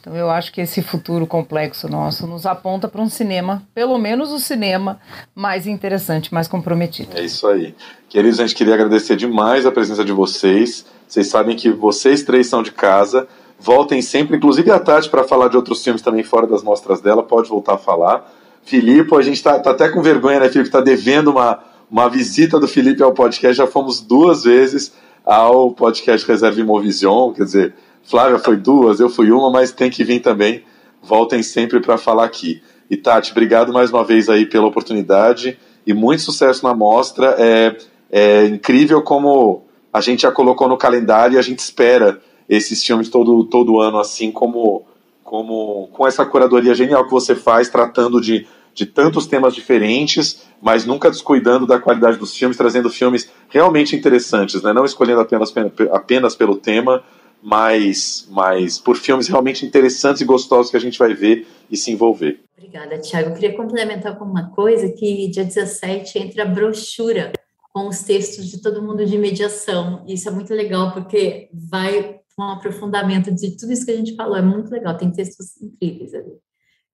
Então 0.00 0.14
eu 0.14 0.30
acho 0.30 0.52
que 0.52 0.60
esse 0.60 0.82
futuro 0.82 1.26
complexo 1.26 1.88
nosso 1.88 2.26
nos 2.26 2.44
aponta 2.44 2.86
para 2.86 3.00
um 3.00 3.08
cinema, 3.08 3.62
pelo 3.74 3.98
menos 3.98 4.30
o 4.30 4.38
cinema 4.38 5.00
mais 5.34 5.66
interessante, 5.66 6.32
mais 6.32 6.48
comprometido. 6.48 7.16
É 7.16 7.24
isso 7.24 7.46
aí. 7.46 7.74
Queridos, 8.08 8.40
a 8.40 8.46
gente 8.46 8.56
queria 8.56 8.74
agradecer 8.74 9.16
demais 9.16 9.64
a 9.66 9.72
presença 9.72 10.04
de 10.04 10.12
vocês. 10.12 10.86
Vocês 11.08 11.28
sabem 11.28 11.56
que 11.56 11.70
vocês 11.70 12.22
três 12.22 12.46
são 12.46 12.62
de 12.62 12.72
casa. 12.72 13.26
Voltem 13.64 14.02
sempre, 14.02 14.36
inclusive 14.36 14.70
a 14.70 14.78
Tati, 14.78 15.08
para 15.08 15.24
falar 15.24 15.48
de 15.48 15.56
outros 15.56 15.82
filmes 15.82 16.02
também 16.02 16.22
fora 16.22 16.46
das 16.46 16.62
mostras 16.62 17.00
dela. 17.00 17.22
Pode 17.22 17.48
voltar 17.48 17.76
a 17.76 17.78
falar. 17.78 18.30
Filipe, 18.62 19.16
a 19.16 19.22
gente 19.22 19.36
está 19.36 19.58
tá 19.58 19.70
até 19.70 19.88
com 19.88 20.02
vergonha, 20.02 20.38
né, 20.38 20.50
Filipe? 20.50 20.68
Está 20.68 20.82
devendo 20.82 21.30
uma, 21.30 21.60
uma 21.90 22.06
visita 22.10 22.60
do 22.60 22.68
Felipe 22.68 23.02
ao 23.02 23.14
podcast. 23.14 23.56
Já 23.56 23.66
fomos 23.66 24.02
duas 24.02 24.44
vezes 24.44 24.92
ao 25.24 25.70
podcast 25.70 26.28
Reserva 26.28 26.60
Imovision. 26.60 27.32
Quer 27.32 27.44
dizer, 27.44 27.74
Flávia 28.02 28.38
foi 28.38 28.58
duas, 28.58 29.00
eu 29.00 29.08
fui 29.08 29.32
uma, 29.32 29.50
mas 29.50 29.72
tem 29.72 29.90
que 29.90 30.04
vir 30.04 30.20
também. 30.20 30.62
Voltem 31.02 31.42
sempre 31.42 31.80
para 31.80 31.96
falar 31.96 32.26
aqui. 32.26 32.60
E 32.90 32.98
Tati, 32.98 33.30
obrigado 33.32 33.72
mais 33.72 33.90
uma 33.90 34.04
vez 34.04 34.28
aí 34.28 34.44
pela 34.44 34.66
oportunidade 34.66 35.58
e 35.86 35.94
muito 35.94 36.20
sucesso 36.20 36.62
na 36.66 36.74
mostra. 36.74 37.34
É, 37.38 37.76
é 38.12 38.44
incrível 38.44 39.00
como 39.00 39.64
a 39.90 40.02
gente 40.02 40.20
já 40.20 40.30
colocou 40.30 40.68
no 40.68 40.76
calendário 40.76 41.36
e 41.36 41.38
a 41.38 41.42
gente 41.42 41.60
espera 41.60 42.20
esses 42.48 42.84
filmes 42.84 43.08
todo, 43.08 43.44
todo 43.44 43.80
ano, 43.80 43.98
assim 43.98 44.30
como 44.30 44.86
como 45.22 45.88
com 45.88 46.06
essa 46.06 46.24
curadoria 46.24 46.74
genial 46.74 47.04
que 47.04 47.10
você 47.10 47.34
faz, 47.34 47.68
tratando 47.68 48.20
de, 48.20 48.46
de 48.74 48.86
tantos 48.86 49.26
temas 49.26 49.54
diferentes, 49.54 50.46
mas 50.60 50.84
nunca 50.84 51.10
descuidando 51.10 51.66
da 51.66 51.80
qualidade 51.80 52.18
dos 52.18 52.36
filmes, 52.36 52.56
trazendo 52.56 52.90
filmes 52.90 53.28
realmente 53.48 53.96
interessantes, 53.96 54.62
né? 54.62 54.72
não 54.72 54.84
escolhendo 54.84 55.20
apenas, 55.20 55.52
apenas 55.90 56.36
pelo 56.36 56.56
tema, 56.56 57.02
mas, 57.42 58.28
mas 58.30 58.78
por 58.78 58.96
filmes 58.96 59.26
realmente 59.26 59.66
interessantes 59.66 60.22
e 60.22 60.24
gostosos 60.24 60.70
que 60.70 60.76
a 60.76 60.80
gente 60.80 60.98
vai 60.98 61.14
ver 61.14 61.46
e 61.70 61.76
se 61.76 61.90
envolver. 61.90 62.40
Obrigada, 62.56 62.98
Tiago. 62.98 63.30
Eu 63.30 63.34
queria 63.34 63.56
complementar 63.56 64.16
com 64.18 64.24
uma 64.24 64.50
coisa, 64.50 64.88
que 64.90 65.28
dia 65.28 65.44
17 65.44 66.18
entra 66.18 66.44
a 66.44 66.46
brochura 66.46 67.32
com 67.72 67.88
os 67.88 68.02
textos 68.02 68.46
de 68.46 68.62
todo 68.62 68.80
mundo 68.80 69.04
de 69.04 69.18
mediação. 69.18 70.04
Isso 70.06 70.28
é 70.28 70.32
muito 70.32 70.54
legal, 70.54 70.92
porque 70.92 71.50
vai 71.52 72.20
um 72.38 72.44
aprofundamento 72.44 73.32
de 73.32 73.56
tudo 73.56 73.72
isso 73.72 73.84
que 73.84 73.92
a 73.92 73.96
gente 73.96 74.16
falou. 74.16 74.36
É 74.36 74.42
muito 74.42 74.70
legal, 74.70 74.96
tem 74.96 75.10
textos 75.10 75.60
incríveis 75.60 76.14
ali. 76.14 76.32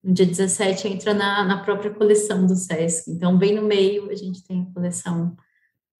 No 0.02 0.14
dia 0.14 0.26
17 0.26 0.88
entra 0.88 1.12
na, 1.12 1.44
na 1.44 1.62
própria 1.62 1.90
coleção 1.90 2.46
do 2.46 2.56
SESC. 2.56 3.10
Então, 3.10 3.36
bem 3.36 3.54
no 3.54 3.62
meio, 3.62 4.10
a 4.10 4.14
gente 4.14 4.42
tem 4.44 4.62
a 4.62 4.74
coleção. 4.74 5.36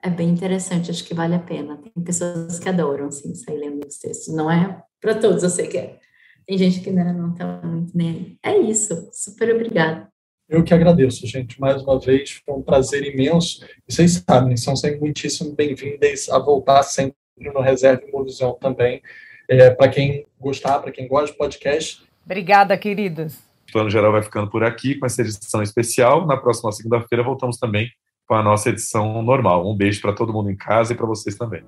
É 0.03 0.09
bem 0.09 0.31
interessante, 0.31 0.91
acho 0.91 1.05
que 1.05 1.13
vale 1.13 1.35
a 1.35 1.39
pena. 1.39 1.77
Tem 1.77 2.03
pessoas 2.03 2.59
que 2.59 2.69
adoram, 2.69 3.07
assim, 3.07 3.35
sair 3.35 3.59
lendo 3.59 3.87
os 3.87 3.99
textos. 3.99 4.35
Não 4.35 4.51
é 4.51 4.83
para 5.01 5.15
todos, 5.15 5.43
eu 5.43 5.51
sei 5.51 5.67
que 5.67 5.77
é. 5.77 5.99
Tem 6.47 6.57
gente 6.57 6.81
que 6.81 6.91
né, 6.91 7.13
não 7.13 7.33
está 7.33 7.61
muito 7.63 7.93
aí. 7.99 8.39
É 8.43 8.57
isso. 8.59 9.11
Super 9.13 9.55
obrigada. 9.55 10.09
Eu 10.49 10.65
que 10.65 10.75
agradeço, 10.75 11.27
gente, 11.27 11.61
mais 11.61 11.83
uma 11.83 12.01
vez. 12.01 12.41
Foi 12.45 12.55
um 12.55 12.63
prazer 12.63 13.05
imenso. 13.05 13.65
E 13.87 13.93
vocês 13.93 14.25
sabem, 14.27 14.57
são 14.57 14.75
sempre 14.75 15.01
muitíssimo 15.01 15.55
bem-vindas 15.55 16.29
a 16.31 16.39
voltar 16.39 16.83
sempre 16.83 17.17
no 17.37 17.61
Reserva 17.61 18.03
Imovisão 18.09 18.55
também 18.59 19.03
é, 19.51 19.69
para 19.69 19.89
quem 19.89 20.25
gostar, 20.41 20.79
para 20.79 20.93
quem 20.93 21.09
gosta 21.09 21.33
de 21.33 21.37
podcast. 21.37 22.03
Obrigada, 22.25 22.79
queridos. 22.79 23.35
O 23.69 23.73
Plano 23.73 23.91
Geral 23.91 24.13
vai 24.13 24.23
ficando 24.23 24.49
por 24.49 24.63
aqui 24.63 24.95
com 24.95 25.07
essa 25.07 25.21
edição 25.21 25.61
especial. 25.63 26.25
Na 26.27 26.37
próxima 26.37 26.71
segunda-feira 26.71 27.25
voltamos 27.25 27.59
também 27.59 27.91
com 28.27 28.35
a 28.35 28.43
nossa 28.43 28.69
edição 28.69 29.21
normal. 29.23 29.69
Um 29.69 29.77
beijo 29.77 30.01
para 30.01 30.13
todo 30.13 30.33
mundo 30.33 30.51
em 30.51 30.57
casa 30.57 30.93
e 30.93 30.97
para 30.97 31.07
vocês 31.07 31.37
também. 31.37 31.65